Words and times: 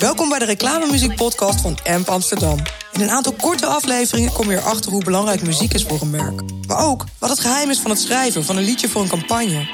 Welkom 0.00 0.28
bij 0.28 0.38
de 0.38 0.44
reclamemuziek 0.44 1.16
podcast 1.16 1.60
van 1.60 1.78
AMP 1.84 2.08
Amsterdam. 2.08 2.58
In 2.92 3.00
een 3.00 3.10
aantal 3.10 3.32
korte 3.32 3.66
afleveringen 3.66 4.32
kom 4.32 4.50
je 4.50 4.56
erachter 4.56 4.90
hoe 4.90 5.04
belangrijk 5.04 5.42
muziek 5.42 5.74
is 5.74 5.84
voor 5.84 6.00
een 6.00 6.10
merk. 6.10 6.40
Maar 6.66 6.84
ook 6.84 7.04
wat 7.18 7.30
het 7.30 7.40
geheim 7.40 7.70
is 7.70 7.78
van 7.78 7.90
het 7.90 8.00
schrijven 8.00 8.44
van 8.44 8.56
een 8.56 8.62
liedje 8.62 8.88
voor 8.88 9.02
een 9.02 9.08
campagne. 9.08 9.68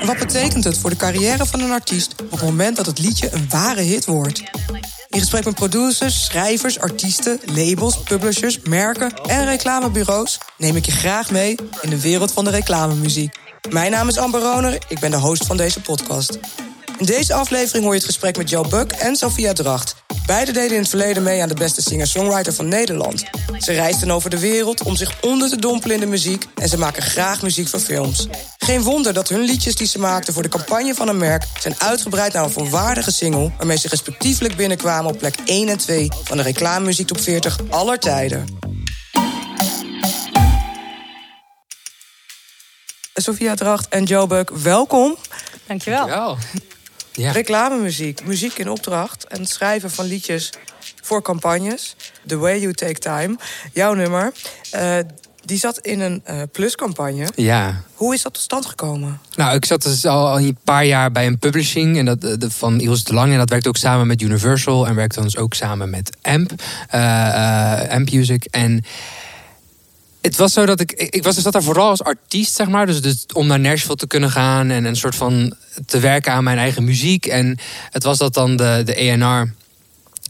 En 0.00 0.06
wat 0.06 0.18
betekent 0.18 0.64
het 0.64 0.78
voor 0.78 0.90
de 0.90 0.96
carrière 0.96 1.46
van 1.46 1.60
een 1.60 1.70
artiest 1.70 2.14
op 2.22 2.30
het 2.30 2.42
moment 2.42 2.76
dat 2.76 2.86
het 2.86 2.98
liedje 2.98 3.32
een 3.32 3.46
ware 3.48 3.80
hit 3.80 4.04
wordt? 4.04 4.42
In 5.08 5.20
gesprek 5.20 5.44
met 5.44 5.54
producers, 5.54 6.24
schrijvers, 6.24 6.78
artiesten, 6.78 7.40
labels, 7.44 7.98
publishers, 7.98 8.60
merken 8.60 9.14
en 9.14 9.44
reclamebureaus 9.44 10.38
neem 10.58 10.76
ik 10.76 10.86
je 10.86 10.92
graag 10.92 11.30
mee 11.30 11.56
in 11.80 11.90
de 11.90 12.00
wereld 12.00 12.32
van 12.32 12.44
de 12.44 12.50
reclamemuziek. 12.50 13.36
Mijn 13.70 13.90
naam 13.90 14.08
is 14.08 14.18
Amber 14.18 14.40
Roner, 14.40 14.78
ik 14.88 15.00
ben 15.00 15.10
de 15.10 15.16
host 15.16 15.46
van 15.46 15.56
deze 15.56 15.80
podcast. 15.80 16.38
In 16.98 17.06
deze 17.06 17.34
aflevering 17.34 17.84
hoor 17.84 17.92
je 17.92 17.98
het 17.98 18.08
gesprek 18.08 18.36
met 18.36 18.50
Joe 18.50 18.68
Buck 18.68 18.92
en 18.92 19.16
Sophia 19.16 19.52
Dracht. 19.52 19.94
Beiden 20.26 20.54
deden 20.54 20.72
in 20.72 20.80
het 20.80 20.88
verleden 20.88 21.22
mee 21.22 21.42
aan 21.42 21.48
de 21.48 21.54
beste 21.54 21.82
singer-songwriter 21.82 22.52
van 22.52 22.68
Nederland. 22.68 23.24
Ze 23.58 23.72
reisden 23.72 24.10
over 24.10 24.30
de 24.30 24.38
wereld 24.38 24.82
om 24.82 24.96
zich 24.96 25.20
onder 25.20 25.48
te 25.48 25.56
dompelen 25.56 25.94
in 25.94 26.00
de 26.00 26.06
muziek 26.06 26.44
en 26.54 26.68
ze 26.68 26.78
maken 26.78 27.02
graag 27.02 27.42
muziek 27.42 27.68
voor 27.68 27.80
films. 27.80 28.28
Geen 28.58 28.82
wonder 28.82 29.12
dat 29.12 29.28
hun 29.28 29.40
liedjes 29.40 29.74
die 29.74 29.86
ze 29.86 29.98
maakten 29.98 30.34
voor 30.34 30.42
de 30.42 30.48
campagne 30.48 30.94
van 30.94 31.08
een 31.08 31.16
merk 31.16 31.44
zijn 31.60 31.74
uitgebreid 31.78 32.32
naar 32.32 32.44
een 32.44 32.50
volwaardige 32.50 33.12
single 33.12 33.52
waarmee 33.56 33.78
ze 33.78 33.88
respectievelijk 33.88 34.56
binnenkwamen 34.56 35.10
op 35.10 35.18
plek 35.18 35.34
1 35.44 35.68
en 35.68 35.78
2 35.78 36.08
van 36.24 36.36
de 36.36 36.42
reclamemuziek 36.42 37.06
top 37.06 37.20
40 37.20 37.58
aller 37.70 37.98
tijden. 37.98 38.58
Sophia 43.14 43.54
Dracht 43.54 43.88
en 43.88 44.04
Joe 44.04 44.26
Buck, 44.26 44.50
welkom. 44.50 45.16
Dankjewel. 45.66 46.06
Wel. 46.06 46.38
Ja. 47.16 47.30
Reclamemuziek, 47.32 48.24
muziek 48.26 48.58
in 48.58 48.68
opdracht 48.70 49.26
en 49.26 49.40
het 49.40 49.48
schrijven 49.50 49.90
van 49.90 50.04
liedjes 50.04 50.50
voor 51.02 51.22
campagnes. 51.22 51.96
The 52.26 52.36
Way 52.36 52.60
You 52.60 52.72
Take 52.72 52.98
Time, 52.98 53.36
jouw 53.72 53.94
nummer. 53.94 54.32
eh, 54.70 54.98
die 55.44 55.58
zat 55.58 55.78
in 55.78 56.00
een 56.00 56.20
eh, 56.24 56.42
pluscampagne. 56.52 57.28
ja. 57.34 57.82
Hoe 57.94 58.14
is 58.14 58.22
dat 58.22 58.32
tot 58.34 58.42
stand 58.42 58.66
gekomen? 58.66 59.20
Nou, 59.36 59.54
ik 59.56 59.64
zat 59.64 59.82
dus 59.82 60.04
al 60.06 60.28
al 60.28 60.38
een 60.38 60.58
paar 60.64 60.84
jaar 60.84 61.12
bij 61.12 61.26
een 61.26 61.38
publishing 61.38 61.98
en 61.98 62.04
dat, 62.04 62.24
eh, 62.24 62.32
de, 62.38 62.50
van 62.50 62.78
Iels 62.80 63.04
de 63.04 63.14
Lange. 63.14 63.32
En 63.32 63.38
dat 63.38 63.50
werkte 63.50 63.68
ook 63.68 63.76
samen 63.76 64.06
met 64.06 64.22
Universal 64.22 64.86
en 64.86 64.94
werkte 64.94 65.14
dan 65.16 65.24
dus 65.24 65.36
ook 65.36 65.54
samen 65.54 65.90
met 65.90 66.16
AMP, 66.22 66.52
eh, 66.88 67.88
AMP 67.90 68.10
Music. 68.12 68.44
En 68.44 68.84
het 70.26 70.36
was 70.36 70.52
zo 70.52 70.66
dat 70.66 70.80
ik, 70.80 70.92
ik 70.92 71.22
was, 71.22 71.36
zat 71.36 71.52
daar 71.52 71.62
vooral 71.62 71.88
als 71.88 72.02
artiest, 72.02 72.54
zeg 72.54 72.68
maar. 72.68 72.86
Dus, 72.86 73.00
dus 73.00 73.26
om 73.32 73.46
naar 73.46 73.60
Nashville 73.60 73.96
te 73.96 74.06
kunnen 74.06 74.30
gaan 74.30 74.70
en 74.70 74.84
een 74.84 74.96
soort 74.96 75.14
van 75.14 75.54
te 75.86 75.98
werken 75.98 76.32
aan 76.32 76.44
mijn 76.44 76.58
eigen 76.58 76.84
muziek. 76.84 77.26
En 77.26 77.58
het 77.90 78.02
was 78.02 78.18
dat 78.18 78.34
dan 78.34 78.56
de, 78.56 78.82
de 78.84 78.94
ENR 78.94 79.54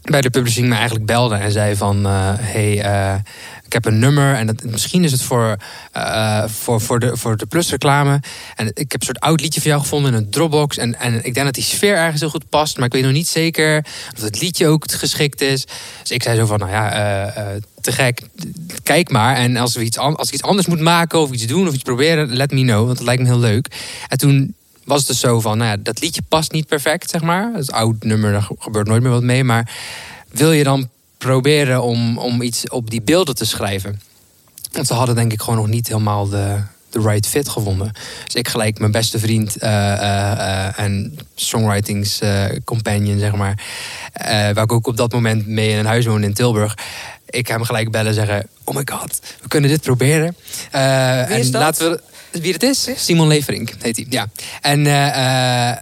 bij 0.01 0.21
de 0.21 0.29
publishing 0.29 0.67
me 0.67 0.75
eigenlijk 0.75 1.05
belde 1.05 1.35
en 1.35 1.51
zei 1.51 1.75
van... 1.75 2.05
eh, 2.05 2.33
hey, 2.35 2.81
eh, 2.81 3.15
ik 3.65 3.73
heb 3.73 3.85
een 3.85 3.99
nummer 3.99 4.35
en 4.35 4.47
dat, 4.47 4.63
misschien 4.63 5.03
is 5.03 5.11
het 5.11 5.21
voor, 5.21 5.57
eh, 5.91 6.43
voor, 6.47 6.81
voor, 6.81 6.99
de, 6.99 7.17
voor 7.17 7.37
de 7.37 7.45
Plus-reclame. 7.45 8.19
En 8.55 8.67
ik 8.67 8.91
heb 8.91 9.01
een 9.01 9.05
soort 9.05 9.19
oud 9.19 9.41
liedje 9.41 9.61
van 9.61 9.69
jou 9.69 9.81
gevonden 9.81 10.13
in 10.13 10.17
een 10.17 10.29
Dropbox. 10.29 10.77
En, 10.77 10.99
en 10.99 11.15
ik 11.25 11.33
denk 11.33 11.45
dat 11.45 11.55
die 11.55 11.63
sfeer 11.63 11.95
ergens 11.95 12.21
heel 12.21 12.29
goed 12.29 12.49
past. 12.49 12.77
Maar 12.77 12.85
ik 12.85 12.93
weet 12.93 13.03
nog 13.03 13.11
niet 13.11 13.27
zeker 13.27 13.85
of 14.15 14.21
het 14.21 14.41
liedje 14.41 14.67
ook 14.67 14.91
geschikt 14.91 15.41
is. 15.41 15.65
Dus 16.01 16.11
ik 16.11 16.23
zei 16.23 16.37
zo 16.37 16.45
van, 16.45 16.59
nou 16.59 16.71
ja, 16.71 17.33
gek. 17.91 18.21
Kijk 18.83 19.09
maar. 19.09 19.35
En 19.35 19.57
als, 19.57 19.75
we 19.75 19.83
iets 19.83 19.97
als 19.97 20.27
ik 20.27 20.33
iets 20.33 20.43
anders 20.43 20.67
moet 20.67 20.79
maken 20.79 21.19
of 21.19 21.31
iets 21.31 21.45
doen 21.45 21.67
of 21.67 21.73
iets 21.73 21.83
proberen... 21.83 22.35
let 22.35 22.51
me 22.51 22.61
know, 22.61 22.85
want 22.85 22.97
dat 22.97 23.05
lijkt 23.05 23.21
me 23.21 23.27
heel 23.27 23.39
leuk. 23.39 23.67
En 24.07 24.17
toen 24.17 24.55
was 24.83 24.99
het 24.99 25.07
dus 25.07 25.19
zo 25.19 25.39
van, 25.39 25.57
nou 25.57 25.69
ja, 25.69 25.77
dat 25.83 26.01
liedje 26.01 26.21
past 26.27 26.51
niet 26.51 26.67
perfect, 26.67 27.09
zeg 27.09 27.21
maar. 27.21 27.51
Het 27.53 27.61
is 27.61 27.71
oud 27.71 28.03
nummer, 28.03 28.31
daar 28.31 28.49
gebeurt 28.59 28.87
nooit 28.87 29.01
meer 29.01 29.11
wat 29.11 29.23
mee. 29.23 29.43
Maar 29.43 29.71
wil 30.31 30.51
je 30.51 30.63
dan 30.63 30.89
proberen 31.17 31.83
om, 31.83 32.17
om 32.17 32.41
iets 32.41 32.69
op 32.69 32.89
die 32.89 33.01
beelden 33.01 33.35
te 33.35 33.45
schrijven? 33.45 34.01
Want 34.71 34.87
ze 34.87 34.93
hadden 34.93 35.15
denk 35.15 35.31
ik 35.31 35.41
gewoon 35.41 35.59
nog 35.59 35.67
niet 35.67 35.87
helemaal 35.87 36.29
de, 36.29 36.61
de 36.89 36.99
right 36.99 37.27
fit 37.27 37.49
gevonden. 37.49 37.91
Dus 38.25 38.33
ik 38.33 38.47
gelijk 38.47 38.79
mijn 38.79 38.91
beste 38.91 39.19
vriend 39.19 39.57
eh, 39.57 39.93
eh, 39.93 40.31
eh, 40.31 40.79
en 40.79 41.17
songwritings 41.35 42.21
companion, 42.63 43.19
zeg 43.19 43.35
maar. 43.35 43.59
waar 44.53 44.63
ik 44.63 44.71
ook 44.71 44.87
op 44.87 44.97
dat 44.97 45.11
moment 45.11 45.47
mee 45.47 45.69
in 45.69 45.77
een 45.77 45.85
huis 45.85 46.05
woonde 46.05 46.27
in 46.27 46.33
Tilburg. 46.33 46.77
Ik 47.29 47.47
hem 47.47 47.63
gelijk 47.63 47.91
bellen 47.91 48.07
en 48.07 48.13
zeggen... 48.13 48.47
Oh 48.63 48.75
my 48.75 48.81
god, 48.91 49.19
we 49.41 49.47
kunnen 49.47 49.69
dit 49.69 49.81
proberen. 49.81 50.35
Eh, 50.71 51.27
Wie 51.27 51.37
is 51.37 51.45
en 51.45 51.51
dat? 51.51 51.61
laten 51.61 51.91
we... 51.91 52.01
Wie 52.39 52.53
het 52.53 52.63
is? 52.63 52.87
Simon 52.95 53.27
Leverink 53.27 53.73
heet 53.79 53.95
hij, 53.95 54.05
ja. 54.09 54.27
En... 54.61 54.87
eh, 54.87 55.69
eh, 55.69 55.77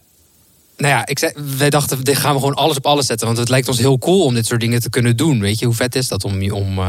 nou 0.77 0.93
ja, 0.93 1.05
ik 1.05 1.19
zei, 1.19 1.31
wij 1.57 1.69
dachten, 1.69 2.03
dit 2.03 2.17
gaan 2.17 2.33
we 2.33 2.39
gewoon 2.39 2.53
alles 2.55 2.77
op 2.77 2.85
alles 2.85 3.05
zetten. 3.05 3.27
Want 3.27 3.39
het 3.39 3.49
lijkt 3.49 3.67
ons 3.67 3.77
heel 3.77 3.97
cool 3.97 4.23
om 4.23 4.33
dit 4.33 4.45
soort 4.45 4.59
dingen 4.59 4.79
te 4.81 4.89
kunnen 4.89 5.17
doen. 5.17 5.39
Weet 5.39 5.59
je, 5.59 5.65
hoe 5.65 5.75
vet 5.75 5.95
is 5.95 6.07
dat 6.07 6.23
om, 6.23 6.51
om 6.51 6.79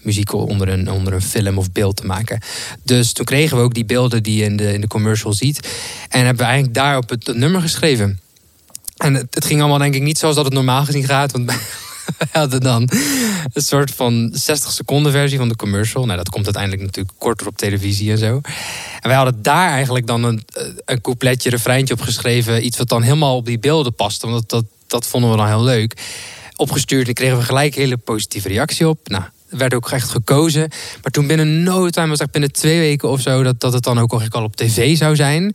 muziek 0.00 0.32
onder 0.32 0.68
een, 0.68 0.90
onder 0.90 1.12
een 1.12 1.22
film 1.22 1.58
of 1.58 1.72
beeld 1.72 1.96
te 1.96 2.06
maken. 2.06 2.40
Dus 2.82 3.12
toen 3.12 3.24
kregen 3.24 3.56
we 3.56 3.62
ook 3.62 3.74
die 3.74 3.84
beelden 3.84 4.22
die 4.22 4.38
je 4.38 4.44
in 4.44 4.56
de, 4.56 4.72
in 4.72 4.80
de 4.80 4.86
commercial 4.86 5.32
ziet. 5.32 5.68
En 6.08 6.18
hebben 6.24 6.36
we 6.36 6.42
eigenlijk 6.42 6.74
daarop 6.74 7.08
het, 7.08 7.26
het 7.26 7.36
nummer 7.36 7.60
geschreven. 7.60 8.20
En 8.96 9.14
het, 9.14 9.34
het 9.34 9.44
ging 9.44 9.60
allemaal 9.60 9.78
denk 9.78 9.94
ik 9.94 10.02
niet 10.02 10.18
zoals 10.18 10.34
dat 10.34 10.44
het 10.44 10.54
normaal 10.54 10.84
gezien 10.84 11.04
gaat. 11.04 11.32
Want 11.32 11.52
hadden 12.32 12.60
dan 12.60 12.88
een 13.52 13.62
soort 13.62 13.90
van 13.90 14.30
60 14.32 14.72
seconden 14.72 15.12
versie 15.12 15.38
van 15.38 15.48
de 15.48 15.56
commercial. 15.56 16.04
Nou, 16.04 16.16
dat 16.16 16.28
komt 16.28 16.44
uiteindelijk 16.44 16.82
natuurlijk 16.82 17.18
korter 17.18 17.46
op 17.46 17.56
televisie 17.56 18.10
en 18.10 18.18
zo. 18.18 18.40
En 19.00 19.08
wij 19.08 19.16
hadden 19.16 19.42
daar 19.42 19.70
eigenlijk 19.70 20.06
dan 20.06 20.24
een, 20.24 20.42
een 20.84 21.00
coupletje, 21.00 21.50
refreintje 21.50 21.94
op 21.94 22.00
geschreven. 22.00 22.64
Iets 22.64 22.78
wat 22.78 22.88
dan 22.88 23.02
helemaal 23.02 23.36
op 23.36 23.46
die 23.46 23.58
beelden 23.58 23.94
paste. 23.94 24.26
Want 24.26 24.48
dat, 24.48 24.64
dat, 24.86 25.06
vonden 25.06 25.30
we 25.30 25.36
dan 25.36 25.46
heel 25.46 25.62
leuk. 25.62 25.96
Opgestuurd 26.56 27.08
en 27.08 27.14
kregen 27.14 27.38
we 27.38 27.44
gelijk 27.44 27.74
hele 27.74 27.96
positieve 27.96 28.48
reactie 28.48 28.88
op. 28.88 29.08
Nou, 29.08 29.24
er 29.48 29.58
werd 29.58 29.74
ook 29.74 29.90
echt 29.90 30.10
gekozen. 30.10 30.68
Maar 31.02 31.12
toen 31.12 31.26
binnen 31.26 31.62
no 31.62 31.88
time, 31.88 32.08
was 32.08 32.18
echt 32.18 32.30
binnen 32.30 32.52
twee 32.52 32.78
weken 32.78 33.08
of 33.08 33.20
zo... 33.20 33.42
dat, 33.42 33.60
dat 33.60 33.72
het 33.72 33.82
dan 33.82 33.98
ook 33.98 34.12
al 34.12 34.42
op 34.42 34.56
tv 34.56 34.96
zou 34.96 35.16
zijn. 35.16 35.54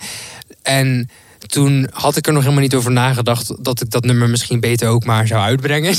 En 0.62 1.10
toen 1.48 1.90
had 1.94 2.16
ik 2.18 2.28
er 2.28 2.34
nog 2.34 2.42
helemaal 2.42 2.64
niet 2.64 2.76
over 2.76 2.92
nagedacht... 2.92 3.64
dat 3.64 3.82
ik 3.82 3.90
dat 3.92 4.04
nummer 4.04 4.30
misschien 4.30 4.60
beter 4.60 4.88
ook 4.88 5.06
maar 5.06 5.28
zou 5.28 5.42
uitbrengen. 5.42 5.96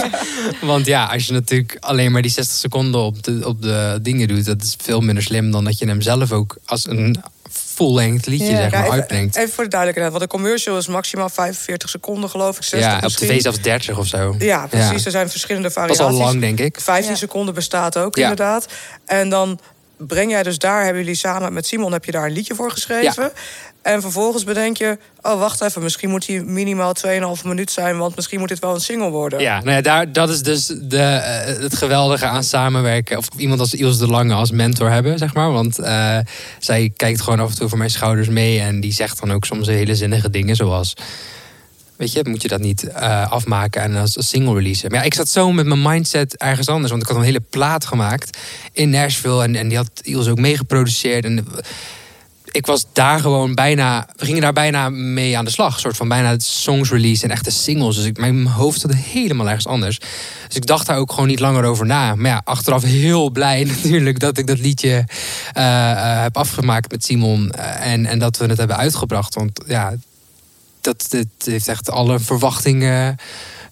Want 0.60 0.86
ja, 0.86 1.04
als 1.04 1.26
je 1.26 1.32
natuurlijk 1.32 1.76
alleen 1.80 2.12
maar 2.12 2.22
die 2.22 2.30
60 2.30 2.56
seconden 2.56 3.00
op 3.00 3.22
de, 3.22 3.40
op 3.44 3.62
de 3.62 3.98
dingen 4.02 4.28
doet... 4.28 4.44
dat 4.44 4.62
is 4.62 4.76
veel 4.82 5.00
minder 5.00 5.22
slim 5.24 5.50
dan 5.50 5.64
dat 5.64 5.78
je 5.78 5.86
hem 5.86 6.00
zelf 6.00 6.32
ook 6.32 6.56
als 6.64 6.86
een 6.86 7.16
full-length 7.74 8.26
liedje 8.26 8.46
Ja. 8.50 8.56
zeg 8.56 8.70
maar, 8.70 8.78
Ja, 8.80 8.84
even, 8.84 8.92
uitbrengt. 8.98 9.36
even 9.36 9.52
voor 9.52 9.64
de 9.64 9.70
duidelijkheid, 9.70 10.12
want 10.12 10.22
een 10.24 10.38
commercial 10.38 10.78
is 10.78 10.86
maximaal 10.86 11.28
45 11.28 11.88
seconden 11.88 12.30
geloof 12.30 12.56
ik. 12.56 12.62
60 12.62 12.90
Ja, 12.90 12.96
op 12.96 13.02
misschien. 13.02 13.28
tv 13.28 13.40
zelfs 13.40 13.60
30 13.60 13.98
of 13.98 14.06
zo. 14.06 14.34
Ja, 14.38 14.66
precies. 14.66 15.04
Er 15.04 15.10
zijn 15.10 15.30
verschillende 15.30 15.68
Dat 15.74 15.76
is 15.90 15.96
variaties. 15.96 16.18
al 16.20 16.24
lang, 16.26 16.40
denk 16.40 16.58
ik. 16.60 16.80
15 16.80 17.10
Ja. 17.10 17.16
seconden 17.16 17.54
bestaat 17.54 17.98
ook 17.98 18.16
Ja. 18.16 18.22
inderdaad. 18.22 18.66
En 19.06 19.28
dan 19.28 19.60
breng 19.96 20.30
jij 20.30 20.42
dus 20.42 20.58
daar, 20.58 20.84
hebben 20.84 21.02
jullie 21.02 21.16
samen 21.18 21.52
met 21.52 21.66
Simon 21.66 21.92
heb 21.92 22.04
je 22.04 22.12
daar 22.12 22.26
een 22.26 22.32
liedje 22.32 22.54
voor 22.54 22.70
geschreven. 22.70 23.32
En 23.82 24.00
vervolgens 24.00 24.44
bedenk 24.44 24.76
je, 24.76 24.98
oh 25.22 25.38
wacht 25.38 25.60
even, 25.60 25.82
misschien 25.82 26.10
moet 26.10 26.26
die 26.26 26.42
minimaal 26.42 26.94
2,5 27.38 27.44
minuut 27.44 27.70
zijn, 27.70 27.98
want 27.98 28.16
misschien 28.16 28.38
moet 28.38 28.48
dit 28.48 28.58
wel 28.58 28.74
een 28.74 28.80
single 28.80 29.10
worden. 29.10 29.40
Ja, 29.40 29.60
nou 29.60 29.70
ja, 29.70 29.80
daar, 29.80 30.12
dat 30.12 30.30
is 30.30 30.42
dus 30.42 30.66
de, 30.66 30.98
eh, 30.98 31.62
het 31.62 31.76
geweldige 31.76 32.26
aan 32.26 32.44
samenwerken. 32.44 33.18
Of 33.18 33.28
iemand 33.36 33.60
als 33.60 33.74
Iels 33.74 33.98
de 33.98 34.06
Lange 34.06 34.34
als 34.34 34.50
mentor 34.50 34.90
hebben, 34.90 35.18
zeg 35.18 35.34
maar. 35.34 35.52
Want 35.52 35.78
eh, 35.78 36.18
zij 36.58 36.92
kijkt 36.96 37.20
gewoon 37.20 37.40
af 37.40 37.48
en 37.48 37.54
toe 37.54 37.64
over 37.64 37.78
mijn 37.78 37.90
schouders 37.90 38.28
mee. 38.28 38.60
En 38.60 38.80
die 38.80 38.92
zegt 38.92 39.20
dan 39.20 39.32
ook 39.32 39.44
soms 39.44 39.66
hele 39.66 39.94
zinnige 39.94 40.30
dingen 40.30 40.56
zoals... 40.56 40.94
Weet 41.96 42.12
je, 42.12 42.28
moet 42.28 42.42
je 42.42 42.48
dat 42.48 42.60
niet 42.60 42.88
eh, 42.88 43.32
afmaken 43.32 43.82
en 43.82 43.96
als, 43.96 44.16
als 44.16 44.28
single 44.28 44.54
releasen. 44.54 44.90
Maar 44.90 44.98
ja, 44.98 45.04
ik 45.04 45.14
zat 45.14 45.28
zo 45.28 45.52
met 45.52 45.66
mijn 45.66 45.82
mindset 45.82 46.36
ergens 46.36 46.68
anders. 46.68 46.90
Want 46.90 47.02
ik 47.02 47.08
had 47.08 47.16
een 47.16 47.24
hele 47.24 47.42
plaat 47.50 47.84
gemaakt 47.84 48.38
in 48.72 48.90
Nashville. 48.90 49.42
En, 49.42 49.56
en 49.56 49.68
die 49.68 49.76
had 49.76 49.90
Iels 50.02 50.28
ook 50.28 50.38
meegeproduceerd. 50.38 51.24
En 51.24 51.46
ik 52.52 52.66
was 52.66 52.86
daar 52.92 53.20
gewoon 53.20 53.54
bijna... 53.54 54.06
We 54.16 54.24
gingen 54.24 54.40
daar 54.40 54.52
bijna 54.52 54.88
mee 54.88 55.38
aan 55.38 55.44
de 55.44 55.50
slag. 55.50 55.74
Een 55.74 55.80
soort 55.80 55.96
van 55.96 56.08
bijna 56.08 56.34
songs 56.38 56.90
release 56.90 57.24
en 57.24 57.30
echte 57.30 57.50
singles. 57.50 57.96
Dus 57.96 58.04
ik, 58.04 58.18
mijn 58.18 58.46
hoofd 58.46 58.80
zat 58.80 58.94
helemaal 58.94 59.46
ergens 59.46 59.66
anders. 59.66 59.98
Dus 60.46 60.56
ik 60.56 60.66
dacht 60.66 60.86
daar 60.86 60.96
ook 60.96 61.12
gewoon 61.12 61.28
niet 61.28 61.40
langer 61.40 61.64
over 61.64 61.86
na. 61.86 62.14
Maar 62.14 62.30
ja, 62.30 62.40
achteraf 62.44 62.82
heel 62.82 63.30
blij 63.30 63.64
natuurlijk 63.74 64.18
dat 64.18 64.38
ik 64.38 64.46
dat 64.46 64.58
liedje 64.58 65.04
eh, 65.52 65.90
eh, 65.90 66.22
heb 66.22 66.36
afgemaakt 66.36 66.90
met 66.90 67.04
Simon. 67.04 67.50
eh, 67.50 67.92
en, 67.92 68.06
en 68.06 68.18
dat 68.18 68.36
we 68.36 68.46
het 68.46 68.58
hebben 68.58 68.76
uitgebracht. 68.76 69.34
Want 69.34 69.60
ja, 69.66 69.94
dat, 70.80 71.06
dat 71.10 71.26
heeft 71.44 71.68
echt 71.68 71.90
alle 71.90 72.20
verwachtingen 72.20 73.16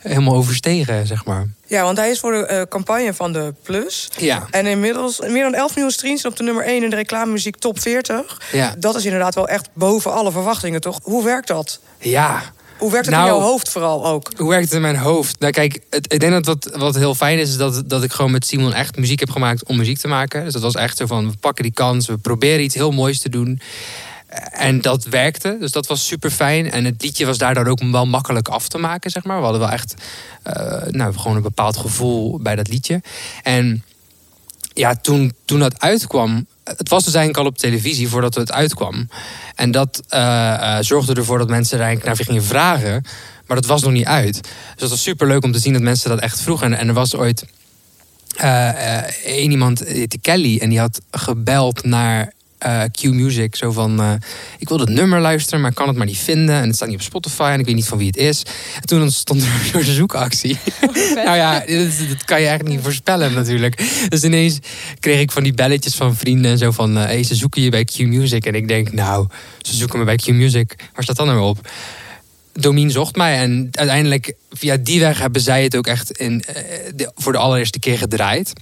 helemaal 0.03 0.35
overstegen, 0.35 1.07
zeg 1.07 1.25
maar. 1.25 1.47
Ja, 1.67 1.83
want 1.83 1.99
hij 1.99 2.11
is 2.11 2.21
voor 2.21 2.33
de 2.33 2.47
eh, 2.47 2.63
campagne 2.69 3.15
van 3.15 3.33
de 3.33 3.55
Plus. 3.63 4.09
Ja. 4.19 4.47
En 4.51 4.67
inmiddels 4.67 5.21
meer 5.21 5.43
dan 5.43 5.55
11 5.55 5.75
miljoen 5.75 5.93
streams 5.93 6.25
op 6.25 6.37
de 6.37 6.43
nummer 6.43 6.65
1 6.65 6.83
in 6.83 6.91
de 6.91 6.97
reclamemuziek 6.97 7.57
top 7.57 7.81
40. 7.81 8.41
Ja. 8.53 8.75
Dat 8.79 8.95
is 8.95 9.05
inderdaad 9.05 9.35
wel 9.35 9.49
echt 9.49 9.69
boven 9.73 10.13
alle 10.13 10.31
verwachtingen, 10.33 10.81
toch? 10.81 10.99
Hoe 11.03 11.25
werkt 11.25 11.49
dat? 11.49 11.81
Ja, 11.99 12.43
Hoe 12.79 12.91
werkt 12.91 13.07
het 13.07 13.15
Nou, 13.15 13.29
in 13.29 13.35
jouw 13.35 13.45
hoofd 13.45 13.69
vooral 13.69 14.07
ook? 14.07 14.31
Hoe 14.37 14.49
werkt 14.49 14.65
het 14.65 14.75
in 14.75 14.81
mijn 14.81 14.97
hoofd? 14.97 15.41
Nou, 15.41 15.53
kijk, 15.53 15.81
het, 15.91 16.13
ik 16.13 16.21
denk 16.21 16.33
dat 16.33 16.47
wat, 16.47 16.77
wat 16.77 16.95
heel 16.95 17.15
fijn 17.15 17.39
is, 17.39 17.49
is 17.49 17.57
dat, 17.57 17.83
dat 17.87 18.03
ik 18.03 18.13
gewoon 18.13 18.31
met 18.31 18.47
Simon 18.47 18.73
echt 18.73 18.97
muziek 18.97 19.21
heb 19.21 19.31
gemaakt 19.31 19.65
om 19.65 19.77
muziek 19.77 19.99
te 19.99 20.09
maken. 20.09 20.45
Dus 20.45 20.53
dat 20.53 20.63
was 20.63 20.75
echt 20.75 20.97
zo 20.97 21.07
van, 21.07 21.31
we 21.31 21.37
pakken 21.41 21.65
die 21.65 21.73
kans, 21.73 22.07
we 22.07 22.17
proberen 22.17 22.63
iets 22.65 22.75
heel 22.75 22.91
moois 22.91 23.21
te 23.21 23.29
doen. 23.29 23.61
En 24.51 24.81
dat 24.81 25.05
werkte, 25.05 25.57
dus 25.61 25.73
dat 25.73 25.87
was 25.87 26.07
super 26.07 26.31
fijn. 26.31 26.71
En 26.71 26.85
het 26.85 27.03
liedje 27.03 27.27
was 27.27 27.39
daardoor 27.39 27.67
ook 27.67 27.83
wel 27.83 28.07
makkelijk 28.07 28.49
af 28.49 28.69
te 28.69 28.79
maken, 28.79 29.11
zeg 29.11 29.25
maar. 29.25 29.37
We 29.37 29.43
hadden 29.43 29.61
wel 29.61 29.71
echt 29.71 29.95
uh, 30.47 30.83
nou, 30.91 31.15
gewoon 31.15 31.37
een 31.37 31.43
bepaald 31.43 31.77
gevoel 31.77 32.41
bij 32.41 32.57
dat 32.57 32.69
liedje. 32.69 33.03
En 33.43 33.85
ja, 34.75 34.95
toen, 34.95 35.35
toen 35.45 35.59
dat 35.59 35.81
uitkwam, 35.81 36.47
het 36.65 36.89
was 36.89 37.05
dus 37.05 37.15
eigenlijk 37.15 37.45
al 37.45 37.51
op 37.51 37.59
televisie 37.59 38.09
voordat 38.09 38.35
het 38.35 38.53
uitkwam. 38.53 39.09
En 39.55 39.71
dat 39.71 40.03
uh, 40.11 40.79
zorgde 40.81 41.15
ervoor 41.15 41.39
dat 41.39 41.49
mensen 41.49 41.79
er 41.79 41.85
eigenlijk 41.85 42.17
naar 42.17 42.27
gingen 42.27 42.45
vragen. 42.45 43.05
Maar 43.47 43.57
dat 43.57 43.67
was 43.67 43.83
nog 43.83 43.93
niet 43.93 44.07
uit. 44.07 44.35
Dus 44.43 44.53
het 44.77 44.91
was 44.91 45.03
super 45.03 45.27
leuk 45.27 45.45
om 45.45 45.53
te 45.53 45.59
zien 45.59 45.73
dat 45.73 45.83
mensen 45.83 46.11
dat 46.11 46.21
echt 46.21 46.41
vroegen. 46.41 46.75
En, 46.75 46.89
er 46.89 46.95
was 46.95 47.15
ooit 47.15 47.45
één 49.25 49.51
iemand, 49.51 49.79
de 49.79 50.19
Kelly, 50.21 50.59
en 50.59 50.69
die 50.69 50.79
had 50.79 51.01
gebeld 51.11 51.85
naar 51.85 52.33
uh, 52.67 52.83
Q-Music. 52.93 53.57
Zo 53.57 53.73
van, 53.73 54.01
uh, 54.01 54.13
ik 54.59 54.69
wil 54.69 54.79
het 54.79 54.89
nummer 54.89 55.21
luisteren, 55.21 55.61
maar 55.61 55.71
ik 55.71 55.77
kan 55.77 55.89
het 55.89 55.97
maar 55.97 56.07
niet 56.07 56.19
vinden. 56.19 56.55
En 56.55 56.67
het 56.67 56.77
staat 56.77 56.89
niet 56.89 56.97
op 56.97 57.03
Spotify 57.03 57.51
en 57.53 57.59
ik 57.59 57.67
weet 57.67 57.75
niet 57.75 57.87
van 57.87 57.99
wie 57.99 58.07
het 58.07 58.17
is. 58.17 58.43
En 58.75 58.87
toen 58.87 59.11
stond 59.11 59.43
er 59.43 59.49
een 59.79 59.85
zoekactie. 59.85 60.59
nou 61.25 61.37
ja, 61.37 61.59
dat, 62.09 62.25
kan 62.25 62.41
je 62.41 62.47
eigenlijk 62.47 62.69
niet 62.69 62.85
voorspellen 62.85 63.33
natuurlijk. 63.33 64.07
Dus 64.09 64.23
ineens 64.23 64.59
kreeg 65.01 65.21
ik 65.21 65.31
van 65.31 65.43
die 65.43 65.55
belletjes 65.55 65.95
van 65.95 66.17
vrienden 66.17 66.51
en 66.51 66.59
zo 66.59 66.71
van... 66.71 66.97
Uh, 66.97 67.05
hey, 67.05 67.23
ze 67.23 67.35
zoeken 67.35 67.63
je 67.63 67.71
bij 67.71 67.85
Q-Music. 67.85 68.47
En 68.47 68.55
ik 68.55 68.69
denk, 68.69 68.93
nou, 68.93 69.27
ze 69.61 69.77
zoeken 69.77 69.99
me 69.99 70.05
bij 70.05 70.17
Q-Music. 70.17 70.75
Waar 70.95 71.03
staat 71.03 71.17
dan 71.17 71.27
nou 71.27 71.41
op? 71.41 71.69
Domien 72.53 72.91
zocht 72.91 73.17
mij 73.17 73.39
en 73.39 73.69
uiteindelijk 73.71 74.35
via 74.51 74.77
die 74.77 75.01
weg 75.01 75.19
hebben 75.19 75.41
zij 75.41 75.63
het 75.63 75.77
ook 75.77 75.87
echt 75.87 76.11
in, 76.11 76.45
de, 76.95 77.13
voor 77.15 77.33
de 77.33 77.39
allereerste 77.39 77.79
keer 77.79 77.99
gedraaid 77.99 78.53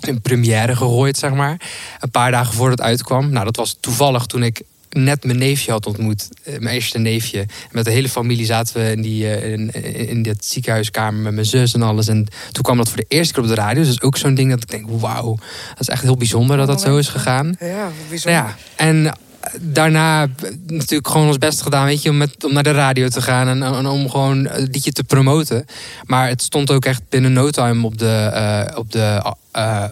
een 0.00 0.20
première 0.20 0.76
gegooid, 0.76 1.16
zeg 1.16 1.32
maar. 1.32 1.60
Een 1.98 2.10
paar 2.10 2.30
dagen 2.30 2.54
voordat 2.54 2.78
het 2.78 2.86
uitkwam. 2.86 3.30
Nou, 3.30 3.44
dat 3.44 3.56
was 3.56 3.76
toevallig 3.80 4.26
toen 4.26 4.42
ik 4.42 4.62
net 4.90 5.24
mijn 5.24 5.38
neefje 5.38 5.70
had 5.70 5.86
ontmoet. 5.86 6.28
Eh, 6.42 6.58
mijn 6.58 6.74
eerste 6.74 6.98
neefje. 6.98 7.46
Met 7.70 7.84
de 7.84 7.90
hele 7.90 8.08
familie 8.08 8.46
zaten 8.46 8.74
we 8.82 8.90
in, 8.90 9.02
die, 9.02 9.30
eh, 9.30 9.52
in, 9.52 9.70
in 10.08 10.22
dit 10.22 10.44
ziekenhuiskamer 10.44 11.22
met 11.22 11.34
mijn 11.34 11.46
zus 11.46 11.74
en 11.74 11.82
alles. 11.82 12.08
En 12.08 12.26
toen 12.52 12.62
kwam 12.62 12.76
dat 12.76 12.88
voor 12.88 12.96
de 12.96 13.04
eerste 13.08 13.34
keer 13.34 13.42
op 13.42 13.48
de 13.48 13.54
radio. 13.54 13.82
Dus 13.82 14.02
ook 14.02 14.16
zo'n 14.16 14.34
ding 14.34 14.50
dat 14.50 14.62
ik 14.62 14.70
denk, 14.70 14.86
wauw. 14.90 15.38
Dat 15.68 15.80
is 15.80 15.88
echt 15.88 16.02
heel 16.02 16.16
bijzonder 16.16 16.56
dat 16.56 16.66
dat 16.66 16.80
zo 16.80 16.96
is 16.96 17.08
gegaan. 17.08 17.56
Ja, 17.60 17.90
bijzonder. 18.08 18.40
Ja, 18.40 18.56
en 18.76 19.12
daarna 19.60 20.26
natuurlijk 20.66 21.08
gewoon 21.08 21.26
ons 21.26 21.38
best 21.38 21.62
gedaan, 21.62 21.86
weet 21.86 22.02
je, 22.02 22.10
om, 22.10 22.16
met, 22.16 22.44
om 22.44 22.52
naar 22.52 22.62
de 22.62 22.70
radio 22.70 23.08
te 23.08 23.22
gaan 23.22 23.48
en, 23.48 23.62
en 23.62 23.86
om 23.86 24.10
gewoon 24.10 24.46
het 24.46 24.68
liedje 24.74 24.92
te 24.92 25.04
promoten. 25.04 25.64
Maar 26.04 26.28
het 26.28 26.42
stond 26.42 26.70
ook 26.70 26.84
echt 26.84 27.02
binnen 27.08 27.32
no 27.32 27.50
time 27.50 27.86
op 27.86 27.98
de, 27.98 28.30
uh, 28.70 28.78
op 28.78 28.92
de 28.92 29.34
uh, 29.58 29.84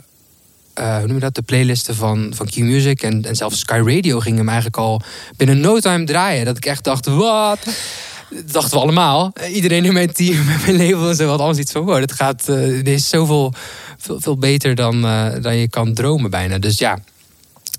uh, 0.79 0.97
hoe 0.97 1.07
noem 1.07 1.15
je 1.15 1.21
dat, 1.21 1.35
de 1.35 1.43
playlisten 1.43 1.95
van, 1.95 2.33
van 2.35 2.47
Q-Music 2.47 3.03
en, 3.03 3.25
en 3.25 3.37
zelfs 3.37 3.59
Sky 3.59 3.81
Radio 3.85 4.21
ging 4.21 4.37
hem 4.37 4.47
eigenlijk 4.47 4.77
al 4.77 5.03
binnen 5.37 5.61
no 5.61 5.79
time 5.79 6.05
draaien. 6.05 6.45
Dat 6.45 6.57
ik 6.57 6.67
echt 6.67 6.85
dacht, 6.85 7.07
wat? 7.07 7.59
Dat 8.31 8.53
dachten 8.53 8.77
we 8.77 8.83
allemaal. 8.83 9.33
Iedereen 9.53 9.85
in 9.85 9.93
mijn 9.93 10.13
team, 10.13 10.45
met 10.47 10.67
mijn 10.67 10.77
label 10.77 11.09
en 11.09 11.17
zo 11.17 11.29
had 11.29 11.41
alles 11.41 11.59
iets 11.59 11.73
van, 11.73 11.85
wow, 11.85 11.99
dit 11.99 12.13
gaat, 12.13 12.47
dit 12.47 12.89
is 12.89 13.09
zoveel 13.09 13.55
veel, 13.99 14.21
veel 14.21 14.39
beter 14.39 14.75
dan, 14.75 15.01
dan 15.43 15.57
je 15.57 15.69
kan 15.69 15.95
dromen 15.95 16.31
bijna. 16.31 16.59
Dus 16.59 16.79
ja, 16.79 16.99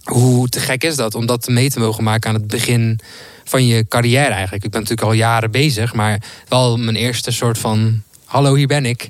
hoe 0.08 0.50
te 0.50 0.60
gek 0.60 0.84
is 0.84 0.96
dat 0.96 1.16
om 1.16 1.26
dat 1.26 1.48
mee 1.48 1.70
te 1.70 1.80
mogen 1.80 2.04
maken 2.04 2.30
aan 2.30 2.36
het 2.36 2.48
begin 2.48 3.00
van 3.44 3.66
je 3.66 3.88
carrière 3.88 4.34
eigenlijk? 4.34 4.64
Ik 4.64 4.72
ben 4.72 4.82
natuurlijk 4.82 5.08
al 5.08 5.14
jaren 5.14 5.52
bezig, 5.52 5.94
maar 5.94 6.22
wel 6.48 6.78
mijn 6.78 6.96
eerste 6.96 7.32
soort 7.32 7.58
van: 7.58 8.02
hallo, 8.26 8.56
hier 8.56 8.68
ben 8.68 8.86
ik. 8.86 9.10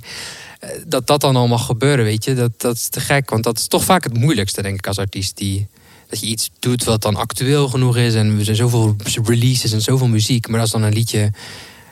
Eh, 0.60 0.70
dat 0.88 1.08
dat 1.08 1.22
dan 1.22 1.36
al 1.36 1.48
mag 1.48 1.66
gebeuren, 1.66 2.06
weet 2.06 2.24
je, 2.24 2.34
dat, 2.34 2.52
dat 2.58 2.76
is 2.76 2.88
te 2.88 3.00
gek. 3.00 3.30
Want 3.30 3.44
dat 3.44 3.58
is 3.58 3.68
toch 3.68 3.84
vaak 3.84 4.04
het 4.04 4.18
moeilijkste, 4.18 4.62
denk 4.62 4.78
ik, 4.78 4.88
als 4.88 5.00
artiest. 5.00 5.38
Die, 5.38 5.68
dat 6.10 6.20
je 6.20 6.26
iets 6.26 6.50
doet 6.60 6.84
wat 6.84 7.02
dan 7.02 7.16
actueel 7.16 7.68
genoeg 7.68 7.98
is. 7.98 8.16
En 8.16 8.38
er 8.38 8.46
zijn 8.46 8.58
zoveel 8.58 8.96
releases 9.24 9.72
en 9.72 9.82
zoveel 9.82 10.08
muziek. 10.08 10.48
Maar 10.48 10.60
als 10.60 10.72
dan 10.72 10.84
een 10.84 10.94
liedje, 10.94 11.32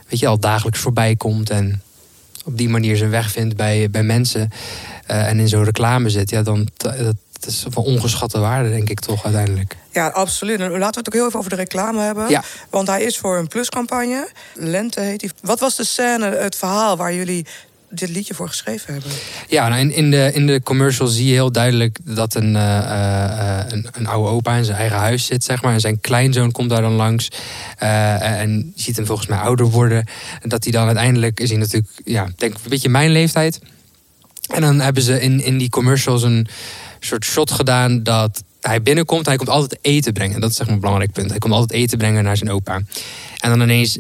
weet 0.08 0.20
je, 0.20 0.28
al 0.28 0.40
dagelijks 0.40 0.80
voorbij 0.80 1.16
komt. 1.16 1.50
En 1.50 1.82
op 2.46 2.58
die 2.58 2.70
manier 2.70 2.98
zijn 2.98 3.10
weg 3.10 3.32
vindt 3.32 3.56
bij, 3.56 3.90
bij 3.90 4.04
mensen. 4.04 4.50
Uh, 5.12 5.28
en 5.28 5.40
in 5.40 5.48
zo'n 5.48 5.64
reclame 5.64 6.10
zit, 6.10 6.30
ja, 6.30 6.42
dan 6.42 6.70
dat, 6.78 7.16
is 7.48 7.66
van 7.70 7.84
ongeschatte 7.84 8.40
waarde, 8.40 8.70
denk 8.70 8.90
ik 8.90 9.00
toch 9.00 9.24
uiteindelijk. 9.24 9.76
Ja, 9.92 10.08
absoluut. 10.08 10.60
En 10.60 10.70
laten 10.70 10.80
we 10.80 10.86
het 10.86 11.08
ook 11.08 11.14
heel 11.14 11.26
even 11.26 11.40
over 11.40 11.50
de 11.50 11.56
reclame 11.56 12.02
hebben. 12.02 12.30
Ja. 12.30 12.44
Want 12.70 12.88
hij 12.88 13.04
is 13.04 13.18
voor 13.18 13.38
een 13.38 13.48
pluscampagne. 13.48 14.30
Lente 14.54 15.00
heet 15.00 15.22
hij. 15.22 15.30
Wat 15.42 15.60
was 15.60 15.76
de 15.76 15.84
scène, 15.84 16.26
het 16.26 16.56
verhaal 16.56 16.98
waar 16.98 17.14
jullie 17.14 17.46
dit 17.90 18.10
liedje 18.10 18.34
voor 18.34 18.48
geschreven 18.48 18.94
hebben? 18.94 19.12
Ja, 19.48 19.68
nou 19.68 19.82
in, 19.82 19.92
in, 19.92 20.12
de, 20.12 20.32
in 20.34 20.48
de 20.48 20.62
commercial 20.64 21.08
zie 21.08 21.26
je 21.26 21.34
heel 21.34 21.52
duidelijk 21.52 21.98
dat 22.04 22.36
een, 22.36 22.54
uh, 22.54 23.60
een, 23.68 23.88
een, 23.92 24.08
oude 24.08 24.30
opa 24.30 24.56
in 24.56 24.66
zijn 24.66 24.78
eigen 24.78 24.98
huis 24.98 25.26
zit, 25.26 25.44
zeg 25.44 25.62
maar. 25.62 25.74
En 25.74 25.80
zijn 25.80 26.00
kleinzoon 26.00 26.52
komt 26.52 26.70
daar 26.70 26.82
dan 26.82 26.94
langs. 26.94 27.30
Uh, 27.84 28.40
en 28.40 28.74
ziet 28.76 28.96
hem 28.96 29.06
volgens 29.06 29.28
mij 29.28 29.38
ouder 29.38 29.66
worden. 29.66 30.06
En 30.42 30.50
dat 30.50 30.64
hij 30.64 30.72
dan 30.72 30.86
uiteindelijk 30.86 31.40
is 31.40 31.50
hij 31.50 31.58
natuurlijk, 31.58 31.92
ja, 32.06 32.30
denk 32.36 32.54
een 32.54 32.70
beetje 32.70 32.90
mijn 32.90 33.12
leeftijd. 33.12 33.60
En 34.54 34.62
dan 34.62 34.80
hebben 34.80 35.04
ze 35.04 35.22
in, 35.22 35.42
in 35.42 35.58
die 35.58 35.70
commercials 35.70 36.24
een 36.24 36.48
soort 37.00 37.26
shot 37.26 37.52
gedaan 37.52 38.04
dat 38.04 38.44
hij 38.62 38.82
binnenkomt. 38.82 39.26
Hij 39.26 39.36
komt 39.36 39.50
altijd 39.50 39.80
eten 39.82 40.14
brengen. 40.14 40.40
Dat 40.42 40.50
is 40.50 40.56
zeg 40.56 40.66
maar 40.66 40.76
een 40.76 40.82
belangrijk 40.82 41.12
punt. 41.12 41.30
Hij 41.30 41.40
komt 41.40 41.54
altijd 41.54 41.72
eten 41.72 41.98
brengen 41.98 42.24
naar 42.24 42.38
zijn 42.38 42.52
opa. 42.52 42.82
En 43.40 43.50
dan 43.50 43.62
ineens 43.62 43.98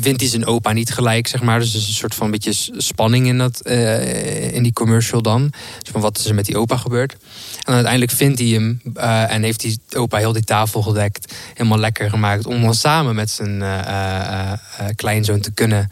vindt 0.00 0.20
hij 0.20 0.30
zijn 0.30 0.46
opa 0.46 0.72
niet 0.72 0.92
gelijk, 0.92 1.26
zeg 1.26 1.42
maar. 1.42 1.58
Dus 1.58 1.74
er 1.74 1.80
is 1.80 1.86
een 1.86 1.92
soort 1.92 2.14
van 2.14 2.30
beetje 2.30 2.52
spanning 2.76 3.26
in, 3.26 3.38
dat, 3.38 3.60
uh, 3.62 4.54
in 4.54 4.62
die 4.62 4.72
commercial 4.72 5.22
dan. 5.22 5.52
Dus 5.82 5.90
van 5.92 6.00
wat 6.00 6.18
is 6.18 6.26
er 6.26 6.34
met 6.34 6.44
die 6.44 6.58
opa 6.58 6.76
gebeurd. 6.76 7.16
En 7.62 7.72
uiteindelijk 7.72 8.12
vindt 8.12 8.38
hij 8.38 8.48
hem 8.48 8.80
uh, 8.96 9.32
en 9.32 9.42
heeft 9.42 9.60
die 9.60 9.80
opa 9.96 10.18
heel 10.18 10.32
die 10.32 10.44
tafel 10.44 10.82
gedekt. 10.82 11.34
Helemaal 11.54 11.78
lekker 11.78 12.10
gemaakt 12.10 12.46
om 12.46 12.62
dan 12.62 12.74
samen 12.74 13.14
met 13.14 13.30
zijn 13.30 13.60
uh, 13.60 14.52
kleinzoon 14.94 15.40
te 15.40 15.52
kunnen 15.52 15.90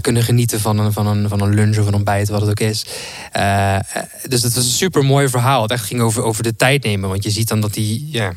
kunnen 0.00 0.22
genieten 0.22 0.60
van 0.60 0.78
een, 0.78 0.92
van, 0.92 1.06
een, 1.06 1.28
van 1.28 1.40
een 1.40 1.54
lunch 1.54 1.78
of 1.78 1.86
een 1.86 1.94
ontbijt, 1.94 2.28
wat 2.28 2.40
het 2.40 2.50
ook 2.50 2.60
is. 2.60 2.84
Dus 4.28 4.42
het 4.42 4.54
was 4.54 4.64
een 4.64 4.70
super 4.70 5.04
mooi 5.04 5.28
verhaal. 5.28 5.62
Het 5.62 5.70
echt 5.70 5.84
ging 5.84 6.00
over, 6.00 6.22
over 6.22 6.42
de 6.42 6.56
tijd 6.56 6.82
nemen. 6.84 7.08
Want 7.08 7.24
je 7.24 7.30
ziet 7.30 7.48
dan 7.48 7.60
dat 7.60 7.74
die, 7.74 8.08
ja, 8.10 8.32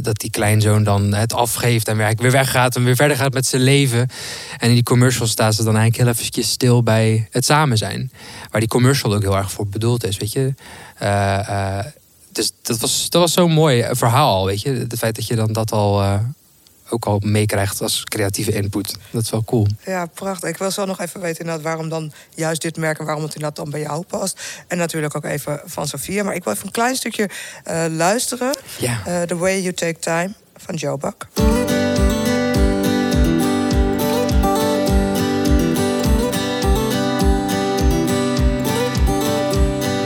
dat 0.00 0.18
die 0.18 0.30
kleinzoon 0.30 0.84
dan 0.84 1.14
het 1.14 1.32
afgeeft 1.32 1.88
en 1.88 1.96
weer, 1.96 2.14
weer 2.16 2.30
weggaat 2.30 2.76
en 2.76 2.84
weer 2.84 2.96
verder 2.96 3.16
gaat 3.16 3.32
met 3.32 3.46
zijn 3.46 3.62
leven. 3.62 4.08
En 4.58 4.68
in 4.68 4.74
die 4.74 4.82
commercial 4.82 5.26
staat 5.26 5.54
ze 5.54 5.64
dan 5.64 5.76
eigenlijk 5.76 6.04
heel 6.04 6.12
eventjes 6.12 6.50
stil 6.50 6.82
bij 6.82 7.28
het 7.30 7.44
samen 7.44 7.78
zijn. 7.78 8.12
Waar 8.50 8.60
die 8.60 8.70
commercial 8.70 9.14
ook 9.14 9.22
heel 9.22 9.36
erg 9.36 9.50
voor 9.50 9.66
bedoeld 9.66 10.04
is, 10.04 10.16
weet 10.16 10.32
je. 10.32 10.54
dus 12.32 12.52
dat 12.62 12.78
was, 12.78 13.08
dat 13.08 13.20
was 13.20 13.32
zo'n 13.32 13.52
mooi 13.52 13.84
verhaal, 13.90 14.46
weet 14.46 14.62
je. 14.62 14.70
Het 14.70 14.98
feit 14.98 15.14
dat 15.14 15.26
je 15.26 15.34
dan 15.34 15.52
dat 15.52 15.72
al 15.72 16.20
ook 16.92 17.04
al 17.04 17.20
meekrijgt 17.24 17.80
als 17.80 18.04
creatieve 18.04 18.52
input. 18.52 18.96
Dat 19.10 19.22
is 19.22 19.30
wel 19.30 19.44
cool. 19.44 19.66
Ja, 19.84 20.06
prachtig. 20.06 20.48
Ik 20.48 20.56
wil 20.56 20.70
zo 20.70 20.84
nog 20.84 21.00
even 21.00 21.20
weten 21.20 21.38
inderdaad 21.38 21.64
waarom 21.64 21.88
dan 21.88 22.12
juist 22.34 22.62
dit 22.62 22.76
merk 22.76 22.98
en 22.98 23.04
waarom 23.04 23.22
het 23.22 23.34
inderdaad 23.34 23.56
dan 23.56 23.70
bij 23.70 23.80
jou 23.80 24.04
past. 24.04 24.40
En 24.66 24.78
natuurlijk 24.78 25.16
ook 25.16 25.24
even 25.24 25.60
van 25.64 25.88
Sofia. 25.88 26.22
Maar 26.22 26.34
ik 26.34 26.44
wil 26.44 26.52
even 26.52 26.66
een 26.66 26.72
klein 26.72 26.96
stukje 26.96 27.30
uh, 27.70 27.84
luisteren. 27.88 28.56
Ja. 28.78 29.02
Uh, 29.08 29.22
The 29.22 29.36
Way 29.36 29.60
You 29.60 29.72
Take 29.74 29.98
Time 29.98 30.32
van 30.56 30.74
Joe 30.74 30.98
Buck. 30.98 31.26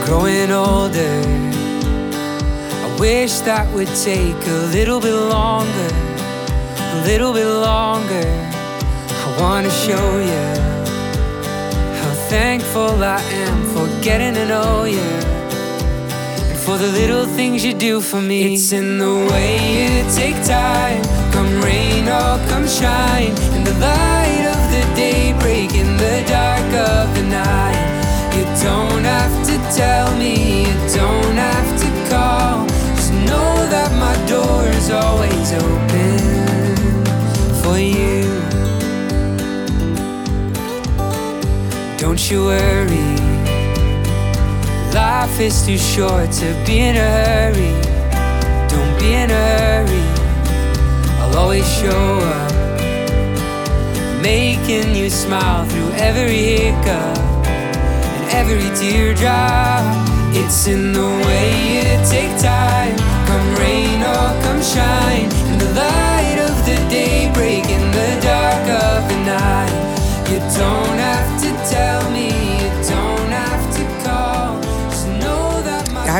Growing 0.03 0.53
older, 0.53 1.21
I 2.83 2.99
wish 2.99 3.41
that 3.41 3.67
would 3.73 4.03
take 4.03 4.49
a 4.49 4.69
little 4.71 4.99
bit 4.99 5.11
longer. 5.11 6.06
A 6.97 7.05
little 7.05 7.33
bit 7.33 7.45
longer. 7.45 8.27
I 9.25 9.27
wanna 9.39 9.69
show 9.69 10.07
you 10.31 10.45
how 11.99 12.13
thankful 12.29 13.03
I 13.03 13.21
am 13.45 13.57
for 13.73 13.85
getting 14.01 14.33
to 14.33 14.45
know 14.45 14.85
you. 14.85 15.09
And 16.49 16.59
for 16.65 16.77
the 16.77 16.91
little 16.99 17.25
things 17.25 17.63
you 17.63 17.73
do 17.73 18.01
for 18.01 18.21
me. 18.21 18.53
It's 18.53 18.71
in 18.71 18.97
the 18.97 19.15
way 19.29 19.51
you 19.77 19.89
take 20.19 20.39
time. 20.45 21.03
Come 21.33 21.51
rain 21.61 22.03
or 22.07 22.33
come 22.49 22.67
shine. 22.67 23.33
In 23.55 23.63
the 23.63 23.77
light 23.89 24.45
of 24.53 24.61
the 24.73 24.83
day, 24.95 25.33
break 25.39 25.73
in 25.75 25.97
the 25.97 26.17
dark 26.27 26.69
of 26.91 27.05
the 27.17 27.25
night. 27.43 27.81
You 28.35 28.45
don't 28.63 29.03
have 29.03 29.35
to 29.49 29.55
tell 29.79 30.09
me, 30.17 30.56
Don't 42.17 42.31
you 42.31 42.45
worry. 42.45 43.15
Life 44.91 45.39
is 45.39 45.63
too 45.63 45.77
short 45.77 46.31
to 46.31 46.63
be 46.65 46.79
in 46.79 46.95
a 46.95 46.99
hurry. 46.99 47.73
Don't 48.67 48.99
be 48.99 49.13
in 49.13 49.29
a 49.29 49.43
hurry. 49.61 50.05
I'll 51.21 51.37
always 51.37 51.67
show 51.77 52.17
up. 52.17 52.51
Making 54.19 54.95
you 54.95 55.11
smile 55.11 55.67
through 55.67 55.91
every 55.91 56.41
hiccup 56.57 57.19
and 57.45 58.31
every 58.31 58.67
teardrop. 58.75 59.85
It's 60.33 60.65
in 60.65 60.93
the 60.93 61.09
way 61.27 61.49
you 61.75 61.85
take 62.09 62.33
time. 62.41 62.97
Come 63.27 63.47
rain 63.61 64.01
or 64.01 64.27
come 64.41 64.61
shine. 64.63 65.29
In 65.51 65.59
the 65.59 65.71
light 65.77 66.39
of 66.49 66.65
the 66.65 66.77
day, 66.89 67.31
breaking 67.35 67.91
the 67.91 68.09
dark 68.23 68.65
of 68.89 69.07
the 69.07 69.19
night. 69.23 70.31
You 70.31 70.39
don't. 70.57 70.86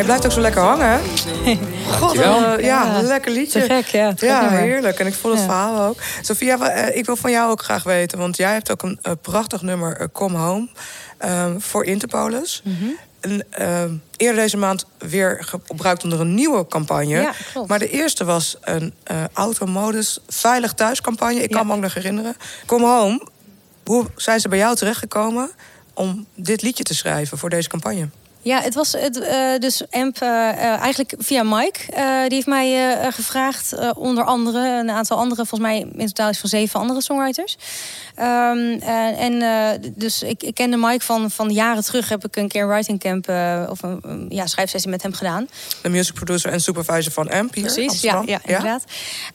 Blijft 0.04 0.26
ook 0.26 0.32
zo 0.32 0.42
lekker 0.42 0.62
hangen. 0.62 1.00
God, 2.00 2.16
eh, 2.16 2.22
ja, 2.22 2.58
Ja, 2.60 3.02
lekker 3.02 3.32
liedje. 3.32 3.60
te 3.60 3.66
gek, 3.74 3.86
ja, 3.88 4.14
Ja, 4.18 4.50
heerlijk. 4.50 5.00
En 5.00 5.08
ik 5.08 5.14
voel 5.14 5.32
het 5.32 5.40
Ja. 5.40 5.46
verhaal 5.46 5.88
ook. 5.88 5.98
Sophia, 6.22 6.70
eh, 6.70 6.98
ik 6.98 7.06
wil 7.06 7.16
van 7.16 7.32
jou 7.32 7.52
ook 7.52 7.64
graag 7.64 7.84
weten... 7.84 8.18
want 8.18 8.38
jij 8.38 8.52
hebt 8.54 8.72
ook 8.72 8.84
een 8.84 9.00
eh, 9.02 9.12
prachtig 9.22 9.62
nummer, 9.62 9.98
eh, 9.98 10.08
Come 10.12 10.38
Home... 10.38 10.68
ehm, 11.18 11.60
voor 11.60 11.86
Interpolis. 11.86 12.62
Mhm. 12.64 12.86
En, 13.20 13.46
ehm, 13.50 13.92
eerder 14.18 14.42
deze 14.42 14.58
maand 14.58 14.86
weer 14.98 15.38
gebruikt 15.66 16.04
onder 16.04 16.20
een 16.20 16.34
nieuwe 16.34 16.68
campagne. 16.68 17.20
Ja. 17.22 17.32
Maar 17.68 17.80
de 17.80 17.90
eerste 17.90 18.26
was 18.26 18.58
een 18.62 18.94
eh 19.04 19.16
automodus 19.34 20.20
veilig 20.28 20.74
thuis 20.74 21.02
campagne. 21.02 21.42
Ik 21.44 21.50
Ja. 21.50 21.58
kan 21.58 21.68
me 21.68 21.74
ook 21.74 21.80
nog 21.82 21.94
herinneren. 21.94 22.36
Come 22.66 22.86
Home, 22.86 23.22
hoe 23.86 24.06
zijn 24.16 24.40
ze 24.40 24.48
bij 24.48 24.58
jou 24.58 24.76
terechtgekomen... 24.76 25.50
om 25.94 26.26
dit 26.36 26.62
liedje 26.62 26.84
te 26.84 26.94
schrijven 26.96 27.38
voor 27.38 27.50
deze 27.50 27.70
campagne? 27.70 28.10
Ja, 28.48 28.62
het 28.62 28.74
was 28.74 28.92
het, 28.92 29.20
eh, 29.20 29.58
dus 29.60 29.84
Amp 29.90 30.22
eh, 30.22 30.50
eh, 30.50 30.80
eigenlijk 30.80 31.14
via 31.18 31.44
Mike. 31.44 31.80
Die 32.28 32.36
heeft 32.36 32.48
mij 32.48 32.98
gevraagd, 33.12 33.94
onder 33.96 34.24
andere, 34.24 34.80
een 34.80 34.90
aantal 34.90 35.18
andere, 35.18 35.46
volgens 35.46 35.70
mij 35.70 35.88
in 35.96 36.06
totaal 36.08 36.30
is 36.30 36.40
van 36.40 36.50
zeven 36.50 36.80
andere 36.80 37.02
songwriters. 37.02 37.58
Ehm, 38.16 38.58
eh, 38.80 39.22
en 39.22 39.44
dus 39.96 40.24
ik, 40.24 40.44
ik 40.44 40.54
kende 40.54 40.78
Mike 40.78 41.06
van, 41.06 41.32
van 41.32 41.50
jaren 41.50 41.84
terug. 41.84 42.10
Heb 42.10 42.26
ik 42.26 42.36
een 42.36 42.48
keer 42.48 42.62
een 42.62 42.68
writing 42.68 43.00
camp 43.00 43.30
of 43.70 43.84
een, 43.84 44.26
ja, 44.30 44.46
schrijfsessie 44.46 44.92
met 44.92 45.02
hem 45.02 45.14
gedaan. 45.14 45.48
De 45.82 45.90
music 45.90 46.14
producer 46.14 46.52
en 46.52 46.62
supervisor 46.62 47.12
van 47.12 47.30
AMP 47.30 47.54
hier 47.54 47.64
Precies, 47.64 48.02
ja, 48.02 48.24
ja, 48.26 48.40
inderdaad. 48.46 48.84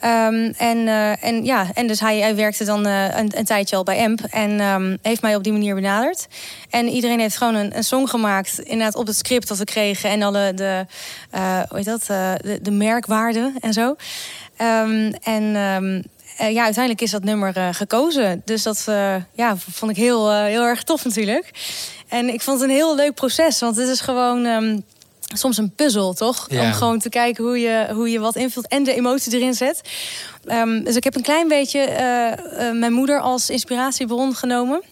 Ehm, 0.00 0.52
en, 0.56 0.88
en, 1.20 1.44
ja, 1.44 1.66
en 1.74 1.86
dus 1.86 2.00
hij, 2.00 2.18
hij 2.18 2.36
werkte 2.36 2.64
dan 2.64 2.86
een, 2.86 3.38
een 3.38 3.44
tijdje 3.44 3.76
al 3.76 3.82
bij 3.82 4.04
AMP. 4.04 4.20
En 4.30 4.60
ehm, 4.60 4.96
heeft 5.02 5.22
mij 5.22 5.36
op 5.36 5.42
die 5.42 5.52
manier 5.52 5.74
benaderd. 5.74 6.26
En 6.70 6.88
iedereen 6.88 7.20
heeft 7.20 7.36
gewoon 7.36 7.54
een, 7.54 7.76
een 7.76 7.84
song 7.84 8.06
gemaakt. 8.06 8.58
Inderdaad 8.58 8.94
op 9.02 9.08
het 9.08 9.16
script 9.16 9.48
dat 9.48 9.58
we 9.58 9.64
kregen. 9.64 10.10
En 10.10 10.22
alle 10.22 10.52
de, 10.54 10.86
eh, 11.30 11.60
hoe 11.68 11.76
heet 11.76 11.84
dat, 11.84 12.02
eh, 12.06 12.32
de, 12.42 12.58
de 12.62 12.70
merkwaarden 12.70 13.54
en 13.60 13.72
zo. 13.72 13.96
Ehm, 14.56 15.12
en 15.22 15.56
ehm, 15.56 16.02
eh, 16.36 16.52
ja, 16.52 16.64
uiteindelijk 16.64 17.00
is 17.00 17.10
dat 17.10 17.24
nummer 17.24 17.74
gekozen. 17.74 18.42
Dus 18.44 18.62
dat 18.62 18.84
ja, 19.34 19.56
vond 19.56 19.90
ik 19.90 19.96
heel, 19.96 20.32
heel 20.32 20.62
erg 20.62 20.82
tof 20.82 21.04
natuurlijk. 21.04 21.50
En 22.08 22.28
ik 22.28 22.40
vond 22.40 22.60
het 22.60 22.68
een 22.68 22.76
heel 22.76 22.94
leuk 22.94 23.14
proces. 23.14 23.60
Want 23.60 23.76
het 23.76 23.88
is 23.88 24.00
gewoon... 24.00 24.44
ehm, 24.44 24.78
soms 25.34 25.56
een 25.56 25.70
puzzel, 25.70 26.12
toch? 26.12 26.46
Ja. 26.50 26.62
Om 26.62 26.72
gewoon 26.72 26.98
te 26.98 27.08
kijken 27.08 27.44
hoe 27.44 27.58
je, 27.58 27.86
hoe 27.92 28.10
je 28.10 28.18
wat 28.18 28.36
invult 28.36 28.68
en 28.68 28.84
de 28.84 28.94
emotie 28.94 29.34
erin 29.36 29.54
zet. 29.54 29.80
Dus 30.84 30.96
ik 30.96 31.04
heb 31.04 31.16
een 31.16 31.22
klein 31.22 31.48
beetje 31.48 31.88
mijn 32.74 32.92
moeder 32.92 33.20
als 33.20 33.50
inspiratiebron 33.50 34.34
genomen. 34.34 34.82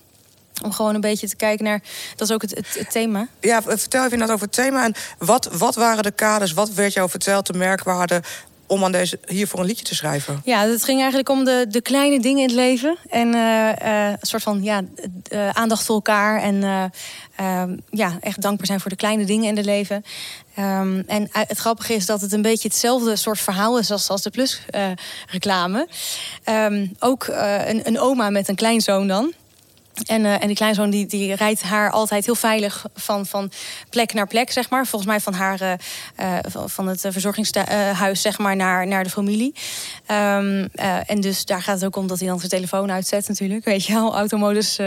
Om 0.62 0.72
gewoon 0.72 0.94
een 0.94 1.00
beetje 1.00 1.28
te 1.28 1.36
kijken 1.36 1.64
naar... 1.64 1.82
Dat 2.16 2.28
is 2.28 2.34
ook 2.34 2.42
het, 2.42 2.54
het, 2.54 2.76
het 2.78 2.90
thema. 2.90 3.28
Ja, 3.40 3.62
vertel 3.62 4.00
even 4.00 4.12
inderdaad 4.12 4.30
over 4.34 4.46
het 4.46 4.54
thema. 4.54 4.84
En 4.84 4.94
wat, 5.18 5.48
wat 5.52 5.74
waren 5.74 6.02
de 6.02 6.10
kaders? 6.10 6.52
Wat 6.52 6.70
werd 6.70 6.92
jou 6.92 7.10
verteld, 7.10 7.46
de 7.46 7.52
merkwaarden... 7.52 8.22
om 8.66 8.84
aan 8.84 8.92
deze, 8.92 9.18
hiervoor 9.26 9.60
een 9.60 9.66
liedje 9.66 9.84
te 9.84 9.94
schrijven? 9.94 10.40
Ja, 10.44 10.66
het 10.66 10.84
ging 10.84 10.98
eigenlijk 10.98 11.28
om 11.28 11.44
de, 11.44 11.66
de 11.68 11.80
kleine 11.80 12.20
dingen 12.20 12.42
in 12.42 12.48
het 12.48 12.56
leven. 12.56 12.96
En 13.08 13.34
eh, 13.34 13.70
eh, 13.70 14.10
een 14.10 14.26
soort 14.26 14.42
van 14.42 14.62
ja, 14.62 14.82
eh, 15.28 15.48
aandacht 15.48 15.84
voor 15.84 15.94
elkaar. 15.94 16.42
En 16.42 16.62
eh, 16.62 16.84
ehm, 17.36 17.76
ja, 17.90 18.18
echt 18.20 18.42
dankbaar 18.42 18.66
zijn 18.66 18.80
voor 18.80 18.90
de 18.90 18.96
kleine 18.96 19.24
dingen 19.24 19.48
in 19.48 19.56
het 19.56 19.66
leven. 19.66 20.04
Ehm, 20.54 21.02
en 21.06 21.28
eh, 21.32 21.42
het 21.46 21.58
grappige 21.58 21.94
is 21.94 22.06
dat 22.06 22.20
het 22.20 22.32
een 22.32 22.42
beetje 22.42 22.68
hetzelfde 22.68 23.16
soort 23.16 23.40
verhaal 23.40 23.78
is 23.78 23.90
als, 23.90 24.08
als 24.08 24.22
de 24.22 24.30
Plus-reclame. 24.30 25.88
ook 26.98 27.24
eh, 27.24 27.68
een, 27.68 27.86
een 27.86 28.00
oma 28.00 28.30
met 28.30 28.48
een 28.48 28.54
kleinzoon 28.54 29.08
dan. 29.08 29.32
En, 30.06 30.24
eh, 30.24 30.32
en 30.42 30.46
die 30.46 30.56
kleinzoon 30.56 30.90
die, 30.90 31.06
die 31.06 31.34
rijdt 31.34 31.62
haar 31.62 31.90
altijd 31.90 32.24
heel 32.24 32.34
veilig 32.34 32.84
van, 32.94 33.26
van 33.26 33.50
plek 33.90 34.12
naar 34.14 34.26
plek, 34.26 34.50
zeg 34.52 34.70
maar. 34.70 34.86
Volgens 34.86 35.10
mij 35.10 35.20
van 35.20 35.34
haar 35.34 35.60
eh, 35.60 35.72
eh, 36.16 36.44
van- 36.66 36.86
het 36.88 37.06
verzorgingshuis, 37.10 38.20
zeg 38.22 38.38
maar, 38.38 38.56
naar, 38.56 38.86
naar 38.86 39.04
de 39.04 39.10
familie. 39.10 39.54
Ehm, 40.06 40.66
eh, 40.74 41.10
en 41.10 41.20
dus 41.20 41.44
daar 41.44 41.62
gaat 41.62 41.74
het 41.74 41.84
ook 41.84 41.96
om 41.96 42.06
dat 42.06 42.18
hij 42.18 42.28
dan 42.28 42.38
zijn 42.38 42.50
telefoon 42.50 42.90
uitzet, 42.90 43.28
natuurlijk. 43.28 43.64
Weet 43.64 43.84
je 43.86 43.92
wel, 43.92 44.14
automodus. 44.14 44.78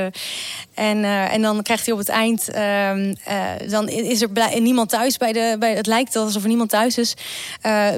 en, 0.74 1.04
en 1.04 1.42
dan 1.42 1.62
krijgt 1.62 1.86
hij 1.86 1.94
op 1.94 2.00
het 2.00 2.10
eind. 2.10 2.50
ehm, 2.50 3.14
eh, 3.24 3.70
dan 3.70 3.88
is 3.90 4.22
er 4.22 4.62
niemand 4.62 4.90
thuis 4.90 5.18
bij 5.18 5.34
de. 5.34 5.56
Bij, 5.60 5.76
het 5.76 5.88
lijkt 5.88 6.16
alsof 6.16 6.42
er 6.42 6.48
niemand 6.48 6.70
thuis 6.70 6.98
is 6.98 7.14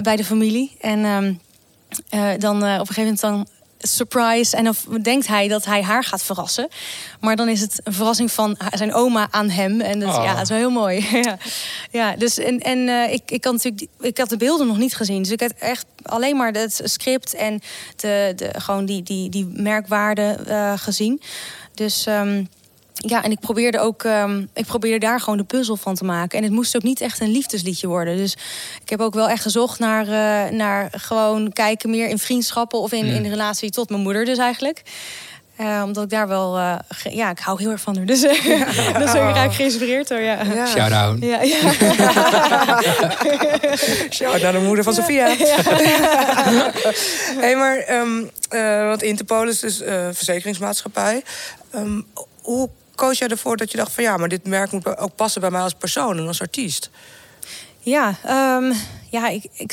bij 0.01 0.15
de 0.15 0.25
familie. 0.25 0.75
En 0.81 1.05
ehm, 1.05 1.33
eh, 2.09 2.39
dan 2.39 2.55
op 2.57 2.63
een 2.63 2.85
gegeven 2.93 3.03
moment 3.03 3.19
dan 3.19 3.47
surprise. 3.85 4.57
En 4.57 4.63
dan 4.63 4.75
denkt 5.01 5.27
hij 5.27 5.47
dat 5.47 5.65
hij 5.65 5.83
haar 5.83 6.03
gaat 6.03 6.23
verrassen. 6.23 6.67
Maar 7.19 7.35
dan 7.35 7.49
is 7.49 7.61
het 7.61 7.81
een 7.83 7.93
verrassing 7.93 8.31
van 8.31 8.57
zijn 8.71 8.93
oma 8.93 9.27
aan 9.31 9.49
hem. 9.49 9.81
En 9.81 9.99
dat, 9.99 10.15
Oh. 10.17 10.23
ja, 10.23 10.33
dat 10.33 10.41
is 10.41 10.49
wel 10.49 10.57
heel 10.57 10.69
mooi. 10.69 11.07
ja. 11.23 11.37
ja, 11.91 12.15
dus 12.15 12.37
en, 12.37 12.59
en 12.59 12.89
eh, 12.89 13.13
ik, 13.13 13.31
ik, 13.31 13.43
had 13.43 13.53
natuurlijk, 13.53 13.87
ik 13.99 14.17
had 14.17 14.29
de 14.29 14.37
beelden 14.37 14.67
nog 14.67 14.77
niet 14.77 14.95
gezien. 14.95 15.21
Dus 15.21 15.31
ik 15.31 15.39
had 15.39 15.53
echt 15.59 15.85
alleen 16.03 16.37
maar 16.37 16.51
het 16.51 16.81
script 16.83 17.33
en 17.33 17.61
de, 17.95 18.33
de, 18.35 18.49
gewoon 18.57 18.85
die, 18.85 19.03
die, 19.03 19.29
die 19.29 19.45
merkwaarden 19.53 20.47
eh, 20.47 20.73
gezien. 20.75 21.21
Dus 21.73 22.05
ehm, 22.05 22.43
ja, 23.05 23.23
en 23.23 23.31
ik 23.31 23.39
probeerde 23.39 23.79
ook, 23.79 24.03
ehm, 24.03 24.43
ik 24.53 24.65
probeerde 24.65 25.05
daar 25.05 25.19
gewoon 25.19 25.37
de 25.37 25.43
puzzel 25.43 25.75
van 25.75 25.95
te 25.95 26.03
maken. 26.03 26.37
En 26.37 26.43
het 26.43 26.53
moest 26.53 26.75
ook 26.75 26.83
niet 26.83 27.01
echt 27.01 27.19
een 27.21 27.31
liefdesliedje 27.31 27.87
worden. 27.87 28.17
Dus 28.17 28.33
ik 28.81 28.89
heb 28.89 28.99
ook 29.01 29.13
wel 29.13 29.29
echt 29.29 29.41
gezocht 29.41 29.79
naar, 29.79 30.03
eh, 30.07 30.51
naar 30.51 30.89
gewoon 30.91 31.53
kijken 31.53 31.89
meer 31.89 32.07
in 32.07 32.19
vriendschappen 32.19 32.79
of 32.79 32.91
in, 32.91 33.05
in 33.05 33.23
de 33.23 33.29
relatie 33.29 33.69
tot 33.69 33.89
mijn 33.89 34.01
moeder, 34.01 34.25
dus 34.25 34.37
eigenlijk. 34.37 34.81
Eh, 35.55 35.81
omdat 35.85 36.03
ik 36.03 36.09
daar 36.09 36.27
wel, 36.27 36.57
eh, 36.57 36.75
ge- 36.89 37.15
ja, 37.15 37.29
ik 37.29 37.39
hou 37.39 37.61
heel 37.61 37.71
erg 37.71 37.81
van 37.81 37.95
haar. 37.97 38.05
Dus 38.05 38.23
eh 38.25 38.93
dat 38.93 39.01
is 39.03 39.09
ook 39.09 39.35
raak 39.35 39.53
geïnspireerd 39.53 40.07
door, 40.07 40.19
ja. 40.21 40.43
Ja. 40.43 40.65
Shout-out. 40.67 41.17
Ja, 41.21 41.41
ja. 41.41 41.57
Shout 44.09 44.41
naar 44.41 44.51
de 44.51 44.59
moeder 44.65 44.83
van 44.83 44.93
Sofia. 44.93 45.27
hey, 47.39 47.55
maar, 47.55 47.77
ehm, 47.77 48.23
eh, 48.49 48.87
want 48.87 49.01
Interpol 49.03 49.47
is 49.47 49.59
dus 49.59 49.81
eh, 49.81 50.07
verzekeringsmaatschappij. 50.11 51.23
Ehm, 51.71 52.01
hoe 52.41 52.69
koos 52.95 53.17
jij 53.17 53.27
ervoor 53.27 53.57
dat 53.57 53.71
je 53.71 53.77
dacht 53.77 53.91
van 53.91 54.03
ja, 54.03 54.17
maar 54.17 54.29
dit 54.29 54.47
merk 54.47 54.71
moet 54.71 54.97
ook 54.97 55.15
passen 55.15 55.41
bij 55.41 55.51
mij 55.51 55.61
als 55.61 55.73
persoon 55.73 56.17
en 56.17 56.27
als 56.27 56.41
artiest? 56.41 56.89
Ja, 57.79 58.15
ehm, 58.23 58.73
ja 59.09 59.27
ik, 59.27 59.45
ik, 59.53 59.71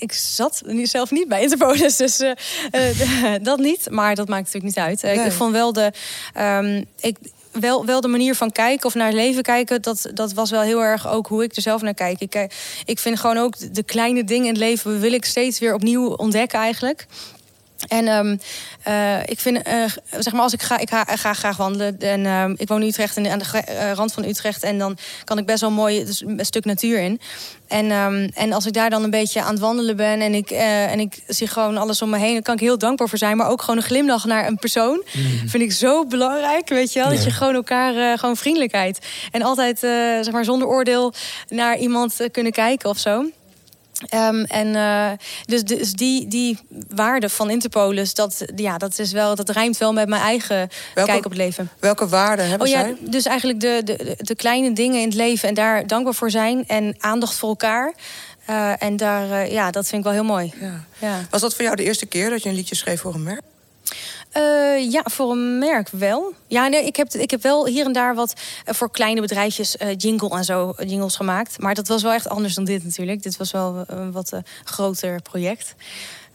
ik 0.00 0.12
zat 0.12 0.62
nu 0.66 0.86
zelf 0.86 1.10
niet 1.10 1.28
bij 1.28 1.42
Interpolis, 1.42 1.96
dus 1.96 2.20
eh, 2.20 2.34
eh, 2.70 3.42
dat 3.42 3.58
niet. 3.58 3.90
Maar 3.90 4.14
dat 4.14 4.28
maakt 4.28 4.44
natuurlijk 4.44 4.76
niet 4.76 4.84
uit. 4.84 5.02
Eh, 5.02 5.16
Nee. 5.16 5.26
Ik 5.26 5.32
vond 5.32 5.52
wel 5.52 5.72
de, 5.72 5.92
ehm, 6.34 6.82
ik, 7.00 7.16
wel, 7.52 7.86
wel 7.86 8.00
de 8.00 8.08
manier 8.08 8.34
van 8.34 8.52
kijken 8.52 8.86
of 8.86 8.94
naar 8.94 9.06
het 9.06 9.16
leven 9.16 9.42
kijken... 9.42 9.82
Dat, 9.82 10.10
dat 10.14 10.32
was 10.32 10.50
wel 10.50 10.60
heel 10.60 10.82
erg 10.82 11.08
ook 11.08 11.26
hoe 11.26 11.42
ik 11.42 11.56
er 11.56 11.62
zelf 11.62 11.82
naar 11.82 11.94
kijk. 11.94 12.20
Ik, 12.20 12.52
ik 12.84 12.98
vind 12.98 13.20
gewoon 13.20 13.36
ook 13.36 13.74
de 13.74 13.82
kleine 13.82 14.24
dingen 14.24 14.46
in 14.46 14.52
het 14.52 14.62
leven... 14.62 15.00
wil 15.00 15.12
ik 15.12 15.24
steeds 15.24 15.58
weer 15.58 15.74
opnieuw 15.74 16.06
ontdekken 16.06 16.58
eigenlijk... 16.58 17.06
En 17.88 18.08
ehm, 18.08 18.36
eh, 18.82 19.22
ik 19.24 19.40
vind, 19.40 19.62
eh, 19.62 19.84
zeg 20.18 20.32
maar, 20.32 20.42
als 20.42 20.52
ik 20.52 20.62
ga, 20.62 20.78
ik 20.78 20.88
ga, 20.88 21.04
ga 21.04 21.34
graag 21.34 21.56
wandelen. 21.56 21.98
En 21.98 22.26
ehm, 22.26 22.54
ik 22.56 22.68
woon 22.68 22.82
in 22.82 22.88
Utrecht 22.88 23.16
en 23.16 23.30
aan 23.30 23.38
de 23.38 23.44
eh, 23.58 23.92
rand 23.92 24.12
van 24.12 24.24
Utrecht. 24.24 24.62
En 24.62 24.78
dan 24.78 24.96
kan 25.24 25.38
ik 25.38 25.46
best 25.46 25.60
wel 25.60 25.70
mooi 25.70 26.04
dus 26.04 26.22
een 26.26 26.44
stuk 26.44 26.64
natuur 26.64 27.00
in. 27.00 27.20
En, 27.68 27.90
ehm, 27.90 28.28
en 28.34 28.52
als 28.52 28.66
ik 28.66 28.72
daar 28.72 28.90
dan 28.90 29.02
een 29.02 29.10
beetje 29.10 29.42
aan 29.42 29.50
het 29.50 29.60
wandelen 29.60 29.96
ben 29.96 30.20
en 30.20 30.34
ik, 30.34 30.50
en 30.50 31.00
ik 31.00 31.18
zie 31.26 31.46
gewoon 31.46 31.76
alles 31.76 32.02
om 32.02 32.10
me 32.10 32.18
heen, 32.18 32.32
dan 32.32 32.42
kan 32.42 32.54
ik 32.54 32.60
heel 32.60 32.78
dankbaar 32.78 33.08
voor 33.08 33.18
zijn. 33.18 33.36
Maar 33.36 33.48
ook 33.48 33.60
gewoon 33.60 33.76
een 33.76 33.82
glimlach 33.82 34.24
naar 34.24 34.46
een 34.46 34.56
persoon. 34.56 35.02
Vind 35.46 35.62
ik 35.62 35.72
zo 35.72 36.06
belangrijk. 36.06 36.68
Weet 36.68 36.92
je 36.92 37.00
wel? 37.00 37.08
Dat 37.08 37.24
je 37.24 37.30
gewoon 37.30 37.54
elkaar, 37.54 38.18
gewoon 38.18 38.36
vriendelijkheid. 38.36 39.06
En 39.30 39.42
altijd, 39.42 39.78
zeg 39.78 40.30
maar, 40.30 40.44
zonder 40.44 40.68
oordeel 40.68 41.12
naar 41.48 41.78
iemand 41.78 42.16
kunnen 42.32 42.52
kijken 42.52 42.88
of 42.88 42.98
zo. 42.98 43.24
Ehm, 44.08 44.42
en 44.44 44.74
eh, 44.74 45.10
dus, 45.44 45.64
dus 45.64 45.92
die, 45.92 46.28
die 46.28 46.58
waarde 46.88 47.28
van 47.28 47.50
Interpolis, 47.50 48.14
dat, 48.14 48.44
ja, 48.56 48.78
dat, 48.78 48.98
is 48.98 49.12
wel, 49.12 49.34
dat 49.34 49.48
rijmt 49.48 49.78
wel 49.78 49.92
met 49.92 50.08
mijn 50.08 50.22
eigen 50.22 50.68
Welke- 50.94 51.10
kijk 51.10 51.24
op 51.24 51.30
het 51.30 51.40
leven. 51.40 51.70
Welke 51.78 52.08
waarden 52.08 52.48
hebben 52.48 52.66
Oh 52.66 52.72
ja, 52.72 52.80
zij? 52.80 52.96
dus 53.00 53.24
eigenlijk 53.24 53.60
de, 53.60 53.80
de, 53.84 54.16
de 54.18 54.34
kleine 54.34 54.72
dingen 54.72 55.00
in 55.00 55.04
het 55.06 55.14
leven 55.14 55.48
en 55.48 55.54
daar 55.54 55.86
dankbaar 55.86 56.14
voor 56.14 56.30
zijn 56.30 56.64
en 56.66 56.94
aandacht 56.98 57.34
voor 57.34 57.48
elkaar. 57.48 57.92
Eh, 58.46 58.82
en 58.82 58.96
daar, 58.96 59.30
eh, 59.30 59.52
ja, 59.52 59.70
dat 59.70 59.86
vind 59.86 59.96
ik 59.98 60.04
wel 60.12 60.12
heel 60.22 60.32
mooi. 60.32 60.52
Ja. 60.60 60.84
Ja. 60.98 61.20
Was 61.30 61.40
dat 61.40 61.54
voor 61.54 61.64
jou 61.64 61.76
de 61.76 61.84
eerste 61.84 62.06
keer 62.06 62.30
dat 62.30 62.42
je 62.42 62.48
een 62.48 62.54
liedje 62.54 62.74
schreef 62.74 63.00
voor 63.00 63.14
een 63.14 63.22
merk? 63.22 63.40
Eh, 64.30 64.90
ja, 64.90 65.02
voor 65.04 65.30
een 65.30 65.58
merk 65.58 65.88
wel. 65.88 66.32
Ja, 66.46 66.68
nee, 66.68 66.84
ik 66.84 66.96
heb, 66.96 67.12
ik 67.12 67.30
heb 67.30 67.42
wel 67.42 67.66
hier 67.66 67.84
en 67.84 67.92
daar 67.92 68.14
wat 68.14 68.34
eh, 68.64 68.74
voor 68.74 68.90
kleine 68.90 69.20
bedrijfjes 69.20 69.76
eh, 69.76 69.88
jingle 69.96 70.30
en 70.30 70.44
zo 70.44 70.74
jingles 70.86 71.16
gemaakt. 71.16 71.58
Maar 71.58 71.74
dat 71.74 71.88
was 71.88 72.02
wel 72.02 72.12
echt 72.12 72.28
anders 72.28 72.54
dan 72.54 72.64
dit 72.64 72.84
natuurlijk. 72.84 73.22
Dit 73.22 73.36
was 73.36 73.50
wel 73.50 73.84
een 73.86 74.12
wat 74.12 74.40
groter 74.64 75.22
project. 75.22 75.74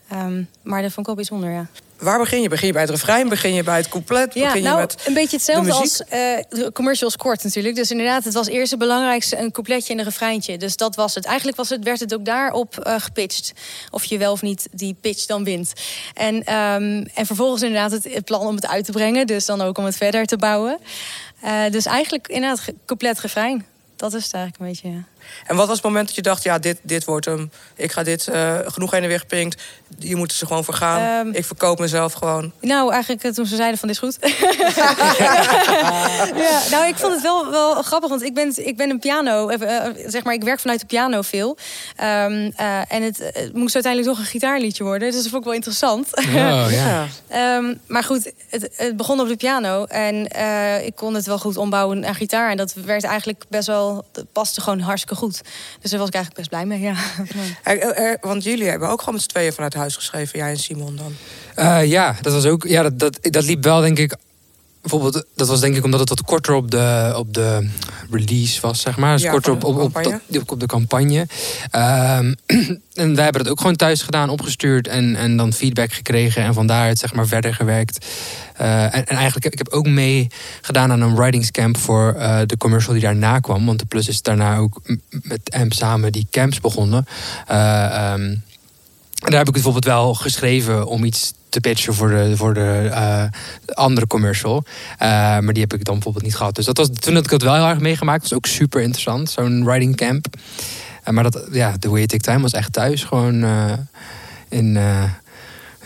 Ehm, 0.09 0.43
maar 0.63 0.81
dat 0.81 0.91
vond 0.91 0.99
ik 0.99 1.05
wel 1.05 1.15
bijzonder, 1.15 1.51
ja. 1.51 1.67
Waar 1.99 2.19
begin 2.19 2.41
je? 2.41 2.49
Begin 2.49 2.67
je 2.67 2.73
bij 2.73 2.81
het 2.81 2.91
refrein? 2.91 3.29
Begin 3.29 3.53
je 3.53 3.63
bij 3.63 3.77
het 3.77 3.89
couplet? 3.89 4.33
Ja, 4.33 4.45
begin 4.45 4.63
nou, 4.63 4.75
je 4.75 4.81
met 4.81 5.07
een 5.07 5.13
beetje 5.13 5.35
hetzelfde 5.35 5.69
de 5.69 5.73
als 5.73 6.03
eh, 6.03 6.19
de 6.49 6.71
commercials 6.73 7.17
kort 7.17 7.43
natuurlijk. 7.43 7.75
Dus 7.75 7.91
inderdaad, 7.91 8.23
het 8.23 8.33
was 8.33 8.47
eerst 8.47 8.69
het 8.69 8.79
belangrijkste 8.79 9.37
een 9.37 9.51
coupletje 9.51 9.93
en 9.93 9.99
een 9.99 10.05
refreintje. 10.05 10.57
Dus 10.57 10.77
dat 10.77 10.95
was 10.95 11.15
het. 11.15 11.25
Eigenlijk 11.25 11.57
was 11.57 11.69
het, 11.69 11.83
werd 11.83 11.99
het 11.99 12.13
ook 12.13 12.25
daarop 12.25 12.79
eh 12.79 12.95
gepitcht. 12.97 13.53
Of 13.91 14.05
je 14.05 14.17
wel 14.17 14.31
of 14.31 14.41
niet 14.41 14.67
die 14.71 14.95
pitch 15.01 15.25
dan 15.25 15.43
wint. 15.43 15.73
En, 16.13 16.43
ehm, 16.43 17.05
en 17.13 17.25
vervolgens 17.25 17.61
inderdaad 17.61 17.91
het, 17.91 18.03
het 18.13 18.25
plan 18.25 18.47
om 18.47 18.55
het 18.55 18.67
uit 18.67 18.85
te 18.85 18.91
brengen. 18.91 19.27
Dus 19.27 19.45
dan 19.45 19.61
ook 19.61 19.77
om 19.77 19.85
het 19.85 19.97
verder 19.97 20.25
te 20.25 20.37
bouwen. 20.37 20.79
Eh, 21.41 21.61
dus 21.71 21.85
eigenlijk 21.85 22.27
inderdaad 22.27 22.61
couplet 22.85 23.19
refrein. 23.19 23.65
Dat 23.95 24.13
is 24.13 24.23
het 24.23 24.33
eigenlijk 24.33 24.63
een 24.63 24.67
beetje, 24.67 24.97
ja. 24.97 25.03
En 25.45 25.55
wat 25.55 25.67
was 25.67 25.75
het 25.75 25.85
moment 25.85 26.07
dat 26.07 26.15
je 26.15 26.21
dacht, 26.21 26.43
ja, 26.43 26.59
dit, 26.59 26.77
dit 26.81 27.05
wordt 27.05 27.25
hem. 27.25 27.51
Ik 27.75 27.91
ga 27.91 28.03
dit 28.03 28.27
uh, 28.27 28.57
genoeg 28.65 28.91
heen 28.91 29.01
en 29.01 29.07
weer 29.07 29.19
gepinkt. 29.19 29.61
Je 29.99 30.15
moet 30.15 30.39
er 30.41 30.47
gewoon 30.47 30.63
voor 30.63 30.73
gaan. 30.73 31.27
Um, 31.27 31.33
ik 31.33 31.45
verkoop 31.45 31.79
mezelf 31.79 32.13
gewoon. 32.13 32.51
Nou, 32.61 32.91
eigenlijk 32.91 33.23
eh, 33.23 33.31
toen 33.31 33.45
ze 33.45 33.55
zeiden 33.55 33.79
van 33.79 33.87
dit 33.87 33.97
is 33.97 34.03
goed. 34.03 34.17
ja, 36.35 36.61
nou, 36.71 36.87
ik 36.87 36.95
vond 36.95 37.13
het 37.13 37.21
wel, 37.21 37.51
wel 37.51 37.81
grappig, 37.81 38.09
want 38.09 38.23
ik 38.23 38.33
ben, 38.33 38.67
ik 38.67 38.77
ben 38.77 38.89
een 38.89 38.99
piano, 38.99 39.49
uh, 39.49 39.57
zeg 40.05 40.23
maar, 40.23 40.33
ik 40.33 40.43
werk 40.43 40.59
vanuit 40.59 40.79
de 40.79 40.85
piano 40.85 41.21
veel. 41.21 41.57
Um, 42.01 42.05
uh, 42.05 42.91
en 42.91 43.03
het, 43.03 43.17
het, 43.17 43.53
moest 43.53 43.73
uiteindelijk 43.73 44.13
toch 44.13 44.25
een 44.25 44.31
gitaarliedje 44.31 44.83
worden. 44.83 45.11
Dus 45.11 45.21
dat 45.21 45.27
vond 45.27 45.41
ik 45.41 45.47
wel 45.47 45.53
interessant. 45.53 46.17
Oh, 46.17 46.67
ja. 46.69 47.07
um, 47.57 47.79
maar 47.87 48.03
goed, 48.03 48.31
het, 48.49 48.69
het, 48.75 48.97
begon 48.97 49.19
op 49.19 49.27
de 49.27 49.35
piano. 49.35 49.85
En 49.85 50.15
ik 50.85 50.95
kon 50.95 51.13
het 51.13 51.25
wel 51.25 51.39
goed 51.39 51.57
ombouwen 51.57 51.99
naar 51.99 52.15
gitaar. 52.15 52.49
En 52.49 52.57
dat 52.57 52.73
werd 52.73 53.03
eigenlijk 53.03 53.43
best 53.49 53.67
wel, 53.67 54.05
dat 54.11 54.25
paste 54.31 54.61
gewoon 54.61 54.79
hartstikke 54.79 55.14
goed. 55.15 55.41
Dus 55.81 55.91
daar 55.91 55.99
was 55.99 56.07
ik 56.07 56.15
eigenlijk 56.15 56.35
best 56.35 56.49
blij 56.49 56.65
mee, 56.65 56.79
ja. 56.79 56.95
Er, 57.63 57.79
er, 57.79 58.17
want 58.21 58.43
jullie 58.43 58.69
hebben 58.69 58.89
ook 58.89 58.99
gewoon 58.99 59.13
met 59.13 59.23
z'n 59.23 59.29
tweeën 59.29 59.53
vanuit 59.53 59.73
huis 59.73 59.95
geschreven, 59.95 60.39
jij 60.39 60.49
en 60.49 60.57
Simon 60.57 60.95
dan? 60.95 61.15
Uh, 61.55 61.85
ja, 61.85 62.15
dat 62.21 62.33
was 62.33 62.45
ook. 62.45 62.63
Ja, 62.63 62.83
dat, 62.83 62.99
dat, 62.99 63.17
dat 63.21 63.43
liep 63.43 63.63
wel, 63.63 63.81
denk 63.81 63.97
ik. 63.97 64.15
Bijvoorbeeld, 64.85 65.25
dat 65.35 65.47
was 65.47 65.59
denk 65.59 65.75
ik 65.75 65.83
omdat 65.83 65.99
het 65.99 66.09
wat 66.09 66.21
korter 66.21 66.53
op 66.53 66.71
de, 66.71 67.13
op 67.15 67.33
de 67.33 67.69
release 68.11 68.61
was, 68.61 68.81
zeg 68.81 68.97
maar. 68.97 69.13
Dus 69.13 69.21
ja, 69.21 69.31
korter 69.31 69.51
op, 69.51 69.63
op, 69.63 69.79
op, 69.79 69.95
op, 70.29 70.51
op 70.51 70.59
de 70.59 70.65
campagne. 70.65 71.19
Um, 71.19 72.35
en 72.93 73.15
wij 73.15 73.23
hebben 73.23 73.41
het 73.41 73.49
ook 73.49 73.59
gewoon 73.59 73.75
thuis 73.75 74.01
gedaan, 74.01 74.29
opgestuurd 74.29 74.87
en, 74.87 75.15
en 75.15 75.37
dan 75.37 75.53
feedback 75.53 75.93
gekregen. 75.93 76.43
En 76.43 76.53
van 76.53 76.67
daaruit 76.67 76.99
zeg 76.99 77.13
maar 77.13 77.27
verder 77.27 77.53
gewerkt. 77.53 78.05
Uh, 78.61 78.83
en, 78.83 78.91
en, 78.91 79.15
eigenlijk, 79.15 79.45
ik 79.45 79.57
heb 79.57 79.69
ook 79.69 79.87
mee 79.87 80.27
gedaan 80.61 80.91
aan 80.91 81.01
een 81.01 81.15
writingscamp 81.15 81.77
voor 81.77 82.15
uh, 82.17 82.39
de 82.45 82.57
commercial 82.57 82.93
die 82.93 83.01
daarna 83.03 83.39
kwam. 83.39 83.65
Want 83.65 83.79
de 83.79 83.85
Plus 83.85 84.07
is 84.07 84.21
daarna 84.21 84.57
ook 84.57 84.81
met 85.09 85.51
AMP 85.51 85.73
samen 85.73 86.11
die 86.11 86.27
camps 86.31 86.59
begonnen. 86.59 87.07
Uh, 87.51 88.13
um, 88.13 88.43
en 89.25 89.31
daar 89.31 89.39
heb 89.39 89.47
ik 89.47 89.53
bijvoorbeeld 89.53 89.85
wel 89.85 90.13
geschreven 90.13 90.87
om 90.87 91.03
iets 91.03 91.33
te 91.55 91.69
pitchen 91.69 91.93
voor 91.93 92.09
de, 92.09 92.37
voor 92.37 92.53
de 92.53 92.87
uh, 92.91 93.23
andere 93.73 94.07
commercial. 94.07 94.63
Uh, 94.65 95.07
maar 95.07 95.53
die 95.53 95.61
heb 95.61 95.73
ik 95.73 95.83
dan 95.83 95.93
bijvoorbeeld 95.93 96.23
niet 96.23 96.35
gehad. 96.35 96.55
Dus 96.55 96.65
dat 96.65 96.77
was, 96.77 96.89
toen 96.99 97.15
had 97.15 97.23
ik 97.23 97.29
het 97.29 97.41
wel 97.41 97.55
heel 97.55 97.67
erg 97.67 97.79
meegemaakt. 97.79 98.21
Dat 98.21 98.29
was 98.29 98.37
ook 98.37 98.45
super 98.45 98.81
interessant, 98.81 99.29
zo'n 99.29 99.63
writing 99.63 99.95
camp. 99.95 100.27
Uh, 101.07 101.13
maar 101.13 101.23
dat, 101.23 101.47
ja, 101.51 101.75
The 101.79 101.89
Way 101.89 102.05
Take 102.05 102.23
Time 102.23 102.41
was 102.41 102.51
echt 102.51 102.73
thuis. 102.73 103.03
Gewoon 103.03 103.45
in 104.49 104.77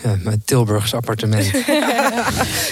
ja, 0.03 0.15
mijn 0.23 0.41
Tilburgse 0.45 0.95
appartement. 0.95 1.45
ja, 1.67 2.21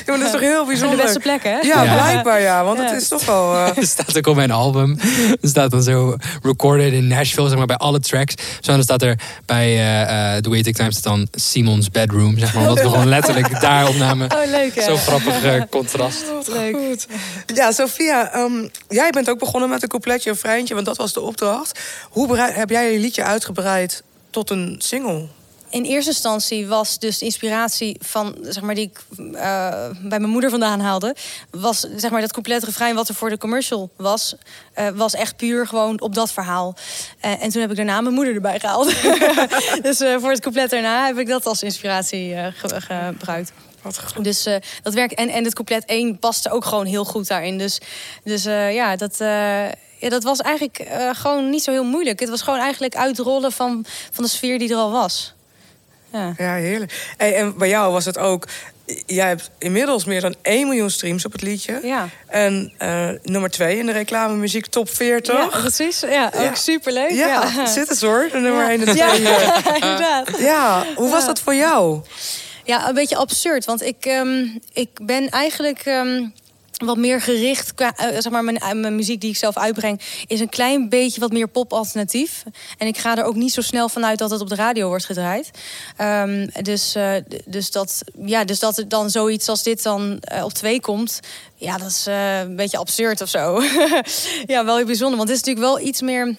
maar 0.05 0.17
dat 0.17 0.21
is 0.21 0.31
toch 0.31 0.39
heel 0.39 0.65
bijzonder. 0.65 0.97
De 0.97 1.03
beste 1.03 1.19
plek, 1.19 1.43
hè? 1.43 1.57
Ja, 1.59 1.81
blijkbaar 1.81 2.41
ja. 2.41 2.63
Want 2.63 2.79
het 2.79 3.01
is 3.01 3.07
toch 3.07 3.25
wel... 3.25 3.45
Uh... 3.57 3.77
Er 3.77 3.87
staat 3.87 4.17
ook 4.17 4.27
op 4.27 4.35
mijn 4.35 4.51
album. 4.51 4.97
Er 5.41 5.49
staat 5.49 5.71
dan 5.71 5.83
zo 5.83 6.15
recorded 6.41 6.93
in 6.93 7.07
Nashville, 7.07 7.47
zeg 7.47 7.57
maar, 7.57 7.65
bij 7.65 7.75
alle 7.75 7.99
tracks. 7.99 8.35
Zo, 8.59 8.71
dan 8.71 8.83
staat 8.83 9.01
er 9.01 9.19
bij 9.45 9.69
uh, 9.69 10.37
The 10.37 10.49
Waiting 10.49 10.75
Time 10.75 10.91
staat 10.91 11.03
dan 11.03 11.27
Simon's 11.31 11.89
Bedroom, 11.89 12.37
zeg 12.37 12.53
maar. 12.53 12.63
Omdat 12.63 12.83
we 12.83 12.89
gewoon 12.89 13.07
letterlijk 13.07 13.59
daar 13.61 13.87
opnamen. 13.87 14.31
Oh, 14.31 14.45
leuk, 14.45 14.75
hè? 14.75 14.81
Zo 14.81 14.95
grappig 14.95 15.43
uh, 15.43 15.61
contrast. 15.69 16.23
Oh, 16.29 16.47
leuk. 16.47 16.75
Goed. 16.75 17.07
Ja, 17.55 17.71
Sophia, 17.71 18.35
um, 18.35 18.69
jij 18.87 19.09
bent 19.09 19.29
ook 19.29 19.39
begonnen 19.39 19.69
met 19.69 19.83
een 19.83 19.89
coupletje, 19.89 20.29
een 20.29 20.35
freintje, 20.35 20.73
want 20.73 20.85
dat 20.85 20.97
was 20.97 21.13
de 21.13 21.21
opdracht. 21.21 21.79
Hoe 22.09 22.37
heb 22.37 22.69
jij 22.69 22.91
je 22.91 22.99
liedje 22.99 23.23
uitgebreid 23.23 24.03
tot 24.29 24.49
een 24.49 24.75
single? 24.77 25.27
In 25.69 25.83
eerste 25.83 26.09
instantie 26.09 26.67
was 26.67 26.99
dus 26.99 27.17
de 27.17 27.25
inspiratie 27.25 27.97
van, 27.99 28.35
zeg 28.41 28.63
maar, 28.63 28.75
die 28.75 28.91
ik 28.91 29.03
uh, 29.19 29.89
bij 30.01 30.19
mijn 30.19 30.29
moeder 30.29 30.49
vandaan 30.49 30.79
haalde, 30.79 31.15
was 31.51 31.79
zeg 31.95 32.11
maar 32.11 32.21
dat 32.21 32.33
complete 32.33 32.65
refrein 32.65 32.95
wat 32.95 33.09
er 33.09 33.15
voor 33.15 33.29
de 33.29 33.37
commercial 33.37 33.89
was, 33.95 34.35
uh, 34.79 34.87
was 34.87 35.13
echt 35.13 35.35
puur 35.35 35.67
gewoon 35.67 36.01
op 36.01 36.15
dat 36.15 36.31
verhaal. 36.31 36.75
Uh, 37.25 37.43
en 37.43 37.49
toen 37.49 37.61
heb 37.61 37.69
ik 37.69 37.75
daarna 37.75 38.01
mijn 38.01 38.13
moeder 38.13 38.35
erbij 38.35 38.59
gehaald. 38.59 38.93
dus 39.87 39.97
voor 39.97 40.29
het 40.29 40.41
compleet 40.41 40.69
daarna 40.69 41.05
heb 41.05 41.17
ik 41.17 41.27
dat 41.27 41.45
als 41.45 41.63
inspiratie 41.63 42.35
ge 42.35 42.81
gebruikt. 42.81 43.51
Dus 44.21 44.43
dat 44.83 44.93
werkt. 44.93 45.13
En, 45.13 45.29
en 45.29 45.43
het 45.43 45.55
compleet 45.55 45.85
1 45.85 46.19
paste 46.19 46.51
ook 46.51 46.65
gewoon 46.65 46.85
heel 46.85 47.05
goed 47.05 47.27
daarin. 47.27 47.57
Dus, 47.57 47.79
dus 48.23 48.43
ja, 48.43 48.95
dat. 48.95 49.17
Ja, 49.99 50.09
dat 50.09 50.23
was 50.23 50.39
eigenlijk 50.39 50.87
gewoon 51.11 51.49
niet 51.49 51.63
zo 51.63 51.71
heel 51.71 51.83
moeilijk. 51.83 52.19
Het 52.19 52.29
was 52.29 52.41
gewoon 52.41 52.59
eigenlijk 52.59 52.95
uitrollen 52.95 53.51
van, 53.51 53.85
van 54.11 54.23
de 54.23 54.29
sfeer 54.29 54.59
die 54.59 54.69
er 54.69 54.75
al 54.75 54.91
was. 54.91 55.35
Ja, 56.11 56.33
ja 56.37 56.53
heerlijk. 56.53 57.13
Hey, 57.17 57.35
en 57.35 57.57
bij 57.57 57.69
jou 57.69 57.91
was 57.91 58.05
het 58.05 58.17
ook 58.17 58.47
jij 59.05 59.27
hebt 59.27 59.49
inmiddels 59.57 60.05
meer 60.05 60.21
dan 60.21 60.35
1 60.41 60.67
miljoen 60.67 60.89
streams 60.89 61.25
op 61.25 61.31
het 61.31 61.41
liedje. 61.41 61.79
Ja. 61.83 62.09
En 62.27 62.73
uh, 62.81 63.09
nummer 63.23 63.49
2 63.49 63.77
in 63.77 63.85
de 63.85 63.91
reclame 63.91 64.35
muziek 64.35 64.65
top 64.65 64.89
40. 64.89 65.35
Ja, 65.35 65.45
precies. 65.45 65.99
Ja, 65.99 66.31
ook 66.35 66.55
superleuk. 66.55 67.11
Ja, 67.11 67.51
ja. 67.55 67.65
zit 67.77 67.89
het 67.89 68.01
hoor, 68.01 68.29
de 68.31 68.39
nummer 68.39 68.69
1 68.69 68.87
en 68.87 68.95
2. 68.95 69.21
Ja, 69.21 69.55
inderdaad. 69.73 70.29
Ja, 70.39 70.85
hoe 70.95 71.09
was 71.09 71.25
dat 71.25 71.39
voor 71.39 71.55
jou? 71.55 72.01
Ja, 72.63 72.87
een 72.87 72.93
beetje 72.93 73.15
absurd. 73.15 73.65
Want 73.65 73.81
ik, 73.81 74.05
um, 74.05 74.59
ik 74.73 74.89
ben 75.01 75.29
eigenlijk... 75.29 75.85
Um, 75.85 76.33
wat 76.85 76.97
meer 76.97 77.21
gericht. 77.21 77.73
Qua, 77.73 77.93
uh, 77.99 78.05
zeg 78.05 78.29
maar, 78.29 78.43
mijn, 78.43 78.55
uh, 78.55 78.71
mijn, 78.71 78.95
muziek 78.95 79.21
die 79.21 79.29
ik 79.29 79.37
zelf 79.37 79.57
uitbreng, 79.57 80.01
is 80.27 80.39
een 80.39 80.49
klein 80.49 80.89
beetje 80.89 81.19
wat 81.19 81.31
meer 81.31 81.47
pop-alternatief. 81.47 82.43
En 82.77 82.87
ik 82.87 82.97
ga 82.97 83.17
er 83.17 83.23
ook 83.23 83.35
niet 83.35 83.53
zo 83.53 83.61
snel 83.61 83.89
vanuit 83.89 84.17
dat 84.19 84.29
het 84.29 84.41
op 84.41 84.49
de 84.49 84.55
radio 84.55 84.87
wordt 84.87 85.05
gedraaid. 85.05 85.51
Um, 86.01 86.49
dus, 86.61 86.95
uh, 86.95 87.13
dus, 87.45 87.71
dat, 87.71 88.01
ja, 88.25 88.43
dus 88.43 88.59
dat 88.59 88.83
dan 88.87 89.09
zoiets 89.09 89.49
als 89.49 89.63
dit 89.63 89.83
dan 89.83 90.19
op 90.43 90.53
twee 90.53 90.81
komt. 90.81 91.19
Ja, 91.55 91.77
dat 91.77 91.89
is 91.89 92.05
een 92.05 92.55
beetje 92.55 92.77
absurd 92.77 93.21
of 93.21 93.29
zo. 93.29 93.61
ja, 94.53 94.65
wel 94.65 94.75
heel 94.75 94.85
bijzonder. 94.85 95.17
Want 95.17 95.29
het 95.29 95.37
is 95.37 95.43
natuurlijk 95.43 95.65
wel 95.75 95.87
iets 95.87 96.01
meer 96.01 96.35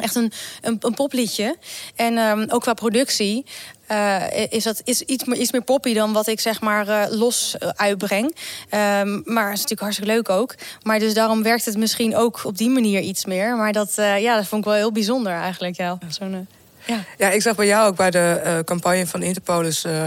echt 0.00 0.14
een, 0.14 0.32
een, 0.60 0.94
popliedje. 0.94 1.56
En 1.94 2.18
um, 2.18 2.46
ook 2.48 2.62
qua 2.62 2.74
productie. 2.74 3.44
Uh, 3.90 4.22
is 4.48 4.64
dat 4.64 4.80
is 4.84 5.00
iets, 5.00 5.24
meer, 5.24 5.38
iets 5.38 5.52
meer 5.52 5.62
poppy 5.62 5.94
dan 5.94 6.12
wat 6.12 6.26
ik 6.26 6.40
zeg 6.40 6.60
maar 6.60 6.88
uh, 6.88 7.04
los 7.10 7.56
uh, 7.58 7.68
uitbreng. 7.68 8.24
Um, 8.24 9.22
maar 9.24 9.44
het 9.44 9.54
is 9.54 9.60
natuurlijk 9.60 9.80
hartstikke 9.80 10.12
leuk 10.12 10.28
ook. 10.28 10.54
Maar 10.82 10.98
dus 10.98 11.14
daarom 11.14 11.42
werkt 11.42 11.64
het 11.64 11.76
misschien 11.76 12.16
ook 12.16 12.44
op 12.44 12.56
die 12.56 12.70
manier 12.70 13.00
iets 13.00 13.24
meer. 13.24 13.56
Maar 13.56 13.72
dat, 13.72 13.92
ja, 13.96 14.36
dat 14.36 14.46
vond 14.46 14.64
ik 14.64 14.68
wel 14.68 14.78
heel 14.78 14.92
bijzonder 14.92 15.32
eigenlijk. 15.32 15.76
Ja, 15.76 15.98
zo'n 16.08 16.46
ja. 16.86 17.04
ja, 17.18 17.30
ik 17.30 17.42
zag 17.42 17.56
bij 17.56 17.66
jou 17.66 17.88
ook 17.88 17.96
bij 17.96 18.10
de 18.10 18.40
uh, 18.44 18.58
campagne 18.58 19.06
van 19.06 19.22
Interpolis, 19.22 19.84
uh, 19.84 20.06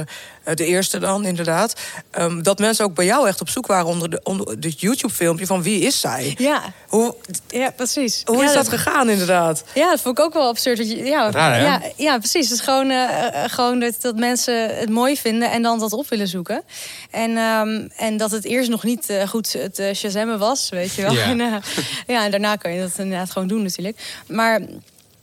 de 0.56 0.66
eerste 0.66 1.00
dan 1.00 1.26
inderdaad, 1.26 1.76
um, 2.20 2.44
dat 2.44 2.60
mensen 2.60 2.86
ook 2.86 2.94
bij 2.94 3.06
jou 3.06 3.28
echt 3.28 3.42
op 3.42 3.50
zoek 3.50 3.68
waren 3.68 3.86
onder 3.86 4.10
de, 4.10 4.20
onder 4.24 4.60
de 4.60 4.70
YouTube-filmpje 4.70 5.46
van 5.46 5.64
wie 5.64 5.80
is 5.80 6.00
zij? 6.00 6.36
Ja, 6.38 6.74
hoe, 6.88 7.16
ja 7.48 7.72
precies. 7.72 8.22
Hoe 8.26 8.38
ja, 8.38 8.44
is 8.44 8.54
dat, 8.54 8.66
dat, 8.66 8.80
gegaan 8.80 9.10
inderdaad? 9.10 9.64
Ja, 9.74 9.90
dat 9.90 10.02
vond 10.02 10.20
ik 10.20 10.26
ook 10.26 10.34
wel 10.34 10.48
absurd. 10.48 10.78
Dat 10.78 10.90
je, 10.90 11.04
ja, 11.04 11.32
Raar, 11.32 11.62
ja, 11.62 11.82
ja, 11.96 12.18
precies. 12.18 12.50
Het 12.50 12.60
is 12.60 12.64
gewoon, 12.66 12.92
uh, 12.92 13.08
gewoon 13.48 13.80
dat, 13.80 14.02
dat 14.02 14.16
mensen 14.16 14.76
het 14.78 14.90
mooi 14.90 15.18
vinden 15.18 15.52
en 15.52 15.62
dan 15.62 15.80
dat 15.80 15.94
op 15.94 16.10
willen 16.10 16.28
zoeken. 16.28 16.64
En, 17.12 17.38
um, 17.38 17.90
en 17.96 18.18
dat 18.18 18.32
het 18.32 18.46
eerst 18.46 18.70
nog 18.70 18.84
niet 18.84 19.14
goed 19.28 19.54
het 19.54 19.80
uh, 19.80 19.94
Shazammen 19.94 20.40
was, 20.40 20.70
weet 20.70 20.94
je 20.94 21.02
wel. 21.02 21.14
Ja. 21.14 21.26
En, 21.38 21.62
ja, 22.08 22.26
en 22.26 22.32
daarna 22.32 22.56
kan 22.56 22.74
je 22.74 22.82
dat 22.82 22.98
inderdaad 22.98 23.32
gewoon 23.32 23.48
doen 23.48 23.62
natuurlijk. 23.62 24.22
Maar 24.28 24.62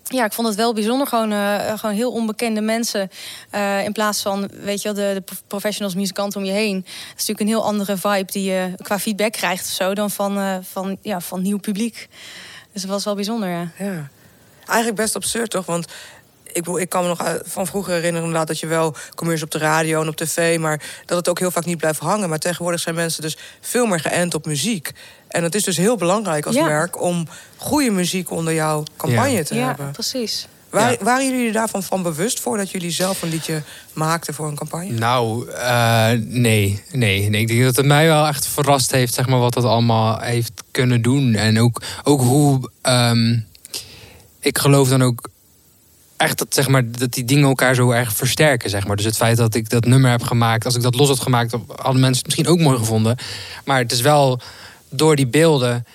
ja, 0.04 0.24
ik 0.24 0.32
vond 0.32 0.48
het 0.48 0.56
wel 0.56 0.72
bijzonder. 0.72 1.06
Gewoon, 1.06 1.32
uh, 1.32 1.78
gewoon 1.78 1.94
heel 1.94 2.12
onbekende 2.12 2.60
mensen. 2.60 3.10
Uh, 3.54 3.84
in 3.84 3.92
plaats 3.92 4.22
van, 4.22 4.50
weet 4.60 4.82
je 4.82 4.92
wel, 4.92 5.14
de, 5.14 5.22
de, 5.26 5.34
professionals, 5.46 5.94
muzikanten 5.94 6.40
om 6.40 6.46
je 6.46 6.52
heen. 6.52 6.76
Het 6.76 6.86
is 7.06 7.26
natuurlijk 7.26 7.40
een 7.40 7.46
heel 7.46 7.64
andere 7.64 7.96
vibe 7.96 8.32
die 8.32 8.50
je 8.50 8.72
qua 8.82 8.98
feedback 8.98 9.32
krijgt 9.32 9.66
zo... 9.66 9.94
dan 9.94 10.10
van, 10.10 10.38
uh, 10.38 10.56
van, 10.62 10.98
ja, 11.02 11.20
van 11.20 11.42
nieuw 11.42 11.58
publiek. 11.58 12.08
Dus 12.72 12.82
dat 12.82 12.90
was 12.90 13.04
wel 13.04 13.14
bijzonder, 13.14 13.48
ja. 13.48 13.70
ja. 13.78 14.08
Eigenlijk 14.66 14.96
best 14.96 15.16
absurd, 15.16 15.50
toch? 15.50 15.66
Want 15.66 15.86
ik, 16.54 16.66
ik 16.66 16.88
kan 16.88 17.02
me 17.02 17.08
nog 17.08 17.38
van 17.44 17.66
vroeger 17.66 17.92
herinneren 17.92 18.26
inderdaad 18.26 18.48
dat 18.48 18.58
je 18.60 18.66
wel 18.66 18.94
commercials 19.14 19.42
op 19.54 19.60
de 19.60 19.66
radio 19.66 20.00
en 20.00 20.08
op 20.08 20.16
tv, 20.16 20.58
maar 20.58 20.82
dat 21.06 21.16
het 21.18 21.28
ook 21.28 21.38
heel 21.38 21.50
vaak 21.50 21.64
niet 21.64 21.78
blijft 21.78 21.98
hangen. 22.00 22.28
Maar 22.28 22.38
tegenwoordig 22.38 22.80
zijn 22.80 22.94
mensen 22.94 23.22
dus 23.22 23.36
veel 23.60 23.86
meer 23.86 24.00
geënt 24.00 24.34
op 24.34 24.46
muziek. 24.46 24.90
En 25.28 25.42
het 25.42 25.54
is 25.54 25.62
dus 25.62 25.76
heel 25.76 25.96
belangrijk 25.96 26.46
als 26.46 26.54
Ja. 26.54 26.64
merk 26.66 27.02
om 27.02 27.28
goede 27.56 27.90
muziek 27.90 28.30
onder 28.30 28.54
jouw 28.54 28.84
campagne 28.96 29.30
Ja. 29.36 29.42
te 29.42 29.54
Ja, 29.54 29.66
hebben. 29.66 29.90
precies. 29.90 30.48
Waar, 30.70 30.90
Ja. 30.90 30.96
Waren 31.00 31.30
jullie 31.30 31.52
daarvan 31.52 31.82
van 31.82 32.02
bewust 32.02 32.40
voordat 32.40 32.70
jullie 32.70 32.90
zelf 32.90 33.22
een 33.22 33.28
liedje 33.28 33.62
maakten 33.92 34.34
voor 34.34 34.46
een 34.48 34.54
campagne? 34.56 34.90
Nou, 34.92 35.48
eh, 35.50 36.08
nee, 36.18 36.82
nee, 36.92 37.28
nee. 37.28 37.40
Ik 37.40 37.48
denk 37.48 37.62
dat 37.62 37.76
het 37.76 37.86
mij 37.86 38.06
wel 38.06 38.26
echt 38.26 38.46
verrast 38.46 38.90
heeft, 38.90 39.14
zeg 39.14 39.26
maar, 39.26 39.38
wat 39.38 39.52
dat 39.54 39.64
allemaal 39.64 40.20
heeft 40.20 40.52
kunnen 40.70 41.02
doen. 41.02 41.34
En 41.34 41.60
ook, 41.60 41.82
ook 42.02 42.20
hoe. 42.20 42.70
ehm, 42.82 43.38
ik 44.40 44.58
geloof 44.58 44.88
dan 44.88 45.02
ook 45.02 45.28
echt 46.24 46.38
dat, 46.38 46.54
zeg 46.54 46.68
maar, 46.68 46.90
dat 46.90 47.12
die 47.12 47.24
dingen 47.24 47.48
elkaar 47.48 47.74
zo 47.74 47.90
erg 47.90 48.12
versterken. 48.12 48.70
Zeg 48.70 48.86
maar. 48.86 48.96
Dus 48.96 49.04
het 49.04 49.16
feit 49.16 49.36
dat 49.36 49.54
ik 49.54 49.68
dat 49.68 49.84
nummer 49.84 50.10
heb 50.10 50.22
gemaakt, 50.22 50.64
als 50.64 50.74
ik 50.74 50.82
dat 50.82 50.94
los 50.94 51.08
had 51.08 51.20
gemaakt, 51.20 51.52
hadden 51.52 52.00
mensen 52.00 52.16
het 52.16 52.24
misschien 52.24 52.46
ook 52.46 52.58
mooi 52.58 52.78
gevonden. 52.78 53.16
Maar 53.64 53.78
het 53.78 53.92
is 53.92 54.00
wel 54.00 54.40
door 54.88 55.16
die 55.16 55.26
beelden 55.26 55.86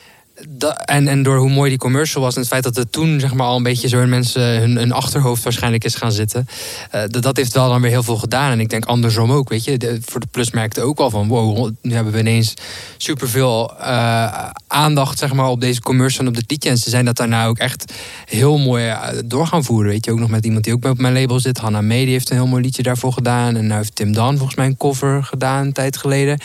en, 0.86 1.08
en 1.08 1.24
door 1.24 1.38
hoe 1.38 1.50
mooi 1.50 1.70
die 1.70 1.80
commercial 1.80 2.24
was 2.24 2.36
en 2.36 2.40
het 2.40 2.50
feit 2.50 2.64
dat 2.64 2.76
het 2.76 2.92
toen 2.92 3.20
zeg 3.20 3.34
maar, 3.34 3.48
al 3.48 3.58
een 3.58 3.64
beetje 3.64 3.88
zo 3.88 4.02
in 4.02 4.10
mensen 4.10 4.42
hun, 4.42 4.92
achterhoofd 4.92 5.44
waarschijnlijk 5.44 5.84
is 5.84 5.96
gaan 5.96 6.12
zitten. 6.12 6.48
Uh, 6.96 7.02
dat, 7.08 7.38
heeft 7.38 7.54
wel 7.54 7.70
dan 7.70 7.82
weer 7.82 7.92
heel 7.92 8.04
veel 8.04 8.18
gedaan. 8.18 8.52
En 8.52 8.60
ik 8.60 8.70
denk 8.70 8.86
andersom 8.86 9.32
ook. 9.32 9.50
Weet 9.50 9.64
je, 9.64 10.00
voor 10.06 10.20
de 10.20 10.28
Plus 10.32 10.52
merkte 10.52 10.82
ook 10.82 11.00
al 11.00 11.10
van 11.10 11.28
wow, 11.28 11.72
nu 11.82 11.94
hebben 11.94 12.14
we 12.14 12.20
ineens 12.20 12.54
superveel 12.98 13.72
uh, 13.80 14.50
aandacht 14.68 15.20
zeg 15.20 15.34
maar, 15.34 15.48
op 15.48 15.62
deze 15.62 15.82
commercial 15.82 16.22
en 16.22 16.28
op 16.28 16.36
de 16.36 16.44
liedje. 16.48 16.70
En 16.70 16.78
ze 16.78 16.90
zijn 16.90 17.06
dat 17.06 17.18
daarna 17.18 17.46
ook 17.46 17.58
echt 17.58 17.94
heel 18.26 18.58
mooi 18.58 18.86
uh, 18.86 19.08
door 19.26 19.48
gaan 19.48 19.64
voeren. 19.64 19.92
Weet 19.92 20.06
je, 20.06 20.12
ook 20.12 20.20
nog 20.20 20.30
met 20.30 20.46
iemand 20.46 20.64
die 20.64 20.74
ook 20.74 20.86
op 20.86 21.00
mijn 21.00 21.14
label 21.14 21.40
zit. 21.40 21.58
Hanna 21.58 21.82
May 21.82 22.04
die 22.04 22.14
heeft 22.14 22.30
een 22.30 22.36
heel 22.36 22.48
mooi 22.48 22.64
liedje 22.64 22.84
daarvoor 22.84 23.14
gedaan. 23.14 23.56
En 23.56 23.68
nu 23.68 23.74
heeft 23.74 23.96
Tim 23.96 24.14
Dan 24.14 24.36
volgens 24.36 24.58
mij 24.58 24.66
een 24.66 24.78
cover 24.78 25.24
gedaan 25.24 25.66
een 25.66 25.74
tijd 25.74 25.98
geleden. 25.98 26.40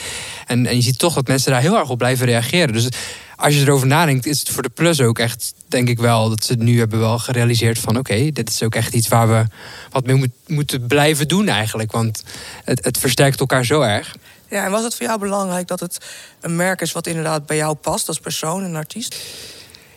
En, 0.46 0.66
en 0.66 0.76
je 0.76 0.82
ziet 0.82 0.98
toch 0.98 1.14
dat 1.14 1.26
mensen 1.26 1.50
daar 1.50 1.60
heel 1.60 1.78
erg 1.78 1.90
op 1.90 1.98
blijven 1.98 2.26
reageren. 2.26 2.72
Dus 2.72 2.88
als 3.36 3.54
je 3.54 3.60
erover 3.60 3.86
nadenkt, 3.86 4.26
is 4.26 4.38
het 4.38 4.48
voor 4.48 4.62
de 4.62 4.68
Plus 4.68 5.00
ook 5.00 5.18
echt, 5.18 5.54
denk 5.68 5.88
ik 5.88 5.98
wel, 5.98 6.28
dat 6.28 6.44
ze 6.44 6.54
nu 6.54 6.78
hebben 6.78 6.98
wel 6.98 7.18
gerealiseerd 7.18 7.78
van 7.78 7.98
oké, 7.98 8.30
dit 8.30 8.48
is 8.48 8.62
ook 8.62 8.74
echt 8.74 8.94
iets 8.94 9.08
waar 9.08 9.28
we 9.28 9.46
wat 9.90 10.06
mee 10.06 10.32
moeten 10.46 10.86
blijven 10.86 11.28
doen 11.28 11.48
eigenlijk. 11.48 11.92
Want 11.92 12.22
het, 12.64 12.84
het 12.84 12.98
versterkt 12.98 13.40
elkaar 13.40 13.64
zo 13.64 13.80
erg. 13.80 14.16
Ja, 14.48 14.64
en 14.64 14.70
was 14.70 14.82
het 14.82 14.94
voor 14.94 15.06
jou 15.06 15.18
belangrijk 15.18 15.66
dat 15.66 15.80
het 15.80 15.98
een 16.40 16.56
merk 16.56 16.80
is 16.80 16.92
wat 16.92 17.06
inderdaad 17.06 17.46
bij 17.46 17.56
jou 17.56 17.74
past 17.74 18.08
als 18.08 18.18
persoon 18.18 18.64
en 18.64 18.74
artiest? 18.74 19.16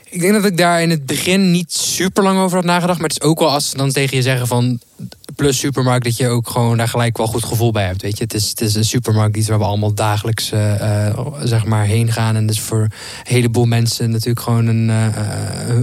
Ik 0.10 0.20
denk 0.20 0.34
dat 0.34 0.46
ik 0.46 0.58
daar 0.58 0.82
in 0.82 0.90
het 0.90 1.06
begin 1.06 1.52
niet 1.52 1.74
super 1.74 2.24
lang 2.24 2.40
over 2.40 2.58
had 2.58 2.66
nagedacht. 2.66 3.00
Maar 3.00 3.10
het 3.10 3.22
is 3.22 3.28
ook 3.28 3.40
wel 3.40 3.52
als 3.52 3.70
ze 3.70 3.78
dan 3.78 3.92
tegen 3.92 4.18
je 4.18 4.24
zeggen 4.24 4.48
van 4.48 4.80
plus 5.36 5.60
supermarkt, 5.60 6.04
dat 6.04 6.18
je 6.18 6.28
ook 6.28 6.50
gewoon 6.50 6.78
daar 6.78 6.88
gelijk 6.88 7.18
wel 7.18 7.28
goed 7.28 7.44
gevoel 7.44 7.72
bij 7.72 7.86
hebt. 7.86 8.02
Weet 8.02 8.18
je, 8.18 8.24
het 8.24 8.34
is, 8.34 8.50
het 8.50 8.62
is 8.62 8.76
een 8.76 8.86
supermarkt 8.86 9.38
iets 9.38 9.48
waar 9.48 9.58
we 9.58 9.64
allemaal 9.64 9.94
dagelijks 9.94 10.52
uh, 10.52 11.20
zeg 11.44 11.66
maar 11.66 11.86
heen 11.86 12.12
gaan. 12.12 12.36
En 12.36 12.46
dus 12.46 12.60
voor 12.60 12.82
een 12.82 12.92
heleboel 13.24 13.66
mensen 13.66 14.10
natuurlijk 14.10 14.40
gewoon 14.40 14.68
een, 14.68 14.90
uh, 14.90 15.08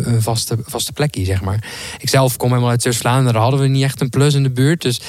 een 0.05 0.23
vaste, 0.23 0.57
vaste 0.65 0.93
plekje, 0.93 1.25
zeg 1.25 1.41
maar. 1.41 1.65
Ik 1.99 2.09
zelf 2.09 2.37
kom 2.37 2.49
helemaal 2.49 2.71
uit 2.71 2.83
Zuid-Vlaanderen, 2.83 3.33
daar 3.33 3.43
hadden 3.43 3.61
we 3.61 3.67
niet 3.67 3.83
echt 3.83 4.01
een 4.01 4.11
plus 4.11 4.35
in 4.35 4.43
de 4.43 4.51
buurt. 4.51 4.83
Dus, 4.83 5.01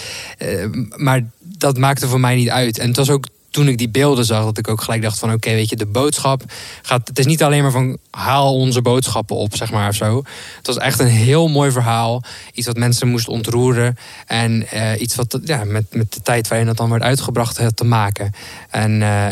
maar 0.95 1.23
dat 1.39 1.77
maakte 1.77 2.07
voor 2.07 2.19
mij 2.19 2.35
niet 2.35 2.49
uit. 2.49 2.79
En 2.79 2.87
het 2.87 2.97
was 2.97 3.09
ook 3.09 3.25
toen 3.55 3.67
ik 3.67 3.77
die 3.77 3.89
beelden 3.89 4.25
zag, 4.25 4.43
dat 4.43 4.57
ik 4.57 4.67
ook 4.67 4.81
gelijk 4.81 5.01
dacht 5.01 5.19
van 5.19 5.33
oké, 5.33 5.49
weet 5.49 5.69
je, 5.69 5.75
de 5.75 5.85
boodschap 5.85 6.43
gaat. 6.81 7.07
Het 7.07 7.19
is 7.19 7.25
niet 7.25 7.43
alleen 7.43 7.61
maar 7.61 7.71
van 7.71 7.97
haal 8.09 8.55
onze 8.55 8.81
boodschappen 8.81 9.35
op, 9.35 9.55
zeg 9.55 9.71
maar 9.71 9.89
of 9.89 9.95
zo. 9.95 10.23
Het 10.57 10.67
was 10.67 10.77
echt 10.77 10.99
een 10.99 11.07
heel 11.07 11.47
mooi 11.47 11.71
verhaal. 11.71 12.23
Iets 12.53 12.67
wat 12.67 12.77
mensen 12.77 13.07
moest 13.07 13.27
ontroeren. 13.27 13.97
En 14.25 14.67
uh, 14.73 15.01
iets 15.01 15.15
wat 15.15 15.39
ja, 15.43 15.63
met, 15.63 15.85
met 15.93 16.13
de 16.13 16.21
tijd 16.21 16.47
waarin 16.47 16.67
dat 16.67 16.77
dan 16.77 16.89
werd 16.89 17.03
uitgebracht 17.03 17.57
had 17.57 17.75
te 17.75 17.83
maken. 17.83 18.31
En 18.69 19.01
uh, 19.01 19.29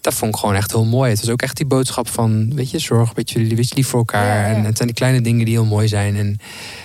dat 0.00 0.14
vond 0.14 0.34
ik 0.34 0.40
gewoon 0.40 0.54
echt 0.54 0.70
heel 0.70 0.84
mooi. 0.84 1.10
Het 1.10 1.20
was 1.20 1.30
ook 1.30 1.42
echt 1.42 1.56
die 1.56 1.66
boodschap 1.66 2.08
van, 2.08 2.54
weet 2.54 2.70
je, 2.70 2.78
zorg 2.78 3.08
een 3.08 3.14
beetje 3.14 3.74
lief 3.74 3.88
voor 3.88 3.98
elkaar. 3.98 4.26
Ja, 4.26 4.50
ja. 4.50 4.54
En 4.54 4.64
het 4.64 4.76
zijn 4.76 4.88
die 4.88 4.96
kleine 4.96 5.20
dingen 5.20 5.44
die 5.44 5.54
heel 5.54 5.64
mooi 5.64 5.88
zijn. 5.88 6.16
En 6.16 6.38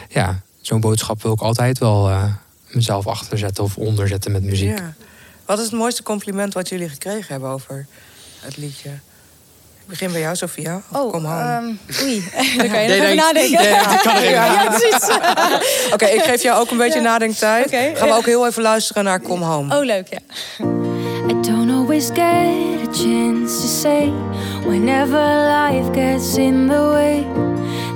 ja, 0.09 0.41
zo'n 0.61 0.79
boodschap 0.79 1.21
wil 1.21 1.33
ik 1.33 1.41
altijd 1.41 1.77
wel 1.77 2.09
uh, 2.09 2.23
mezelf 2.71 3.07
achterzetten 3.07 3.63
of 3.63 3.77
onderzetten 3.77 4.31
met 4.31 4.43
muziek. 4.43 4.77
Ja. 4.77 4.93
Wat 5.49 5.59
is 5.59 5.63
het 5.65 5.73
mooiste 5.73 6.03
compliment 6.03 6.53
wat 6.53 6.69
jullie 6.69 6.89
gekregen 6.89 7.31
hebben 7.31 7.49
over 7.49 7.85
het 8.39 8.57
liedje? 8.57 8.89
Ik 8.89 9.87
begin 9.87 10.11
bij 10.11 10.21
jou, 10.21 10.35
Sofia. 10.35 10.81
Oh, 10.91 11.11
kom 11.11 11.25
home. 11.25 11.57
Um, 11.57 11.79
oei, 12.03 12.23
daar 12.57 12.67
kan 12.67 12.81
je 12.81 12.87
nee, 12.87 13.01
even 13.01 13.15
nadenken. 13.15 13.61
Nee, 13.61 13.71
dat 13.71 14.01
kan 14.01 14.15
er 14.23 14.29
ja, 14.29 14.65
precies. 14.65 15.09
Oké, 15.85 15.93
okay, 15.93 16.09
ik 16.09 16.21
geef 16.21 16.41
jou 16.41 16.59
ook 16.59 16.71
een 16.71 16.77
beetje 16.77 16.99
ja. 16.99 17.05
nadenktijd. 17.05 17.65
Okay, 17.65 17.95
Gaan 17.95 18.07
we 18.07 18.13
ook 18.13 18.25
heel 18.25 18.47
even 18.47 18.61
luisteren 18.61 19.03
naar 19.03 19.19
Kom 19.19 19.41
Home. 19.41 19.77
Oh, 19.77 19.85
leuk, 19.85 20.07
ja. 20.07 20.19
I 21.29 21.41
don't 21.41 21.71
always 21.71 22.05
get 22.05 22.87
a 22.87 22.91
chance 22.91 23.61
to 23.61 23.67
say 23.67 24.13
Whenever 24.65 25.47
life 25.47 25.93
gets 25.93 26.35
in 26.35 26.67
the 26.67 26.89
way 26.91 27.25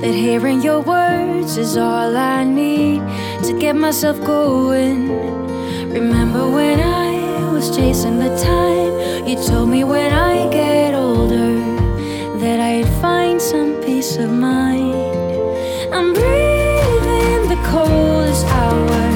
That 0.02 0.14
hearing 0.14 0.64
your 0.64 0.84
words 0.84 1.58
is 1.58 1.76
all 1.76 2.16
I 2.16 2.44
need 2.44 3.02
To 3.42 3.58
get 3.60 3.76
myself 3.76 4.20
going 4.24 5.12
Remember 5.92 6.52
when 6.52 6.80
I 6.80 7.03
was 7.64 7.78
chasing 7.78 8.20
the 8.20 8.36
time. 8.44 9.26
You 9.26 9.36
told 9.48 9.70
me 9.70 9.84
when 9.86 10.12
I 10.12 10.50
get 10.50 10.94
older 10.94 11.56
that 12.40 12.60
I'd 12.60 12.88
find 13.02 13.42
some 13.42 13.82
peace 13.82 14.18
of 14.18 14.30
mind. 14.32 14.94
I'm 15.96 16.14
breathing 16.14 17.42
the 17.54 17.62
coldest 17.72 18.46
hours, 18.48 19.13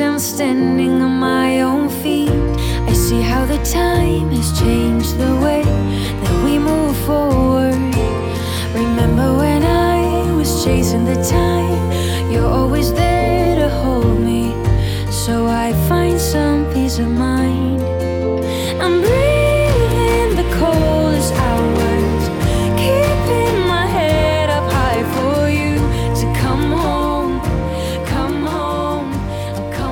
I'm 0.00 0.18
standing 0.20 1.02
on 1.02 1.18
my 1.18 1.62
own 1.62 1.88
feet. 1.88 2.30
I 2.30 2.92
see 2.92 3.20
how 3.20 3.44
the 3.46 3.58
time 3.64 4.30
has 4.30 4.56
changed 4.60 5.16
the 5.18 5.34
way 5.44 5.64
that 5.64 6.44
we 6.44 6.56
move 6.58 6.96
forward. 6.98 7.74
Remember 8.74 9.36
when 9.36 9.64
I 9.64 10.32
was 10.36 10.64
chasing 10.64 11.04
the 11.04 11.20
time? 11.24 12.30
You're 12.30 12.46
always 12.46 12.92
there 12.92 13.56
to 13.56 13.68
hold 13.68 14.20
me. 14.20 14.52
So 15.10 15.46
I 15.46 15.72
find 15.88 16.20
some 16.20 16.72
peace 16.72 16.98
of 17.00 17.08
mind. 17.08 17.67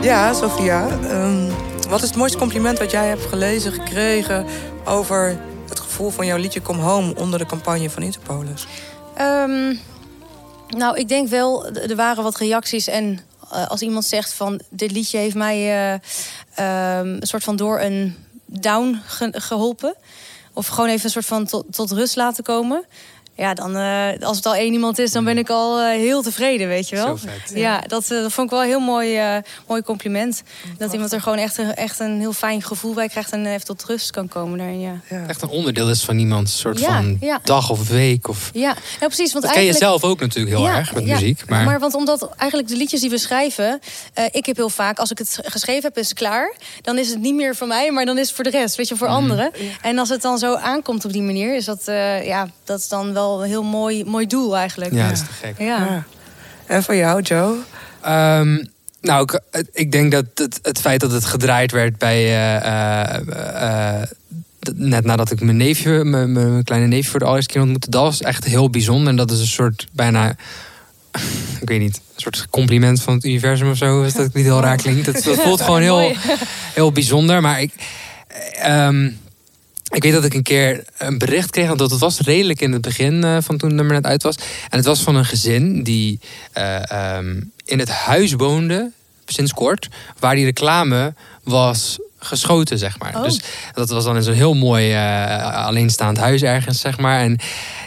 Ja. 0.06 0.32
Sofia. 0.32 0.88
Um, 0.90 1.48
wat 1.88 2.02
is 2.02 2.08
het 2.08 2.16
mooiste 2.16 2.38
compliment 2.38 2.78
wat 2.78 2.90
jij 2.90 3.08
hebt 3.08 3.24
gelezen, 3.24 3.72
gekregen... 3.72 4.46
over 4.84 5.38
het 5.68 5.80
gevoel 5.80 6.10
van 6.10 6.26
jouw 6.26 6.36
liedje 6.36 6.60
Kom 6.60 6.78
Home 6.78 7.14
onder 7.16 7.38
de 7.38 7.46
campagne 7.46 7.90
van 7.90 8.02
Interpolis? 8.02 8.66
Um, 9.20 9.80
nou, 10.68 10.96
ik 10.96 11.08
denk 11.08 11.28
wel, 11.28 11.66
er 11.66 11.96
waren 11.96 12.22
wat 12.22 12.36
reacties. 12.36 12.86
En 12.86 13.20
uh, 13.52 13.66
als 13.66 13.80
iemand 13.80 14.04
zegt 14.04 14.32
van 14.32 14.60
dit 14.70 14.90
liedje 14.90 15.18
heeft 15.18 15.34
mij 15.34 15.90
uh, 16.56 16.98
um, 16.98 17.16
een 17.20 17.26
soort 17.26 17.44
van 17.44 17.56
door 17.56 17.80
een 17.80 18.16
down 18.46 19.00
ge 19.06 19.32
geholpen. 19.32 19.94
Of 20.52 20.66
gewoon 20.66 20.88
even 20.90 21.04
een 21.04 21.10
soort 21.10 21.26
van 21.26 21.64
tot 21.70 21.90
rust 21.90 22.16
laten 22.16 22.44
komen. 22.44 22.84
Ja, 23.36 23.54
dan 23.54 23.76
uh, 23.76 24.08
als 24.20 24.36
het 24.36 24.46
al 24.46 24.54
één 24.54 24.72
iemand 24.72 24.98
is, 24.98 25.12
dan 25.12 25.24
ben 25.24 25.38
ik 25.38 25.50
al 25.50 25.80
uh, 25.80 25.88
heel 25.88 26.22
tevreden, 26.22 26.68
weet 26.68 26.88
je 26.88 26.96
wel. 26.96 27.06
Zo 27.06 27.16
vet. 27.16 27.52
Ja, 27.54 27.80
dat, 27.86 28.10
uh, 28.10 28.22
dat 28.22 28.32
vond 28.32 28.46
ik 28.46 28.52
wel 28.52 28.62
een 28.62 28.68
heel 28.68 28.80
mooi, 28.80 29.36
uh, 29.36 29.42
mooi 29.66 29.82
compliment. 29.82 30.42
Dat 30.78 30.92
iemand 30.92 31.12
er 31.12 31.20
gewoon 31.20 31.38
echt 31.38 31.58
een, 31.58 31.74
echt 31.74 32.00
een 32.00 32.20
heel 32.20 32.32
fijn 32.32 32.62
gevoel 32.62 32.94
bij 32.94 33.08
krijgt 33.08 33.32
en 33.32 33.46
even 33.46 33.66
tot 33.66 33.84
rust 33.84 34.10
kan 34.10 34.28
komen 34.28 34.58
daarin. 34.58 34.80
Ja, 34.80 35.00
Ja. 35.10 35.26
Echt 35.26 35.42
een 35.42 35.48
onderdeel 35.48 35.90
is 35.90 36.04
van 36.04 36.18
iemands 36.18 36.58
soort 36.58 36.80
Ja, 36.80 36.86
van 36.86 37.16
ja. 37.20 37.40
dag 37.44 37.70
of 37.70 37.88
week. 37.88 38.28
Of... 38.28 38.50
ja. 38.52 38.74
Nou, 39.00 39.12
precies. 39.12 39.32
Want 39.32 39.44
Dat 39.44 39.54
ken 39.54 39.64
je 39.64 39.72
zelf 39.72 40.04
ook 40.04 40.20
natuurlijk 40.20 40.56
heel 40.56 40.64
Ja, 40.64 40.76
erg 40.76 40.94
met 40.94 41.06
ja. 41.06 41.14
muziek. 41.14 41.48
Maar, 41.48 41.64
Maar 41.64 41.80
want 41.80 41.94
omdat 41.94 42.28
eigenlijk 42.36 42.70
de 42.70 42.76
liedjes 42.76 43.00
die 43.00 43.10
we 43.10 43.18
schrijven, 43.18 43.80
eh, 44.14 44.24
ik 44.30 44.46
heb 44.46 44.56
heel 44.56 44.70
vaak, 44.70 44.98
als 44.98 45.10
ik 45.10 45.18
het 45.18 45.38
geschreven 45.42 45.82
heb, 45.82 45.98
is 45.98 46.08
het 46.08 46.18
klaar. 46.18 46.54
Dan 46.82 46.98
is 46.98 47.08
het 47.08 47.20
niet 47.20 47.34
meer 47.34 47.56
voor 47.56 47.66
mij, 47.66 47.90
maar 47.92 48.04
dan 48.04 48.18
is 48.18 48.26
het 48.26 48.34
voor 48.34 48.44
de 48.44 48.50
rest, 48.50 48.76
weet 48.76 48.88
je, 48.88 48.96
voor 48.96 49.08
anderen. 49.08 49.50
En 49.82 49.98
als 49.98 50.08
het 50.08 50.22
dan 50.22 50.38
zo 50.38 50.54
aankomt 50.54 51.04
op 51.04 51.12
die 51.12 51.22
manier, 51.22 51.56
is 51.56 51.64
dat, 51.64 51.82
eh, 51.84 52.26
ja, 52.26 52.48
dat 52.64 52.78
is 52.78 52.88
dan 52.88 53.12
wel 53.12 53.25
een 53.34 53.48
heel 53.48 53.62
mooi, 53.62 54.04
mooi 54.04 54.26
doel 54.26 54.56
eigenlijk. 54.56 54.92
ja, 54.94 55.02
dat 55.08 55.12
is 55.12 55.18
te 55.20 55.32
gek. 55.40 55.54
Ja. 55.58 55.64
Ja. 55.66 56.04
En 56.66 56.82
voor 56.82 56.94
jou, 56.96 57.22
Joe? 57.22 57.56
Ehm, 58.00 58.64
nou, 59.00 59.22
ik, 59.50 59.66
ik 59.72 59.92
denk 59.92 60.12
dat 60.12 60.24
het, 60.34 60.58
het 60.62 60.80
feit 60.80 61.00
dat 61.00 61.10
het 61.12 61.24
gedraaid 61.24 61.72
werd 61.72 61.98
bij. 61.98 62.24
eh, 62.24 62.56
eh, 63.16 64.02
eh, 64.02 64.02
net 64.74 65.04
nadat 65.04 65.30
ik 65.30 65.40
mijn 65.40 65.56
neefje, 65.56 66.04
mijn, 66.04 66.32
mijn 66.32 66.64
kleine 66.64 66.86
neefje 66.86 67.10
voor 67.10 67.18
de 67.18 67.24
allereerste 67.24 67.52
keer 67.52 67.62
ontmoette, 67.62 67.90
dat 67.90 68.02
was 68.02 68.20
echt 68.22 68.44
heel 68.44 68.70
bijzonder. 68.70 69.08
En 69.08 69.16
dat 69.16 69.30
is 69.30 69.40
een 69.40 69.46
soort 69.46 69.86
bijna. 69.92 70.36
Ik 71.60 71.68
weet 71.68 71.80
niet, 71.80 71.96
een 71.96 72.20
soort 72.20 72.46
compliment 72.50 73.02
van 73.02 73.14
het 73.14 73.24
universum 73.24 73.70
of 73.70 73.76
zo. 73.76 74.02
Als 74.02 74.12
dat 74.12 74.34
niet 74.34 74.44
heel 74.44 74.60
raar 74.60 74.76
klinkt. 74.76 75.06
Het 75.06 75.24
voelt 75.44 75.60
gewoon 75.60 75.80
heel, 75.80 76.12
heel 76.74 76.92
bijzonder. 76.92 77.40
Maar 77.40 77.60
ik. 77.60 77.72
ehm, 78.54 79.10
ik 79.94 80.02
weet 80.02 80.12
dat 80.12 80.24
ik 80.24 80.34
een 80.34 80.42
keer 80.42 80.84
een 80.98 81.18
bericht 81.18 81.50
kreeg, 81.50 81.66
want 81.66 81.78
dat 81.78 81.98
was 81.98 82.20
redelijk 82.20 82.60
in 82.60 82.72
het 82.72 82.80
begin 82.80 83.24
eh, 83.24 83.36
van 83.40 83.56
toen 83.56 83.68
het 83.68 83.76
nummer 83.76 83.94
net 83.94 84.06
uit 84.06 84.22
was. 84.22 84.36
En 84.68 84.76
het 84.76 84.84
was 84.84 85.02
van 85.02 85.16
een 85.16 85.24
gezin 85.24 85.82
die 85.82 86.20
eh, 86.52 86.90
ehm, 86.90 87.40
in 87.64 87.78
het 87.78 87.88
huis 87.88 88.32
woonde, 88.32 88.90
sinds 89.26 89.52
kort, 89.52 89.88
waar 90.18 90.34
die 90.34 90.44
reclame 90.44 91.14
was 91.42 91.98
geschoten, 92.18 92.78
zeg 92.78 92.98
maar. 92.98 93.16
Oh. 93.16 93.22
Dus 93.22 93.40
dat 93.74 93.88
was 93.88 94.04
dan 94.04 94.16
in 94.16 94.22
zo'n 94.22 94.34
heel 94.34 94.54
mooi 94.54 94.92
eh, 94.92 95.64
alleenstaand 95.66 96.18
huis 96.18 96.42
ergens, 96.42 96.80
zeg 96.80 96.98
maar. 96.98 97.20
En 97.20 97.38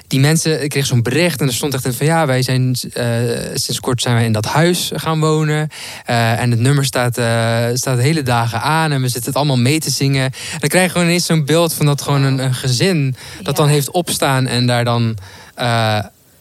die 0.08 0.20
mensen, 0.20 0.64
ik 0.64 0.70
kreeg 0.70 0.86
zo'n 0.86 1.02
bericht 1.02 1.42
en 1.42 1.48
er 1.48 1.54
stond 1.54 1.74
echt 1.74 1.86
in 1.86 1.94
van 1.94 2.06
ja, 2.06 2.26
wij 2.26 2.42
zijn 2.42 2.76
eh, 2.94 3.06
sinds 3.54 3.80
kort 3.80 4.02
zijn 4.02 4.16
wij 4.16 4.26
in 4.26 4.32
dat 4.32 4.46
huis 4.46 4.92
gaan 4.96 5.20
wonen. 5.20 5.70
Eh, 6.06 6.40
en 6.40 6.52
het 6.52 6.60
nummer 6.60 6.86
staat, 6.86 7.14
staat 7.78 7.98
de 7.98 8.04
hele 8.04 8.24
dagen 8.24 8.62
aan 8.62 8.92
en 8.92 9.02
we 9.02 9.08
zitten 9.08 9.30
het 9.30 9.36
allemaal 9.36 9.58
mee 9.58 9.80
te 9.80 9.90
zingen. 9.92 10.24
En 10.26 10.60
dan 10.60 10.70
krijg 10.70 10.86
je 10.86 10.92
gewoon 10.92 11.08
ineens 11.08 11.26
zo'n 11.26 11.46
beeld 11.46 11.74
van 11.74 11.86
dat 11.86 12.02
gewoon 12.02 12.24
een, 12.24 12.40
een 12.40 12.54
gezin 12.54 13.16
dat 13.38 13.58
Ja. 13.58 13.64
dan 13.64 13.68
heeft 13.68 13.92
opstaan 13.92 14.48
en 14.48 14.68
daar 14.68 14.84
dan. 14.84 15.18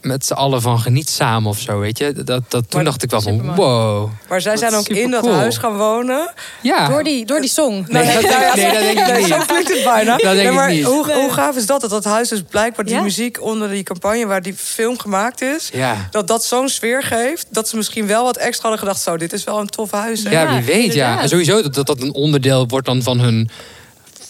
Met 0.00 0.26
z'n 0.26 0.32
allen 0.32 0.62
van 0.62 0.80
geniet 0.80 1.08
samen 1.10 1.50
of 1.50 1.58
zo, 1.58 1.78
weet 1.78 1.98
je. 1.98 2.12
Dat, 2.12 2.26
dat, 2.26 2.50
toen 2.50 2.64
Maar 2.70 2.84
dacht 2.84 3.02
ik 3.02 3.10
wel 3.10 3.20
van, 3.20 3.54
wow. 3.54 4.10
Maar 4.28 4.40
zij 4.40 4.56
zijn 4.56 4.74
ook 4.74 4.88
in 4.88 5.10
dat 5.10 5.26
huis 5.28 5.56
gaan 5.56 5.76
wonen. 5.76 6.32
Ja, 6.62 6.88
Door 6.88 7.02
die, 7.04 7.26
door 7.26 7.40
die 7.40 7.50
song. 7.50 7.84
Nee, 7.88 8.12
dat, 8.12 8.22
denk, 8.22 8.54
nee, 8.54 8.72
dat 8.72 8.82
denk 8.82 8.98
ik 8.98 9.06
Nee, 9.06 9.16
niet. 9.18 9.26
zo 9.26 9.38
klinkt 9.46 9.68
het 9.74 9.84
bijna. 9.84 10.16
Dat 10.16 10.34
denk 10.34 10.54
Nee, 10.54 10.68
ik 10.68 10.74
niet. 10.76 10.84
Hoe, 10.84 11.12
hoe 11.12 11.30
gaaf 11.32 11.56
is 11.56 11.66
dat? 11.66 11.80
Dat 11.80 11.90
dat 11.90 12.04
huis 12.04 12.28
dus 12.28 12.42
blijkbaar 12.50 12.84
die 12.84 12.94
Ja. 12.94 13.00
muziek 13.02 13.42
onder 13.42 13.68
die 13.68 13.82
campagne... 13.82 14.26
waar 14.26 14.42
die 14.42 14.54
film 14.54 14.98
gemaakt 14.98 15.42
is... 15.42 15.70
Ja. 15.72 16.08
dat 16.10 16.26
dat 16.28 16.44
zo'n 16.44 16.68
sfeer 16.68 17.02
geeft... 17.02 17.46
dat 17.50 17.68
ze 17.68 17.76
misschien 17.76 18.06
wel 18.06 18.24
wat 18.24 18.36
extra 18.36 18.62
hadden 18.68 18.78
gedacht... 18.86 19.00
zo, 19.00 19.16
dit 19.16 19.32
is 19.32 19.44
wel 19.44 19.58
een 19.60 19.68
tof 19.68 19.90
huis. 19.90 20.22
hè? 20.22 20.30
Ja, 20.30 20.42
Ja, 20.42 20.54
wie 20.54 20.64
weet, 20.64 20.94
ja. 20.94 21.20
En 21.20 21.28
sowieso 21.28 21.62
dat, 21.62 21.74
dat 21.74 21.86
dat 21.86 22.00
een 22.00 22.12
onderdeel 22.14 22.66
wordt 22.68 22.86
dan 22.86 23.02
van 23.02 23.20
hun 23.20 23.50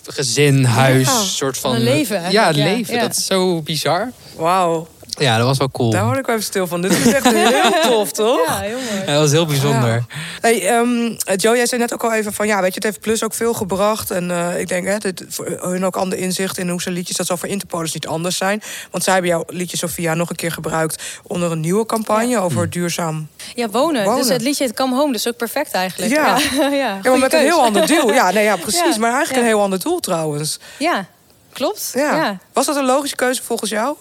gezin, 0.06 0.64
huis, 0.64 1.06
Ja, 1.06 1.22
soort 1.22 1.58
van... 1.58 1.74
een 1.74 1.82
leven 1.82 2.30
Ja, 2.30 2.50
leven. 2.50 2.94
ja. 2.94 3.00
Dat 3.00 3.16
is 3.16 3.26
zo 3.26 3.62
bizar. 3.62 4.12
Wauw, 4.36 4.86
Ja, 5.08 5.36
dat 5.36 5.46
was 5.46 5.58
wel 5.58 5.70
cool. 5.70 5.90
daar 5.90 6.04
word 6.04 6.18
ik 6.18 6.26
wel 6.26 6.34
even 6.34 6.46
stil 6.46 6.66
van. 6.66 6.82
Dit 6.82 6.90
is 6.92 7.12
echt 7.12 7.32
heel 7.32 7.80
tof, 7.90 8.12
toch? 8.12 8.46
Ja, 8.46 8.58
heel 8.58 8.78
mooi. 8.90 9.00
Ja, 9.00 9.12
dat 9.12 9.20
was 9.20 9.30
heel 9.30 9.46
bijzonder. 9.46 9.94
Ja. 9.94 10.04
Hey, 10.40 10.68
ehm, 10.68 11.36
Joe, 11.36 11.56
jij 11.56 11.66
zei 11.66 11.80
net 11.80 11.92
ook 11.92 12.04
al 12.04 12.12
even 12.12 12.32
van 12.32 12.46
ja, 12.46 12.60
weet 12.60 12.68
je, 12.68 12.74
het 12.74 12.84
heeft 12.84 13.00
Plus 13.00 13.24
ook 13.24 13.34
veel 13.34 13.54
gebracht. 13.54 14.10
En 14.10 14.30
eh, 14.30 14.60
ik 14.60 14.68
denk, 14.68 14.86
hè, 14.86 14.98
dit, 14.98 15.24
voor 15.28 15.46
hun 15.60 15.84
ook 15.84 15.96
ander 15.96 16.18
inzicht 16.18 16.58
in 16.58 16.68
hoe 16.68 16.82
ze 16.82 16.90
liedjes, 16.90 17.16
dat 17.16 17.26
zal 17.26 17.36
voor 17.36 17.48
Interpolis 17.48 17.92
niet 17.92 18.06
anders 18.06 18.36
zijn. 18.36 18.62
Want 18.90 19.04
zij 19.04 19.12
hebben 19.12 19.30
jouw 19.30 19.44
liedje 19.46 19.76
Sophia 19.76 20.14
nog 20.14 20.30
een 20.30 20.36
keer 20.36 20.52
gebruikt 20.52 21.02
onder 21.26 21.52
een 21.52 21.60
nieuwe 21.60 21.86
campagne 21.86 22.38
over 22.38 22.70
duurzaam. 22.70 23.28
Ja, 23.54 23.68
wonen. 23.68 24.04
Wonen. 24.04 24.20
Dus 24.20 24.28
het 24.28 24.42
liedje 24.42 24.64
heet 24.64 24.74
Come 24.74 24.96
Home, 24.96 25.12
dus 25.12 25.28
ook 25.28 25.36
perfect 25.36 25.72
eigenlijk. 25.72 26.12
Ja. 26.12 26.38
ja, 26.58 26.68
ja, 26.68 26.98
Ja, 27.02 27.10
maar 27.10 27.18
met 27.18 27.32
een 27.32 27.40
heel 27.40 27.62
ander 27.62 27.86
doel. 27.86 28.12
Ja, 28.12 28.30
nee, 28.30 28.44
ja 28.44 28.56
precies. 28.66 28.94
Ja, 28.94 28.98
Maar 28.98 29.12
eigenlijk 29.12 29.34
ja. 29.34 29.40
een 29.40 29.54
heel 29.54 29.62
ander 29.62 29.80
doel 29.80 30.00
trouwens. 30.00 30.58
Ja, 30.78 31.06
klopt. 31.52 31.90
Ja. 31.94 32.16
ja. 32.16 32.38
Was 32.52 32.66
dat 32.66 32.76
een 32.76 32.84
logische 32.84 33.16
keuze 33.16 33.42
volgens 33.42 33.70
jou? 33.70 33.96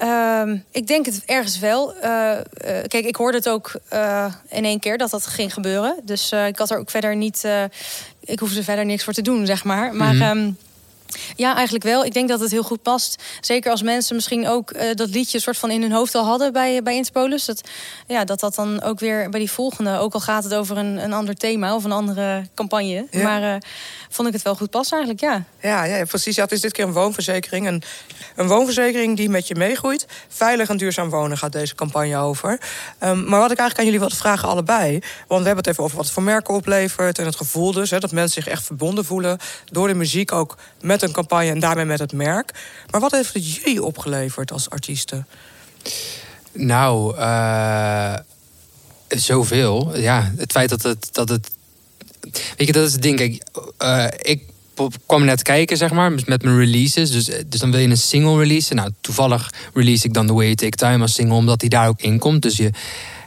Ehm, 0.00 0.56
ik 0.70 0.86
denk 0.86 1.06
het 1.06 1.22
ergens 1.26 1.58
wel. 1.58 1.94
Eh, 1.94 2.38
eh, 2.38 2.44
kijk, 2.86 3.04
ik 3.04 3.16
hoorde 3.16 3.36
het 3.36 3.48
ook 3.48 3.72
eh, 3.88 4.34
in 4.48 4.64
één 4.64 4.80
keer 4.80 4.98
dat 4.98 5.10
dat 5.10 5.26
ging 5.26 5.52
gebeuren. 5.52 5.96
Dus 6.04 6.32
ik 6.32 6.58
had 6.58 6.70
er 6.70 6.78
ook 6.78 6.90
verder 6.90 7.16
niet. 7.16 7.48
ik 8.24 8.38
hoefde 8.38 8.58
er 8.58 8.64
verder 8.64 8.84
niks 8.84 9.04
voor 9.04 9.12
te 9.12 9.22
doen, 9.22 9.46
zeg 9.46 9.64
maar. 9.64 9.94
Maar. 9.94 10.14
Mhm. 10.14 10.22
ehm, 10.22 10.50
ja, 11.36 11.54
eigenlijk 11.54 11.84
wel. 11.84 12.04
Ik 12.04 12.12
denk 12.12 12.28
dat 12.28 12.40
het 12.40 12.50
heel 12.50 12.62
goed 12.62 12.82
past. 12.82 13.22
Zeker 13.40 13.70
als 13.70 13.82
mensen 13.82 14.14
misschien 14.14 14.48
ook 14.48 14.70
eh, 14.70 14.94
dat 14.94 15.08
liedje 15.08 15.40
soort 15.40 15.58
van 15.58 15.70
in 15.70 15.82
hun 15.82 15.92
hoofd 15.92 16.14
al 16.14 16.24
hadden 16.24 16.52
bij, 16.52 16.82
bij 16.82 16.94
Interpolis. 16.94 17.44
Dat, 17.44 17.68
ja, 18.06 18.24
dat 18.24 18.40
dat 18.40 18.54
dan 18.54 18.82
ook 18.82 19.00
weer 19.00 19.30
bij 19.30 19.40
die 19.40 19.50
volgende, 19.50 19.98
ook 19.98 20.14
al 20.14 20.20
gaat 20.20 20.44
het 20.44 20.54
over 20.54 20.76
een, 20.76 21.04
een 21.04 21.12
ander 21.12 21.34
thema 21.34 21.74
of 21.74 21.84
een 21.84 21.92
andere 21.92 22.44
campagne. 22.54 23.06
Ja. 23.10 23.22
Maar 23.22 23.54
eh, 23.54 23.60
vond 24.08 24.28
ik 24.28 24.34
het 24.34 24.42
wel 24.42 24.54
goed 24.54 24.70
passen 24.70 24.96
eigenlijk, 24.96 25.32
ja. 25.32 25.44
Ja, 25.68 25.84
ja 25.84 26.04
precies. 26.04 26.36
Ja, 26.36 26.42
het 26.42 26.52
is 26.52 26.60
dit 26.60 26.72
keer 26.72 26.84
een 26.84 26.92
woonverzekering. 26.92 27.66
Een, 27.66 27.82
een 28.36 28.46
woonverzekering 28.46 29.16
die 29.16 29.28
met 29.28 29.48
je 29.48 29.54
meegroeit. 29.54 30.06
Veilig 30.28 30.68
en 30.68 30.76
duurzaam 30.76 31.10
wonen 31.10 31.38
gaat 31.38 31.52
deze 31.52 31.74
campagne 31.74 32.16
over. 32.16 32.60
Ehm, 32.98 33.24
maar 33.24 33.40
wat 33.40 33.50
ik 33.50 33.58
eigenlijk 33.58 33.78
aan 33.78 33.84
jullie 33.84 34.00
wilde 34.00 34.14
vragen, 34.16 34.48
allebei. 34.48 34.92
Want 35.26 35.40
we 35.40 35.46
hebben 35.46 35.56
het 35.56 35.66
even 35.66 35.84
over 35.84 35.96
wat 35.96 36.04
het 36.04 36.14
voor 36.14 36.22
merken 36.22 36.54
oplevert. 36.54 37.18
En 37.18 37.24
het 37.24 37.36
gevoel 37.36 37.72
dus, 37.72 37.90
hè, 37.90 37.98
dat 37.98 38.12
mensen 38.12 38.42
zich 38.42 38.52
echt 38.52 38.64
verbonden 38.64 39.04
voelen. 39.04 39.38
Door 39.64 39.88
de 39.88 39.94
muziek 39.94 40.32
ook 40.32 40.56
met 40.80 40.99
een 41.02 41.12
campagne 41.12 41.50
en 41.50 41.60
daarmee 41.60 41.84
met 41.84 41.98
het 41.98 42.12
merk. 42.12 42.52
Maar 42.90 43.00
wat 43.00 43.12
heeft 43.12 43.34
het 43.34 43.54
jullie 43.54 43.82
opgeleverd 43.82 44.52
als 44.52 44.70
artiesten? 44.70 45.26
Nou, 46.52 47.16
eh, 47.16 48.14
zoveel. 49.08 49.96
Ja, 49.96 50.32
het 50.36 50.52
feit 50.52 50.68
dat 50.68 50.82
het, 50.82 51.08
dat 51.12 51.28
het... 51.28 51.50
Weet 52.56 52.66
je, 52.66 52.72
dat 52.72 52.86
is 52.86 52.92
het 52.92 53.02
ding. 53.02 53.16
Kijk, 53.16 53.42
eh, 53.78 54.06
ik 54.18 54.42
kwam 55.06 55.24
net 55.24 55.42
kijken, 55.42 55.76
zeg 55.76 55.92
maar, 55.92 56.12
met 56.12 56.42
mijn 56.42 56.58
releases. 56.58 57.10
Dus, 57.10 57.24
dus 57.46 57.60
dan 57.60 57.70
wil 57.70 57.80
je 57.80 57.88
een 57.88 57.96
single 57.96 58.38
releasen. 58.38 58.76
Nou, 58.76 58.90
toevallig 59.00 59.52
release 59.74 60.06
ik 60.06 60.14
dan 60.14 60.26
The 60.26 60.32
Way 60.32 60.44
You 60.44 60.56
Take 60.56 60.76
Time 60.76 61.02
als 61.02 61.14
single... 61.14 61.36
omdat 61.36 61.60
die 61.60 61.68
daar 61.68 61.88
ook 61.88 62.00
in 62.00 62.18
komt. 62.18 62.42
Dus 62.42 62.56
je 62.56 62.70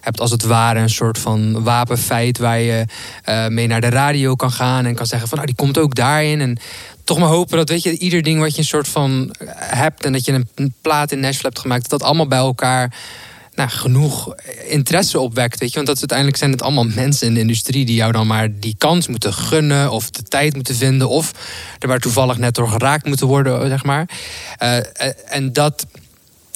hebt 0.01 0.19
als 0.19 0.31
het 0.31 0.43
ware 0.43 0.79
een 0.79 0.89
soort 0.89 1.17
van 1.17 1.63
wapenfeit... 1.63 2.37
waar 2.37 2.59
je 2.59 2.85
eh, 3.23 3.47
mee 3.47 3.67
naar 3.67 3.81
de 3.81 3.89
radio 3.89 4.35
kan 4.35 4.51
gaan 4.51 4.85
en 4.85 4.95
kan 4.95 5.05
zeggen 5.05 5.27
van... 5.27 5.37
nou, 5.37 5.49
die 5.49 5.65
komt 5.65 5.77
ook 5.77 5.95
daarin. 5.95 6.41
En 6.41 6.57
toch 7.03 7.17
maar 7.17 7.29
hopen 7.29 7.57
dat, 7.57 7.69
weet 7.69 7.83
je, 7.83 7.97
ieder 7.97 8.23
ding 8.23 8.39
wat 8.39 8.51
je 8.51 8.57
een 8.57 8.63
soort 8.63 8.87
van 8.87 9.35
hebt... 9.55 10.05
en 10.05 10.11
dat 10.11 10.25
je 10.25 10.43
een, 10.55 10.73
plaat 10.81 11.11
in 11.11 11.19
Nashville 11.19 11.47
hebt 11.47 11.59
gemaakt... 11.59 11.89
dat 11.89 12.03
allemaal 12.03 12.27
bij 12.27 12.37
elkaar 12.37 12.95
nou, 13.55 13.69
genoeg 13.69 14.35
interesse 14.67 15.19
opwekt. 15.19 15.59
Weet 15.59 15.69
je? 15.69 15.75
Want 15.75 15.87
dat 15.87 15.99
uiteindelijk 15.99 16.37
zijn 16.37 16.51
het 16.51 16.61
allemaal 16.61 16.83
mensen 16.83 17.27
in 17.27 17.33
de 17.33 17.39
industrie 17.39 17.85
die 17.85 17.95
jou 17.95 18.11
dan 18.11 18.27
maar 18.27 18.59
die 18.59 18.75
kans 18.77 19.07
moeten 19.07 19.33
gunnen 19.33 19.91
of 19.91 20.09
de 20.09 20.23
tijd 20.23 20.55
moeten 20.55 20.75
vinden 20.75 21.09
of 21.09 21.31
er 21.79 21.87
maar 21.87 21.99
toevallig 21.99 22.37
net 22.37 22.55
door 22.55 22.69
geraakt 22.69 23.05
moeten 23.05 23.27
worden, 23.27 23.69
zeg 23.69 23.83
maar. 23.83 24.09
Eh, 24.57 24.77
eh, 24.77 24.83
en 25.29 25.53
dat. 25.53 25.85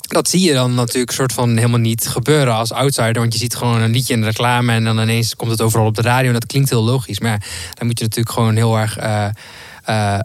Dat 0.08 0.30
zie 0.30 0.42
je 0.42 0.54
dan 0.54 0.74
natuurlijk 0.74 1.12
soort 1.12 1.34
van 1.34 1.58
helemaal 1.58 1.80
niet 1.80 2.08
gebeuren 2.08 2.54
als 2.54 2.72
outsider. 2.72 3.22
Want 3.22 3.34
je 3.34 3.40
ziet 3.40 3.56
gewoon 3.56 3.82
een 3.82 3.92
liedje 3.92 4.14
in 4.14 4.20
de 4.20 4.26
reclame 4.26 4.74
en 4.74 4.84
dan 4.84 5.00
ineens 5.00 5.36
komt 5.36 5.52
het 5.52 5.62
overal 5.62 5.86
op 5.86 5.96
de 5.96 6.02
radio. 6.02 6.28
En 6.28 6.34
dat 6.34 6.46
klinkt 6.46 6.70
heel 6.70 6.84
logisch. 6.84 7.20
Maar 7.20 7.32
ja, 7.32 7.40
dan 7.74 7.88
moet 7.88 8.00
je 8.00 8.04
natuurlijk 8.04 8.36
gewoon 8.36 8.56
heel 8.56 8.78
erg 8.78 8.98
eh, 8.98 9.28
eh, 9.88 10.20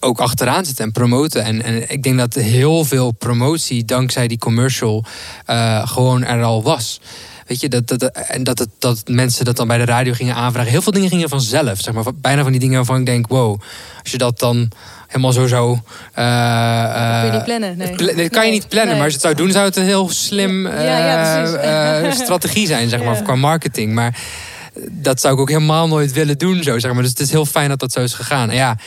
ook 0.00 0.20
achteraan 0.20 0.64
zitten 0.64 0.84
en 0.84 0.92
promoten. 0.92 1.44
En, 1.44 1.62
en 1.62 1.90
ik 1.90 2.02
denk 2.02 2.18
dat 2.18 2.34
heel 2.34 2.84
veel 2.84 3.10
promotie 3.10 3.84
dankzij 3.84 4.28
die 4.28 4.38
commercial 4.38 5.04
eh, 5.46 5.88
gewoon 5.88 6.24
er 6.24 6.42
al 6.42 6.62
was. 6.62 7.00
Weet 7.46 7.60
je, 7.60 7.68
dat, 7.68 7.86
dat, 7.88 8.02
en 8.04 8.44
dat, 8.44 8.58
het, 8.58 8.68
dat 8.78 9.02
mensen 9.06 9.44
dat 9.44 9.56
dan 9.56 9.66
bij 9.66 9.78
de 9.78 9.84
radio 9.84 10.12
gingen 10.12 10.34
aanvragen. 10.34 10.70
Heel 10.70 10.82
veel 10.82 10.92
dingen 10.92 11.08
gingen 11.08 11.28
vanzelf. 11.28 11.80
Zeg 11.80 11.94
maar, 11.94 12.04
bijna 12.14 12.42
van 12.42 12.50
die 12.50 12.60
dingen 12.60 12.76
waarvan 12.76 12.98
ik 13.00 13.06
denk, 13.06 13.28
wow, 13.28 13.60
als 14.02 14.10
je 14.12 14.18
dat 14.18 14.38
dan 14.38 14.70
helemaal 15.06 15.32
zo 15.32 15.46
zo. 15.46 15.72
eh, 16.14 16.24
kun 16.24 16.24
je 16.24 17.26
eh, 17.26 17.32
niet 17.32 17.44
plannen, 17.44 17.76
nee. 17.76 17.94
pla- 17.94 18.12
dat 18.12 18.28
kan 18.28 18.46
je 18.46 18.52
niet 18.52 18.68
plannen, 18.68 18.88
nee. 18.88 18.96
maar 18.96 19.04
als 19.12 19.14
je 19.14 19.18
het 19.18 19.22
zou 19.22 19.34
doen, 19.34 19.50
zou 19.52 19.64
het 19.64 19.76
een 19.76 19.84
heel 19.84 20.08
slim 20.08 20.66
Ja, 20.66 20.80
ja, 20.80 21.34
eh, 21.36 22.00
precies. 22.00 22.18
eh, 22.18 22.24
strategie 22.26 22.66
zijn, 22.66 22.88
zeg 22.88 23.02
maar, 23.02 23.14
Ja. 23.14 23.20
qua 23.22 23.34
marketing. 23.34 23.92
Maar 23.94 24.18
dat 24.90 25.20
zou 25.20 25.34
ik 25.34 25.40
ook 25.40 25.48
helemaal 25.48 25.88
nooit 25.88 26.12
willen 26.12 26.38
doen, 26.38 26.62
zo 26.62 26.78
zeg 26.78 26.92
maar. 26.92 27.02
Dus 27.02 27.10
het 27.10 27.20
is 27.20 27.30
heel 27.30 27.46
fijn 27.46 27.68
dat 27.68 27.78
dat 27.78 27.92
zo 27.92 28.00
is 28.00 28.14
gegaan. 28.14 28.50
En 28.50 28.56
ja, 28.56 28.70
eh, 28.70 28.76
eh, 28.76 28.78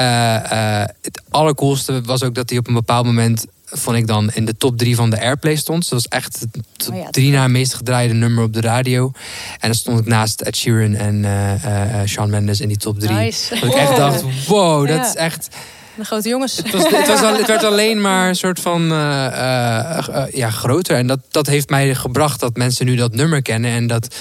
het 0.00 1.22
allercoolste 1.30 2.00
was 2.02 2.22
ook 2.22 2.34
dat 2.34 2.48
hij 2.50 2.58
op 2.58 2.66
een 2.68 2.74
bepaald 2.74 3.06
moment 3.06 3.46
vond 3.66 3.96
ik 3.96 4.06
dan 4.06 4.30
in 4.34 4.44
de 4.44 4.56
top 4.56 4.78
drie 4.78 4.96
van 4.96 5.10
de 5.10 5.20
Airplay 5.20 5.56
stond. 5.56 5.78
Dus 5.80 5.88
dat 5.88 6.02
was 6.02 6.20
echt 6.20 6.40
het 6.40 6.88
Oh 6.90 6.96
ja, 6.96 7.10
drie 7.10 7.32
na 7.32 7.48
meest 7.48 7.74
gedraaide 7.74 8.14
nummer 8.14 8.44
op 8.44 8.52
de 8.52 8.60
radio. 8.60 9.12
En 9.52 9.68
dan 9.68 9.74
stond 9.74 9.98
ik 10.00 10.06
naast 10.06 10.40
Ed 10.40 10.56
Sheeran 10.56 10.94
en 10.94 11.24
eh 11.24 11.52
eh, 11.64 12.00
eh, 12.00 12.08
Shawn 12.08 12.30
Mendes 12.30 12.60
in 12.60 12.68
die 12.68 12.76
top 12.76 13.00
drie. 13.00 13.16
Nice. 13.16 13.54
Dat 13.54 13.64
ik 13.68 13.74
echt 13.74 13.88
Wow. 13.88 13.96
dacht, 13.98 14.46
wow, 14.46 14.86
dat 14.88 14.96
Ja. 14.96 15.06
is 15.08 15.14
echt... 15.14 15.48
De 15.96 16.04
grote 16.04 16.28
jongens. 16.28 16.56
Het, 16.56 16.70
was, 16.70 16.82
het, 16.90 17.06
was 17.08 17.22
al- 17.22 17.36
het 17.36 17.46
werd 17.46 17.64
alleen 17.64 18.00
maar 18.00 18.28
een 18.28 18.36
soort 18.36 18.60
van 18.60 18.92
eh, 18.92 19.26
eh, 19.26 20.08
eh, 20.08 20.32
ja, 20.32 20.50
groter. 20.50 20.96
En 20.96 21.06
dat, 21.06 21.18
dat 21.30 21.46
heeft 21.46 21.68
mij 21.68 21.94
gebracht 21.94 22.40
dat 22.40 22.56
mensen 22.56 22.86
nu 22.86 22.96
dat 22.96 23.14
nummer 23.14 23.42
kennen. 23.42 23.70
En 23.70 23.86
dat, 23.86 24.14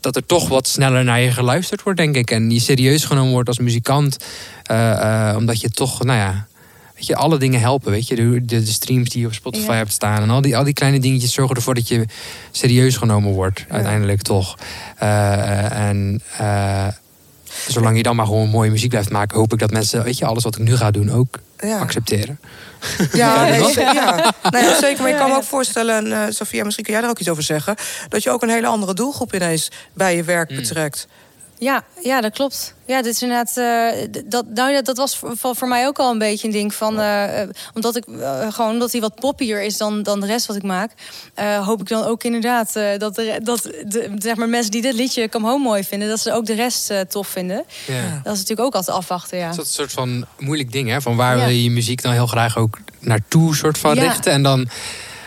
dat 0.00 0.16
er 0.16 0.26
toch 0.26 0.48
wat 0.48 0.68
sneller 0.68 1.04
naar 1.04 1.20
je 1.20 1.30
geluisterd 1.30 1.82
wordt, 1.82 1.98
denk 1.98 2.16
ik. 2.16 2.30
En 2.30 2.50
je 2.50 2.60
serieus 2.60 3.04
genomen 3.04 3.32
wordt 3.32 3.48
als 3.48 3.58
muzikant. 3.58 4.16
eh, 4.62 5.28
eh, 5.30 5.36
omdat 5.36 5.60
je 5.60 5.70
toch, 5.70 6.04
nou 6.04 6.18
ja... 6.18 6.46
Weet 6.94 7.06
je, 7.06 7.16
alle 7.16 7.38
dingen 7.38 7.60
helpen, 7.60 7.90
weet 7.90 8.08
je. 8.08 8.14
De, 8.14 8.44
de, 8.44 8.66
streams 8.66 9.08
die 9.08 9.20
je 9.20 9.26
op 9.26 9.32
Spotify 9.34 9.70
Ja. 9.70 9.74
hebt 9.74 9.92
staan. 9.92 10.22
En 10.22 10.30
al 10.30 10.40
die, 10.40 10.56
al 10.56 10.64
die 10.64 10.72
kleine 10.72 11.00
dingetjes 11.00 11.32
zorgen 11.32 11.56
ervoor 11.56 11.74
dat 11.74 11.88
je 11.88 12.04
serieus 12.50 12.96
genomen 12.96 13.32
wordt. 13.32 13.64
Uiteindelijk 13.68 14.22
toch. 14.22 14.58
Eh, 14.96 15.88
en... 15.88 16.22
Zolang 17.68 17.96
je 17.96 18.02
dan 18.02 18.16
maar 18.16 18.26
gewoon 18.26 18.48
mooie 18.48 18.70
muziek 18.70 18.88
blijft 18.90 19.10
maken, 19.10 19.38
hoop 19.38 19.52
ik 19.52 19.58
dat 19.58 19.70
mensen, 19.70 20.04
weet 20.04 20.18
je, 20.18 20.24
alles 20.24 20.42
wat 20.42 20.56
ik 20.58 20.62
nu 20.64 20.76
ga 20.76 20.90
doen 20.90 21.10
ook 21.10 21.38
Ja. 21.58 21.78
accepteren. 21.78 22.40
Ja, 23.12 23.46
Ja, 23.46 23.50
nee, 23.50 23.74
ja. 23.78 24.34
Nou 24.50 24.64
ja, 24.64 24.78
zeker. 24.78 25.02
Maar 25.02 25.10
ik 25.10 25.16
kan 25.16 25.30
me 25.30 25.36
ook 25.36 25.44
voorstellen, 25.44 25.94
en 25.94 26.06
uh, 26.06 26.22
Sophia, 26.28 26.64
misschien 26.64 26.84
kun 26.84 26.92
jij 26.92 27.02
daar 27.02 27.10
ook 27.10 27.18
iets 27.18 27.28
over 27.28 27.42
zeggen... 27.42 27.76
dat 28.08 28.22
je 28.22 28.30
ook 28.30 28.42
een 28.42 28.48
hele 28.48 28.66
andere 28.66 28.94
doelgroep 28.94 29.34
ineens 29.34 29.70
bij 29.92 30.16
je 30.16 30.22
werk 30.22 30.48
betrekt. 30.48 31.06
Ja, 31.60 31.84
ja, 32.02 32.20
dat 32.20 32.32
klopt. 32.32 32.74
Ja, 32.86 33.02
dit 33.02 33.14
is 33.14 33.22
inderdaad. 33.22 33.56
eh, 33.56 34.08
dat, 34.24 34.44
nou, 34.54 34.72
ja, 34.72 34.82
dat 34.82 34.96
was 34.96 35.16
voor, 35.16 35.36
voor- 35.56 35.68
mij 35.68 35.86
ook 35.86 35.98
al 35.98 36.10
een 36.10 36.18
beetje 36.18 36.46
een 36.46 36.52
ding 36.52 36.74
van. 36.74 37.00
eh, 37.00 37.42
eh, 37.42 37.48
omdat 37.74 37.96
ik 37.96 38.04
gewoon 38.50 38.70
omdat 38.70 38.92
hij 38.92 39.00
wat 39.00 39.14
poppier 39.14 39.62
is 39.62 39.76
dan, 39.76 40.02
dan 40.02 40.20
de 40.20 40.26
rest 40.26 40.46
wat 40.46 40.56
ik 40.56 40.62
maak. 40.62 40.90
hoop 41.64 41.80
ik 41.80 41.88
dan 41.88 42.04
ook 42.04 42.24
inderdaad 42.24 42.72
dat, 42.98 43.14
de, 43.14 43.40
dat 43.42 43.62
de, 43.62 44.10
zeg 44.18 44.36
maar 44.36 44.48
mensen 44.48 44.70
die 44.70 44.82
dit 44.82 44.94
liedje 44.94 45.28
Come 45.28 45.48
Home 45.48 45.64
mooi 45.64 45.84
vinden, 45.84 46.08
dat 46.08 46.20
ze 46.20 46.32
ook 46.32 46.46
de 46.46 46.54
rest 46.54 46.92
tof 47.08 47.28
vinden. 47.28 47.64
Ja. 47.86 48.20
Dat 48.22 48.32
is 48.32 48.38
natuurlijk 48.38 48.66
ook 48.66 48.74
altijd 48.74 48.96
afwachten. 48.96 49.38
Ja. 49.38 49.48
Dat 49.50 49.52
is 49.54 49.58
een 49.58 49.66
soort 49.66 49.92
van 49.92 50.26
moeilijk 50.38 50.72
ding, 50.72 50.88
hè? 50.88 51.00
Van 51.00 51.16
waar 51.16 51.36
Ja. 51.36 51.44
wil 51.44 51.52
je 51.54 51.62
je 51.62 51.70
muziek 51.70 52.02
dan 52.02 52.12
heel 52.12 52.26
graag 52.26 52.56
ook 52.58 52.78
naartoe 52.98 53.54
soort 53.56 53.78
van 53.78 53.98
richten. 53.98 54.32
En 54.32 54.42
dan 54.42 54.68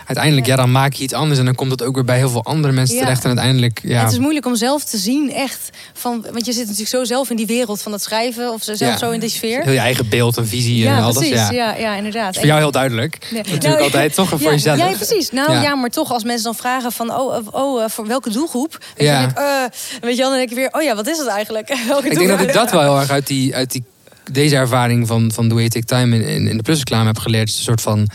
uiteindelijk, 0.06 0.46
ja. 0.46 0.56
dan 0.56 0.72
maak 0.72 0.92
je 0.92 1.02
iets 1.02 1.12
anders 1.12 1.38
en 1.38 1.44
dan 1.44 1.54
komt 1.54 1.70
het 1.70 1.82
ook 1.82 1.94
weer 1.94 2.04
bij 2.04 2.16
heel 2.16 2.28
veel 2.30 2.44
andere 2.44 2.72
mensen 2.72 2.96
Ja. 2.96 3.02
terecht. 3.02 3.22
En 3.22 3.28
uiteindelijk, 3.28 3.80
ja. 3.82 4.02
Het 4.02 4.12
is 4.12 4.18
moeilijk 4.18 4.46
om 4.46 4.56
zelf 4.56 4.84
te 4.84 4.96
zien, 4.96 5.32
echt. 5.32 5.70
Van, 5.92 6.26
want 6.32 6.46
je 6.46 6.52
zit 6.52 6.62
natuurlijk 6.62 6.88
zo 6.90 7.04
zelf 7.04 7.30
in 7.30 7.36
die 7.36 7.46
wereld 7.46 7.82
van 7.82 7.92
het 7.92 8.02
schrijven. 8.02 8.52
Of 8.52 8.62
zelf 8.62 8.78
Ja. 8.78 8.96
zo 8.96 9.10
in 9.10 9.20
die 9.20 9.28
sfeer. 9.28 9.62
Heel 9.62 9.72
je 9.72 9.78
eigen 9.78 10.08
beeld 10.08 10.36
en 10.36 10.46
visie 10.46 10.86
en 10.86 10.92
ja, 10.94 11.00
alles. 11.00 11.16
precies. 11.16 11.34
Ja. 11.34 11.50
Ja, 11.50 11.74
ja, 11.76 11.94
inderdaad. 11.96 12.24
Dat 12.24 12.32
is 12.34 12.38
voor 12.38 12.48
jou 12.48 12.60
heel 12.60 12.70
duidelijk. 12.70 13.18
Nee. 13.30 13.42
Natuurlijk 13.42 13.62
Nou, 13.62 13.80
altijd 13.82 14.14
toch? 14.14 14.28
Voor 14.28 14.40
ja, 14.42 14.50
jezelf. 14.50 14.78
Ja, 14.78 14.86
precies. 14.86 15.30
Nou 15.30 15.52
Ja. 15.52 15.62
ja. 15.62 15.74
maar 15.74 15.90
toch 15.90 16.12
als 16.12 16.24
mensen 16.24 16.44
dan 16.44 16.54
vragen 16.54 16.92
van... 16.92 17.10
oh, 17.14 17.36
oh, 17.36 17.46
oh, 17.50 17.82
eh, 17.82 17.88
voor 17.90 18.06
welke 18.06 18.30
doelgroep? 18.30 18.78
Ja. 18.96 19.20
dan 19.20 19.20
denk 19.20 19.30
ik, 19.30 19.38
eh, 19.38 20.00
weet 20.00 20.16
je 20.16 20.22
dan 20.22 20.32
denk 20.32 20.50
ik 20.50 20.56
weer... 20.56 20.68
oh 20.72 20.82
ja, 20.82 20.94
wat 20.94 21.06
is 21.08 21.18
het 21.18 21.26
eigenlijk? 21.26 21.74
welke 21.88 22.08
Ik 22.08 22.14
denk 22.18 22.28
dat 22.28 22.40
ik 22.40 22.52
dat 22.52 22.70
wel 22.70 22.80
heel 22.82 23.00
erg 23.00 23.10
uit, 23.10 23.26
die, 23.26 23.54
uit 23.54 23.70
die, 23.72 23.84
deze 24.30 24.56
ervaring 24.56 25.06
van, 25.06 25.30
van 25.34 25.48
The 25.48 25.54
Way 25.54 25.68
Take 25.68 25.84
Time 25.84 26.16
in, 26.16 26.22
in, 26.22 26.46
in 26.48 26.56
de 26.56 26.62
plusreclame 26.62 27.06
heb 27.06 27.18
geleerd. 27.18 27.48
Het 27.48 27.50
is 27.52 27.56
een 27.58 27.64
soort 27.64 27.80
van, 27.80 28.08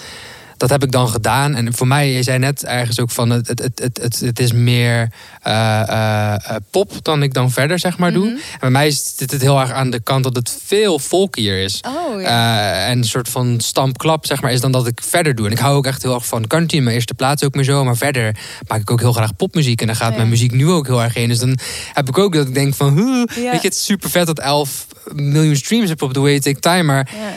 dat 0.58 0.70
heb 0.70 0.84
ik 0.84 0.92
dan 0.92 1.08
gedaan. 1.08 1.56
En 1.56 1.74
voor 1.74 1.88
mij, 1.88 2.12
je 2.12 2.24
zei 2.24 2.40
net 2.40 2.66
ergens 2.66 3.00
ook 3.00 3.12
van, 3.12 3.30
het, 3.30 3.48
het, 3.48 3.60
het, 3.60 4.00
het, 4.02 4.20
het, 4.20 4.40
is 4.40 4.52
meer 4.52 5.12
eh, 5.42 5.82
eh, 5.82 6.34
eh, 6.34 6.56
pop 6.72 6.92
dan 7.02 7.24
ik 7.24 7.34
dan 7.34 7.52
verder 7.52 7.80
zeg 7.80 7.98
maar 7.98 8.14
doe. 8.14 8.26
Mhm. 8.26 8.36
En 8.36 8.60
bij 8.60 8.70
mij 8.70 8.92
zit 8.92 9.32
het 9.32 9.42
heel 9.42 9.60
erg 9.60 9.72
aan 9.72 9.90
de 9.90 10.00
kant 10.00 10.24
dat 10.24 10.36
het 10.36 10.58
veel 10.66 11.00
folkier 11.00 11.64
is. 11.64 11.82
Oh 11.88 12.22
ja. 12.22 12.86
En 12.86 12.98
een 12.98 13.04
soort 13.04 13.30
van 13.30 13.60
stampklap, 13.60 14.26
zeg 14.26 14.42
maar, 14.42 14.52
is 14.52 14.62
dan 14.62 14.72
dat 14.72 14.88
ik 14.88 15.02
verder 15.04 15.36
doe. 15.36 15.46
En 15.46 15.52
ik 15.52 15.58
hou 15.60 15.76
ook 15.76 15.86
echt 15.86 16.04
heel 16.04 16.14
erg 16.14 16.26
van 16.26 16.48
country 16.48 16.78
in 16.78 16.84
mijn 16.84 16.96
eerste 16.96 17.14
plaats 17.14 17.44
ook 17.44 17.56
meer 17.56 17.64
zo. 17.64 17.84
Maar 17.84 17.98
verder 17.98 18.36
maak 18.68 18.80
ik 18.80 18.92
ook 18.92 19.00
heel 19.00 19.14
graag 19.14 19.36
popmuziek. 19.36 19.82
En 19.82 19.88
daar 19.88 19.96
gaat 19.96 20.12
Ja. 20.12 20.18
mijn 20.18 20.30
muziek 20.30 20.52
nu 20.52 20.70
ook 20.70 20.88
heel 20.88 21.04
erg 21.04 21.16
in. 21.16 21.28
Dus 21.28 21.40
dan 21.40 21.58
heb 21.94 22.08
ik 22.08 22.18
ook 22.18 22.34
dat 22.34 22.48
ik 22.48 22.54
denk 22.54 22.74
van... 22.74 22.96
Ja. 22.96 23.52
Weet 23.52 23.62
je, 23.62 23.68
het 23.68 23.74
is 23.74 23.86
super 23.86 24.10
vet 24.10 24.26
dat 24.26 24.40
11 24.40 24.88
miljoen 25.14 25.56
streams 25.56 25.90
heb 25.90 26.02
op 26.02 26.14
The 26.14 26.20
Way 26.20 26.40
Take 26.40 26.60
Time. 26.60 26.84
Maar 26.84 27.10
ja. 27.12 27.34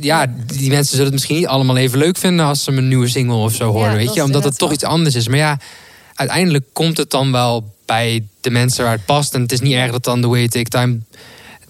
Ja, 0.00 0.26
die 0.46 0.70
mensen 0.70 0.90
zullen 0.90 1.04
het 1.04 1.12
misschien 1.12 1.36
niet 1.36 1.46
allemaal 1.46 1.76
even 1.76 1.98
leuk 1.98 2.18
vinden... 2.18 2.46
als 2.46 2.64
ze 2.64 2.70
mijn 2.70 2.88
nieuwe 2.88 3.08
single 3.08 3.36
of 3.36 3.54
zo 3.54 3.72
horen, 3.72 3.90
Ja, 3.90 3.96
weet 3.96 4.14
je. 4.14 4.22
Omdat 4.22 4.44
het 4.44 4.58
toch 4.58 4.68
wel. 4.68 4.76
iets 4.76 4.84
anders 4.84 5.14
is. 5.14 5.28
Maar 5.28 5.38
ja, 5.38 5.58
uiteindelijk 6.14 6.64
komt 6.72 6.96
het 6.96 7.10
dan 7.10 7.32
wel 7.32 7.72
bij 7.86 8.24
de 8.40 8.50
mensen 8.50 8.84
waar 8.84 8.92
het 8.92 9.04
past. 9.04 9.34
En 9.34 9.40
het 9.40 9.52
is 9.52 9.60
niet 9.60 9.74
erg 9.74 9.90
dat 9.90 10.04
dan 10.04 10.20
The 10.20 10.28
Way 10.28 10.48
Take 10.48 10.68
Time 10.68 10.98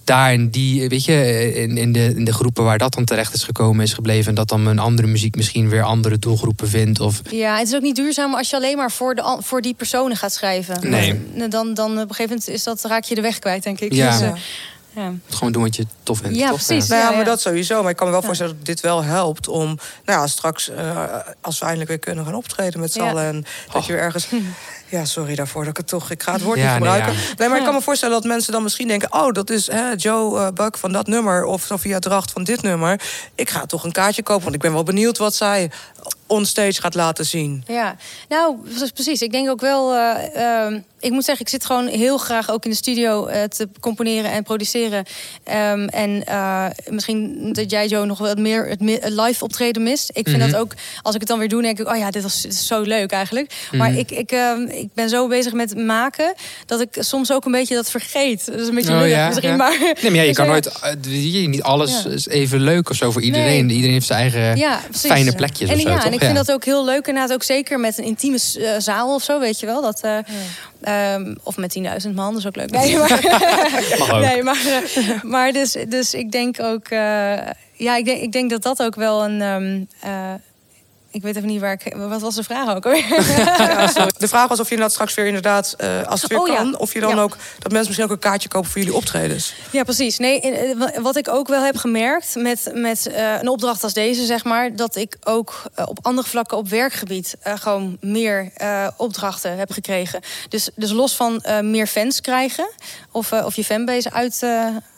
daar 0.08 0.32
in 0.32 0.48
die, 0.48 0.88
weet 0.88 1.04
je, 1.04 1.52
in, 1.54 1.76
in, 1.76 1.92
de, 1.92 2.12
in 2.16 2.24
de 2.24 2.32
groepen 2.32 2.64
waar 2.64 2.78
dat 2.78 2.94
dan 2.94 3.04
terecht 3.04 3.34
is 3.34 3.42
gekomen 3.42 3.84
is 3.84 3.92
gebleven. 3.92 4.28
En 4.28 4.34
dat 4.34 4.48
dan 4.48 4.62
mijn 4.62 4.78
andere 4.78 5.08
muziek 5.08 5.36
misschien 5.36 5.68
weer 5.68 5.82
andere 5.82 6.18
doelgroepen 6.18 6.68
vindt. 6.68 7.00
Of 7.00 7.20
Ja, 7.30 7.58
het 7.58 7.68
is 7.68 7.74
ook 7.74 7.82
niet 7.82 7.96
duurzaam 7.96 8.34
als 8.34 8.50
je 8.50 8.56
alleen 8.56 8.76
maar 8.76 8.90
voor, 8.90 9.14
de, 9.14 9.36
voor 9.40 9.60
die 9.62 9.74
personen 9.74 10.16
gaat 10.16 10.32
schrijven. 10.32 10.90
Nee. 10.90 11.20
Dan, 11.34 11.50
dan, 11.50 11.74
dan 11.74 11.90
op 11.90 11.96
een 11.96 12.14
gegeven 12.14 12.28
moment 12.28 12.48
is 12.48 12.62
dat, 12.62 12.84
raak 12.84 13.04
je 13.04 13.14
de 13.14 13.20
weg 13.20 13.38
kwijt, 13.38 13.62
denk 13.62 13.80
ik. 13.80 13.92
Ja. 13.92 14.10
Dus, 14.10 14.20
eh, 14.20 14.32
Ja. 14.98 15.12
gewoon 15.28 15.52
doen 15.52 15.62
wat 15.62 15.76
je 15.76 15.86
tof 16.02 16.18
vindt. 16.18 16.38
Ja, 16.38 16.48
precies. 16.48 16.88
Nou 16.88 17.02
ja, 17.02 17.10
maar 17.10 17.24
dat 17.24 17.40
sowieso. 17.40 17.80
Maar 17.82 17.90
ik 17.90 17.96
kan 17.96 18.06
me 18.06 18.12
wel 18.12 18.20
Ja. 18.20 18.26
voorstellen 18.26 18.56
dat 18.56 18.66
dit 18.66 18.80
wel 18.80 19.02
helpt 19.04 19.48
om... 19.48 19.66
Nou 20.04 20.20
ja, 20.20 20.26
straks, 20.26 20.68
eh, 20.68 21.04
als 21.40 21.58
we 21.58 21.62
eindelijk 21.64 21.90
weer 21.90 21.98
kunnen 21.98 22.24
gaan 22.24 22.34
optreden 22.34 22.80
met 22.80 22.92
z'n 22.92 23.00
Ja. 23.02 23.08
allen... 23.10 23.24
en 23.24 23.44
dat 23.72 23.86
je 23.86 23.92
weer 23.92 24.02
ergens... 24.02 24.28
Ja, 24.90 25.04
sorry 25.04 25.34
daarvoor 25.34 25.60
dat 25.60 25.70
ik 25.70 25.76
het 25.76 25.86
toch... 25.86 26.10
Ik 26.10 26.22
ga 26.22 26.32
het 26.32 26.42
woord 26.42 26.58
Ja, 26.58 26.62
niet 26.74 26.82
nee, 26.82 26.90
gebruiken. 26.92 27.22
ja. 27.22 27.34
Nee, 27.36 27.48
maar 27.48 27.58
ik 27.58 27.64
kan 27.64 27.74
me 27.74 27.80
voorstellen 27.80 28.14
dat 28.14 28.24
mensen 28.24 28.52
dan 28.52 28.62
misschien 28.62 28.88
denken... 28.88 29.12
oh, 29.12 29.32
dat 29.32 29.50
is 29.50 29.66
hè, 29.70 29.90
Joe 29.96 30.38
eh, 30.40 30.48
Buck 30.54 30.78
van 30.78 30.92
dat 30.92 31.06
nummer... 31.06 31.44
of 31.44 31.62
Sophia 31.62 31.98
Dracht 31.98 32.30
van 32.32 32.44
dit 32.44 32.62
nummer. 32.62 33.00
Ik 33.34 33.50
ga 33.50 33.66
toch 33.66 33.84
een 33.84 33.92
kaartje 33.92 34.22
kopen, 34.22 34.42
want 34.42 34.54
ik 34.54 34.60
ben 34.60 34.72
wel 34.72 34.82
benieuwd... 34.82 35.18
wat 35.18 35.34
zij 35.34 35.70
onstage 36.28 36.80
gaat 36.80 36.94
laten 36.94 37.26
zien. 37.26 37.64
Ja, 37.66 37.96
nou 38.28 38.56
pre- 38.76 38.92
precies. 38.94 39.22
Ik 39.22 39.32
denk 39.32 39.48
ook 39.48 39.60
wel. 39.60 39.94
eh, 39.94 40.64
ehm, 40.66 40.78
ik 41.00 41.10
moet 41.10 41.24
zeggen, 41.24 41.44
ik 41.44 41.50
zit 41.50 41.64
gewoon 41.64 41.86
heel 41.86 42.18
graag 42.18 42.50
ook 42.50 42.64
in 42.64 42.70
de 42.70 42.76
studio 42.76 43.26
eh, 43.26 43.42
te 43.44 43.68
componeren 43.80 44.30
en 44.30 44.42
produceren. 44.42 45.04
Ehm, 45.44 45.84
en 45.88 46.26
eh, 46.26 46.64
misschien 46.88 47.48
dat 47.52 47.70
jij 47.70 47.86
Joe 47.86 48.06
nog 48.06 48.18
wat 48.18 48.38
meer 48.38 48.68
het 48.68 48.80
live 49.10 49.44
optreden 49.44 49.82
mist. 49.82 50.10
Ik 50.12 50.28
vind 50.28 50.42
Mhm. 50.42 50.50
dat 50.50 50.60
ook, 50.60 50.72
als 51.02 51.14
ik 51.14 51.20
het 51.20 51.28
dan 51.28 51.38
weer 51.38 51.48
doe, 51.48 51.62
denk 51.62 51.78
ik, 51.78 51.88
oh 51.88 51.96
ja, 51.96 52.10
dit, 52.10 52.22
was, 52.22 52.42
dit 52.42 52.52
is 52.52 52.66
zo 52.66 52.80
leuk 52.80 53.10
eigenlijk. 53.10 53.52
Maar 53.72 53.90
Mhm. 53.90 53.98
ik, 53.98 54.10
ik, 54.10 54.30
ehm, 54.32 54.60
ik 54.62 54.88
ben 54.94 55.08
zo 55.08 55.28
bezig 55.28 55.52
met 55.52 55.76
maken 55.76 56.34
dat 56.66 56.80
ik 56.80 56.88
soms 56.98 57.32
ook 57.32 57.44
een 57.44 57.52
beetje 57.52 57.74
dat 57.74 57.90
vergeet. 57.90 58.46
Dat 58.46 58.60
is 58.60 58.68
een 58.68 58.74
beetje 58.74 58.92
Oh, 58.92 58.98
lullig 58.98 59.16
ja, 59.16 59.26
misschien, 59.26 59.48
ja. 59.48 59.56
maar. 59.56 59.78
Nee, 59.78 59.94
maar 60.10 60.14
ja, 60.14 60.22
je 60.22 60.32
kan 60.32 60.46
nooit. 60.56 60.70
Niet 61.48 61.62
alles 61.62 62.02
Ja. 62.02 62.10
is 62.10 62.28
even 62.28 62.60
leuk 62.60 62.90
of 62.90 62.96
zo 62.96 63.10
voor 63.10 63.22
iedereen. 63.22 63.66
Nee. 63.66 63.74
Iedereen 63.74 63.94
heeft 63.94 64.06
zijn 64.06 64.18
eigen 64.20 64.58
fijne 64.92 65.32
plekjes 65.34 65.68
En, 65.70 65.74
of 65.76 65.80
zo. 66.02 66.17
Ik 66.18 66.24
vind 66.24 66.46
dat 66.46 66.52
ook 66.52 66.64
heel 66.64 66.84
leuk 66.84 67.06
inderdaad. 67.06 67.32
Ook 67.32 67.42
zeker 67.42 67.80
met 67.80 67.98
een 67.98 68.04
intieme 68.04 68.38
eh, 68.58 68.70
zaal 68.78 69.14
of 69.14 69.22
zo, 69.22 69.38
weet 69.40 69.60
je 69.60 69.66
wel. 69.66 69.82
Dat, 69.82 70.00
eh, 70.00 70.18
ehm, 70.80 71.34
of 71.42 71.56
met 71.56 71.70
10.000 72.06 72.14
man, 72.14 72.30
dat 72.32 72.38
is 72.40 72.46
ook 72.46 72.56
leuk. 72.56 72.70
Nee, 72.70 72.96
maar, 72.96 74.20
nee, 74.26 74.42
maar, 74.42 74.64
eh, 74.94 75.22
maar 75.22 75.52
dus, 75.52 75.76
dus 75.88 76.14
ik 76.14 76.32
denk 76.32 76.60
ook... 76.60 76.88
eh, 76.88 77.36
ja, 77.72 77.96
ik 77.96 78.04
denk, 78.04 78.20
ik 78.22 78.32
denk 78.32 78.50
dat 78.50 78.62
dat 78.62 78.82
ook 78.82 78.94
wel 78.94 79.24
een... 79.24 79.40
ehm, 79.42 79.84
eh, 80.12 80.34
ik 81.10 81.22
weet 81.22 81.36
even 81.36 81.48
niet 81.48 81.60
waar 81.60 81.72
ik... 81.72 81.94
Wat 81.96 82.20
was 82.20 82.34
de 82.34 82.42
vraag 82.42 82.74
ook 82.76 82.84
alweer? 82.84 83.04
Ja. 83.38 84.06
De 84.18 84.28
vraag 84.28 84.48
was 84.48 84.60
of 84.60 84.64
je 84.64 84.70
inderdaad 84.74 84.92
straks 84.92 85.14
weer 85.14 85.26
inderdaad... 85.26 85.74
eh, 85.78 86.06
als 86.06 86.20
het 86.22 86.30
weer 86.30 86.40
Oh, 86.40 86.48
ja. 86.48 86.54
kan, 86.56 86.78
of 86.78 86.92
je 86.92 87.00
dan 87.00 87.16
Ja. 87.16 87.22
ook... 87.22 87.30
dat 87.58 87.72
mensen 87.72 87.78
misschien 87.86 88.04
ook 88.04 88.10
een 88.10 88.18
kaartje 88.18 88.48
kopen 88.48 88.70
voor 88.70 88.80
jullie 88.80 88.94
optredens. 88.96 89.54
Ja, 89.70 89.82
precies. 89.82 90.18
Nee, 90.18 90.40
eh, 90.40 90.78
wa- 90.78 91.00
wat 91.00 91.16
ik 91.16 91.28
ook 91.28 91.48
wel 91.48 91.62
heb 91.62 91.76
gemerkt 91.76 92.34
met, 92.34 92.70
met 92.74 93.06
eh, 93.06 93.32
een 93.40 93.48
opdracht 93.48 93.82
als 93.82 93.92
deze, 93.92 94.24
zeg 94.24 94.44
maar, 94.44 94.76
dat 94.76 94.96
ik 94.96 95.16
ook 95.24 95.62
op 95.86 95.98
andere 96.02 96.28
vlakken 96.28 96.56
op 96.56 96.68
werkgebied 96.68 97.34
gewoon 97.42 97.96
meer 98.00 98.52
opdrachten 98.96 99.56
heb 99.58 99.70
gekregen. 99.72 100.20
Dus, 100.48 100.70
dus 100.74 100.90
los 100.90 101.14
van 101.16 101.42
meer 101.62 101.86
fans 101.86 102.20
krijgen 102.20 102.70
of, 103.10 103.32
of 103.32 103.56
je 103.56 103.64
fanbase 103.64 104.12
uit, 104.12 104.46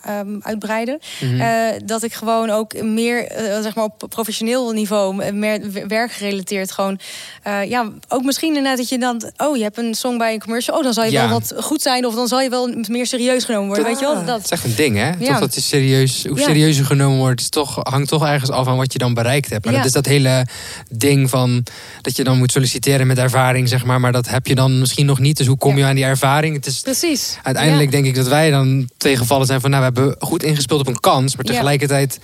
eh, 0.02 0.18
ehm, 0.18 0.28
uitbreiden, 0.40 0.98
Mhm. 1.20 1.40
eh, 1.40 1.48
dat 1.84 2.02
ik 2.02 2.12
gewoon 2.12 2.50
ook 2.50 2.82
meer, 2.82 3.26
eh, 3.26 3.60
zeg 3.62 3.74
maar 3.74 3.84
op 3.84 4.04
professioneel 4.08 4.70
niveau, 4.72 5.32
meer 5.32 5.60
werkgerelateerd 5.88 6.72
gewoon, 6.72 6.98
eh, 7.42 7.64
ja, 7.68 7.88
ook 8.08 8.22
misschien 8.24 8.48
inderdaad 8.48 8.76
dat 8.76 8.88
je 8.88 8.98
dan, 8.98 9.22
oh, 9.36 9.56
je 9.56 9.62
hebt 9.62 9.78
een 9.78 9.94
song 9.94 10.18
bij 10.18 10.32
een 10.32 10.40
commercial, 10.40 10.76
oh, 10.76 10.82
dan 10.84 10.92
zal 10.92 11.04
je 11.04 11.10
Ja. 11.10 11.28
wel 11.28 11.38
wat 11.38 11.54
goed 11.60 11.82
zijn 11.82 12.06
of 12.06 12.14
dan 12.14 12.28
zal 12.28 12.40
je 12.40 12.50
wel 12.50 12.74
meer 12.88 13.06
serieus 13.06 13.44
genomen 13.44 13.66
worden, 13.66 13.84
weet 13.84 13.98
je 13.98 14.04
wel? 14.04 14.14
Ah. 14.14 14.26
Dat, 14.26 14.44
is 14.44 14.50
echt 14.50 14.64
een 14.64 14.74
ding, 14.74 14.96
hè? 14.96 15.10
Ja. 15.18 15.26
Toch 15.26 15.38
dat 15.38 15.54
je 15.54 15.60
serieus, 15.60 16.24
hoe 16.24 16.58
je 16.58 16.84
genomen 16.84 17.18
wordt, 17.18 17.40
is 17.40 17.48
toch, 17.48 17.78
hangt 17.82 18.08
toch 18.08 18.26
ergens 18.26 18.50
af 18.50 18.66
aan 18.66 18.76
wat 18.76 18.92
je 18.92 18.98
dan 18.98 19.14
bereikt 19.14 19.50
hebt. 19.50 19.64
Maar 19.64 19.72
Ja. 19.74 19.78
dat 19.78 19.88
is 19.88 19.94
dat 19.94 20.06
hele 20.06 20.46
ding 20.90 21.30
van 21.30 21.64
dat 22.02 22.16
je 22.16 22.24
dan 22.24 22.38
moet 22.38 22.52
solliciteren 22.52 23.06
met 23.06 23.18
ervaring, 23.18 23.68
zeg 23.68 23.84
maar. 23.84 24.00
Maar 24.00 24.12
dat 24.12 24.28
heb 24.28 24.46
je 24.46 24.54
dan 24.54 24.78
misschien 24.78 25.06
nog 25.06 25.18
niet. 25.18 25.36
Dus 25.36 25.46
hoe 25.46 25.56
kom 25.56 25.78
je 25.78 25.84
aan 25.84 25.94
die 25.94 26.04
ervaring? 26.04 26.54
Het 26.54 26.66
is 26.66 26.80
Precies. 26.80 27.38
uiteindelijk 27.42 27.90
denk 27.90 28.06
ik 28.06 28.14
dat 28.14 28.28
wij 28.28 28.50
dan 28.50 28.88
twee 28.96 29.16
gevallen 29.16 29.46
zijn 29.46 29.60
van, 29.60 29.70
nou, 29.70 29.84
we 29.84 29.89
hebben 29.96 30.16
goed 30.18 30.42
ingespeeld 30.42 30.80
op 30.80 30.86
een 30.86 31.00
kans, 31.00 31.36
maar 31.36 31.44
tegelijkertijd. 31.44 32.18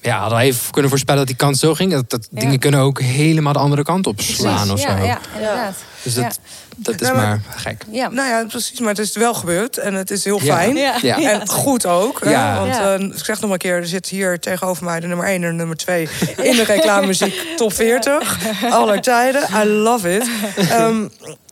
Ja, 0.00 0.18
hadden 0.20 0.38
we 0.38 0.44
even 0.44 0.70
kunnen 0.70 0.90
voorspellen 0.90 1.20
dat 1.20 1.28
die 1.28 1.36
kans 1.46 1.60
zo 1.60 1.74
ging. 1.74 1.92
Dat, 1.92 2.10
dat 2.10 2.28
Ja. 2.30 2.40
dingen 2.40 2.58
kunnen 2.58 2.80
ook 2.80 3.00
helemaal 3.00 3.52
de 3.52 3.58
andere 3.58 3.82
kant 3.82 4.06
op 4.06 4.20
slaan 4.20 4.70
of 4.70 4.80
zo. 4.80 4.88
Ja, 4.88 5.18
inderdaad. 5.34 5.74
Dus 6.02 6.14
dat, 6.14 6.38
dat 6.76 7.00
is 7.00 7.06
Ja, 7.08 7.14
maar- 7.14 7.26
maar 7.26 7.42
gek. 7.56 7.84
Ja. 7.90 8.08
Nou 8.08 8.28
ja, 8.28 8.44
precies. 8.48 8.80
Maar 8.80 8.88
het 8.88 8.98
is 8.98 9.16
wel 9.16 9.34
gebeurd 9.34 9.78
en 9.78 9.94
het 9.94 10.10
is 10.10 10.24
heel 10.24 10.38
fijn. 10.38 10.76
Ja. 10.76 10.98
Ja. 11.02 11.16
En 11.20 11.48
goed 11.48 11.86
ook. 11.86 12.20
hè, 12.24 12.30
Ja. 12.30 12.58
Want 12.58 12.74
Ja. 12.74 12.94
eh, 12.94 13.00
ik 13.00 13.24
zeg 13.24 13.28
nog 13.34 13.40
maar 13.40 13.50
een 13.52 13.58
keer, 13.58 13.74
er 13.76 13.86
zit 13.86 14.08
hier 14.08 14.38
tegenover 14.40 14.84
mij 14.84 15.00
de 15.00 15.06
nummer 15.06 15.26
1 15.26 15.34
en 15.42 15.48
de 15.50 15.56
nummer 15.56 15.76
2 15.76 16.08
in 16.36 16.56
de 16.56 16.64
reclamemuziek 16.64 17.34
top 17.56 17.72
40. 17.72 18.38
Aller 18.70 19.00
tijden. 19.00 19.42
I 19.62 19.64
love 19.68 20.16
it. 20.16 20.28
Ehm, 20.70 21.08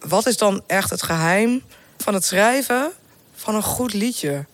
wat 0.08 0.26
is 0.26 0.36
dan 0.36 0.62
echt 0.66 0.90
het 0.90 1.02
geheim 1.02 1.62
van 1.98 2.14
het 2.14 2.24
schrijven 2.24 2.90
van 3.36 3.54
een 3.54 3.62
goed 3.62 3.92
liedje? 3.92 4.44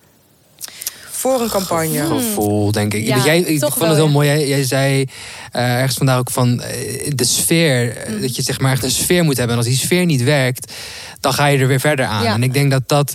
Voor 1.18 1.40
een 1.40 1.48
campagne. 1.48 2.06
gevoel, 2.06 2.72
denk 2.72 2.94
ik. 2.94 3.06
Ja, 3.06 3.24
jij, 3.24 3.38
ik 3.40 3.60
vond 3.60 3.74
wel, 3.74 3.88
het 3.88 3.96
heel 3.96 4.08
mooi. 4.08 4.28
Jij, 4.28 4.48
jij 4.48 4.64
zei 4.64 5.04
eh, 5.52 5.74
ergens 5.74 5.96
vandaag 5.96 6.18
ook 6.18 6.30
van 6.30 6.60
eh, 6.60 7.10
de 7.14 7.24
sfeer. 7.24 7.96
eh, 7.96 8.12
Mm. 8.12 8.20
Dat 8.20 8.36
je 8.36 8.42
zeg 8.42 8.60
maar 8.60 8.72
echt 8.72 8.82
een 8.84 8.90
sfeer 8.90 9.24
moet 9.24 9.36
hebben. 9.36 9.56
En 9.56 9.62
als 9.62 9.70
die 9.70 9.78
sfeer 9.80 10.04
niet 10.04 10.22
werkt, 10.22 10.72
dan 11.20 11.32
ga 11.32 11.46
je 11.46 11.58
er 11.58 11.66
weer 11.66 11.80
verder 11.80 12.06
aan. 12.06 12.22
Ja. 12.22 12.34
En 12.34 12.42
ik 12.42 12.52
denk 12.52 12.70
dat 12.70 12.82
dat. 12.86 13.14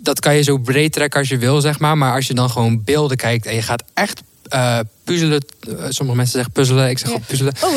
Dat 0.00 0.20
kan 0.20 0.34
je 0.34 0.42
zo 0.42 0.58
breed 0.58 0.92
trekken 0.92 1.20
als 1.20 1.28
je 1.28 1.38
wil, 1.38 1.60
zeg 1.60 1.78
maar. 1.78 1.98
Maar 1.98 2.14
als 2.14 2.26
je 2.26 2.34
dan 2.34 2.50
gewoon 2.50 2.82
beelden 2.84 3.16
kijkt 3.16 3.46
en 3.46 3.54
je 3.54 3.62
gaat 3.62 3.82
echt 3.94 4.22
eh, 4.48 4.78
puzzelen. 5.04 5.44
eh, 5.60 5.74
sommige 5.88 6.16
mensen 6.16 6.34
zeggen 6.34 6.52
puzzelen, 6.52 6.88
ik 6.88 6.98
zeg 6.98 7.08
Ja. 7.08 7.14
gewoon 7.14 7.26
puzzelen. 7.28 7.52
Oh, 7.60 7.70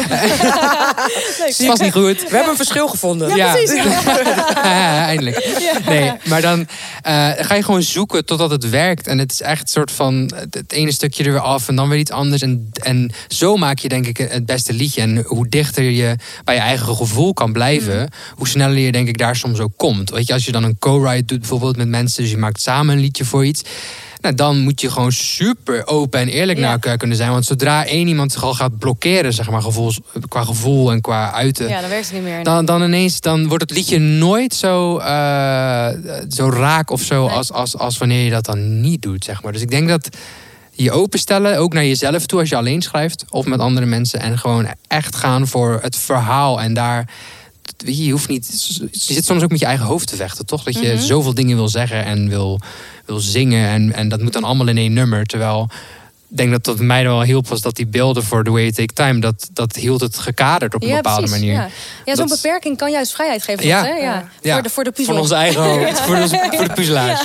Het 1.47 1.59
is 1.59 1.65
vast 1.65 1.81
niet 1.81 1.91
goed. 1.91 2.21
We 2.21 2.29
hebben 2.35 2.49
een 2.49 2.55
verschil 2.55 2.87
gevonden. 2.87 3.35
Ja, 3.35 3.53
precies. 3.53 3.83
eindelijk. 5.11 5.59
Nee, 5.85 6.11
maar 6.23 6.41
dan 6.41 6.67
eh, 7.01 7.29
ga 7.37 7.55
je 7.55 7.63
gewoon 7.63 7.83
zoeken 7.83 8.25
totdat 8.25 8.51
het 8.51 8.69
werkt. 8.69 9.07
En 9.07 9.17
het 9.17 9.31
is 9.31 9.41
echt 9.41 9.61
een 9.61 9.67
soort 9.67 9.91
van 9.91 10.31
het, 10.51 10.71
ene 10.71 10.91
stukje 10.91 11.23
er 11.23 11.31
weer 11.31 11.39
af 11.39 11.67
en 11.67 11.75
dan 11.75 11.89
weer 11.89 11.99
iets 11.99 12.11
anders. 12.11 12.41
En, 12.41 12.69
en 12.83 13.11
zo 13.27 13.55
maak 13.57 13.79
je 13.79 13.89
denk 13.89 14.07
ik 14.07 14.17
het 14.17 14.45
beste 14.45 14.73
liedje. 14.73 15.01
En 15.01 15.23
hoe 15.25 15.47
dichter 15.49 15.83
je 15.83 16.15
bij 16.43 16.55
je 16.55 16.61
eigen 16.61 16.95
gevoel 16.95 17.33
kan 17.33 17.53
blijven, 17.53 18.09
hoe 18.35 18.47
sneller 18.47 18.77
je 18.77 18.91
denk 18.91 19.07
ik 19.07 19.17
daar 19.17 19.35
soms 19.35 19.59
ook 19.59 19.73
komt. 19.77 20.09
Weet 20.09 20.27
je, 20.27 20.33
als 20.33 20.45
je 20.45 20.51
dan 20.51 20.63
een 20.63 20.77
co-write 20.79 21.25
doet 21.25 21.39
bijvoorbeeld 21.39 21.77
met 21.77 21.87
mensen, 21.87 22.21
dus 22.21 22.31
je 22.31 22.37
maakt 22.37 22.61
samen 22.61 22.95
een 22.95 23.01
liedje 23.01 23.25
voor 23.25 23.45
iets. 23.45 23.61
Nou, 24.21 24.35
dan 24.35 24.59
moet 24.59 24.81
je 24.81 24.91
gewoon 24.91 25.11
super 25.11 25.87
open 25.87 26.19
en 26.19 26.27
eerlijk 26.27 26.57
Ja. 26.57 26.63
naar 26.63 26.73
elkaar 26.73 26.97
kunnen 26.97 27.17
zijn. 27.17 27.31
Want 27.31 27.45
zodra 27.45 27.85
één 27.85 28.07
iemand 28.07 28.31
zich 28.31 28.43
al 28.43 28.53
gaat 28.53 28.77
blokkeren, 28.77 29.33
zeg 29.33 29.49
maar, 29.49 29.61
gevoels, 29.61 29.99
qua 30.27 30.43
gevoel 30.43 30.91
en 30.91 31.01
qua 31.01 31.31
uiten 31.33 31.67
ja, 31.69 31.81
dan 31.81 31.89
werkt 31.89 32.05
het 32.05 32.13
niet 32.13 32.23
meer. 32.23 32.43
dan, 32.43 32.65
dan 32.65 32.83
ineens 32.83 33.19
dan 33.19 33.47
wordt 33.47 33.63
het 33.63 33.71
liedje 33.77 33.99
nooit 33.99 34.53
zo, 34.53 34.97
eh, 34.97 35.87
zo 36.29 36.49
raak 36.49 36.89
of 36.91 37.01
zo 37.01 37.25
Nee. 37.25 37.35
als, 37.35 37.51
als, 37.51 37.77
als 37.77 37.97
wanneer 37.97 38.23
je 38.23 38.29
dat 38.31 38.45
dan 38.45 38.81
niet 38.81 39.01
doet, 39.01 39.23
zeg 39.23 39.43
maar. 39.43 39.51
Dus 39.51 39.61
ik 39.61 39.69
denk 39.69 39.87
dat 39.87 40.09
je 40.71 40.91
openstellen, 40.91 41.57
ook 41.57 41.73
naar 41.73 41.85
jezelf 41.85 42.25
toe 42.25 42.39
als 42.39 42.49
je 42.49 42.55
alleen 42.55 42.81
schrijft 42.81 43.25
of 43.29 43.45
met 43.45 43.59
andere 43.59 43.85
mensen. 43.85 44.19
En 44.19 44.37
gewoon 44.37 44.67
echt 44.87 45.15
gaan 45.15 45.47
voor 45.47 45.79
het 45.81 45.95
verhaal 45.95 46.61
en 46.61 46.73
daar. 46.73 47.07
Je, 47.85 48.11
hoeft 48.11 48.27
niet. 48.29 48.47
Je 48.91 49.13
zit 49.13 49.25
soms 49.25 49.43
ook 49.43 49.49
met 49.51 49.59
je 49.59 49.65
eigen 49.65 49.85
hoofd 49.85 50.07
te 50.07 50.15
vechten, 50.15 50.45
toch? 50.45 50.63
Dat 50.63 50.79
je 50.79 50.93
Mhm. 50.93 51.03
zoveel 51.03 51.33
dingen 51.33 51.55
wil 51.55 51.67
zeggen 51.69 52.05
en 52.05 52.29
wil, 52.29 52.59
wil 53.05 53.19
zingen. 53.19 53.67
En, 53.67 53.93
en 53.93 54.09
dat 54.09 54.21
moet 54.21 54.33
dan 54.33 54.43
allemaal 54.43 54.67
in 54.67 54.77
één 54.77 54.93
nummer. 54.93 55.25
Terwijl 55.25 55.69
denk 56.37 56.51
dat 56.51 56.63
dat 56.63 56.79
mij 56.79 57.03
wel 57.03 57.21
hielp 57.23 57.47
was 57.47 57.61
dat 57.61 57.75
die 57.75 57.87
beelden 57.87 58.23
voor 58.23 58.43
The 58.43 58.51
Way 58.51 58.65
It 58.65 58.75
Take 58.75 58.93
Time, 58.93 59.19
dat, 59.19 59.49
dat 59.53 59.75
hield 59.75 60.01
het 60.01 60.17
gekaderd 60.17 60.75
op 60.75 60.83
een 60.83 60.89
bepaalde 60.95 61.21
precies, 61.21 61.39
manier. 61.39 61.53
Ja, 61.53 61.67
ja 62.05 62.15
zo'n 62.15 62.27
Dat 62.27 62.41
beperking 62.41 62.77
kan 62.77 62.91
juist 62.91 63.13
vrijheid 63.13 63.43
geven. 63.43 63.65
Ja. 63.65 63.85
Ja. 63.85 63.93
Hè? 63.93 63.97
ja. 63.99 64.29
Ja, 64.41 64.53
Voor, 64.53 64.63
de, 64.63 64.69
voor 64.69 64.83
de 64.83 64.91
puzzel. 64.91 65.13
Van 65.13 65.21
onze 65.23 65.35
eigen 65.35 65.61
hoofd. 65.61 65.99
Voor, 65.99 66.15
de, 66.15 66.27
voor 66.51 66.67
de 66.67 66.73
puzzelaars. 66.73 67.23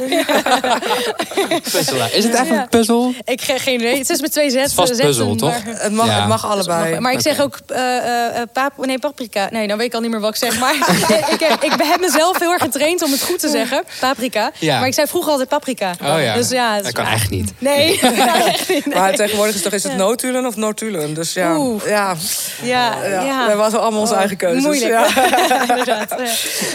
Puzzelaar. 1.73 2.13
Is 2.15 2.25
het 2.25 2.35
echt 2.35 2.47
Ja. 2.49 2.61
een 2.63 2.69
puzzel? 2.69 3.15
Ik 3.25 3.41
heb 3.41 3.59
geen 3.59 3.75
idee. 3.75 3.99
Het 3.99 4.11
is 4.11 4.21
met 4.21 4.33
twee 4.33 4.51
zetten. 4.51 4.73
vast 4.75 4.89
zetten, 4.89 5.07
puzzel, 5.07 5.35
toch? 5.37 5.65
maar- 5.65 5.75
Het 5.83 5.93
mag, 5.93 6.07
Ja. 6.07 6.19
het 6.19 6.29
mag 6.29 6.47
allebei. 6.47 7.01
Maar 7.01 7.13
ik 7.13 7.21
zeg 7.21 7.41
ook 7.41 7.59
eh, 7.67 7.97
eh, 7.97 8.41
eh, 8.41 8.49
pap 8.53 8.87
nee, 8.87 8.99
paprika. 8.99 9.49
Nee, 9.51 9.69
dan 9.69 9.77
weet 9.79 9.87
ik 9.87 9.95
al 9.95 10.01
niet 10.01 10.11
meer 10.11 10.21
wat 10.21 10.31
ik 10.31 10.37
zeg. 10.37 10.59
Maar 10.59 10.75
ik, 11.35 11.41
heb, 11.41 11.63
ik 11.63 11.73
heb 11.83 12.01
mezelf 12.01 12.39
heel 12.39 12.53
erg 12.53 12.63
getraind 12.63 13.03
om 13.03 13.11
het 13.11 13.23
goed 13.23 13.39
te 13.39 13.49
zeggen. 13.49 13.83
Paprika. 14.01 14.51
Ja. 14.59 14.79
Maar 14.79 14.89
ik 14.89 14.95
zei 14.95 15.07
vroeger 15.07 15.31
altijd 15.31 15.49
paprika. 15.49 15.91
Oh 16.03 16.21
ja. 16.23 16.35
Dus 16.35 16.49
ja, 16.49 16.81
dat 16.83 16.93
kan 16.93 17.07
echt 17.07 17.31
niet. 17.31 17.53
Nee, 17.59 18.01
echt 18.47 18.69
niet. 18.69 18.95
Maar 18.99 19.15
tegenwoordig 19.15 19.55
is, 19.55 19.63
toch, 19.63 19.73
is 19.73 19.83
het 19.83 19.97
notulen 19.97 20.47
of 20.47 20.57
notulen? 20.57 21.15
Dus 21.15 21.33
ja, 21.33 21.59
Oeh. 21.59 21.87
ja, 21.87 22.17
Ja, 22.63 23.05
ja. 23.05 23.23
ja. 23.23 23.43
we 23.45 23.49
hebben 23.49 23.81
allemaal 23.81 24.01
onze 24.01 24.13
Oh, 24.13 24.19
eigen 24.19 24.37
keuzes. 24.37 24.63
Moeilijk. 24.63 24.91
Ja. 24.91 25.07
Inderdaad. 25.69 26.17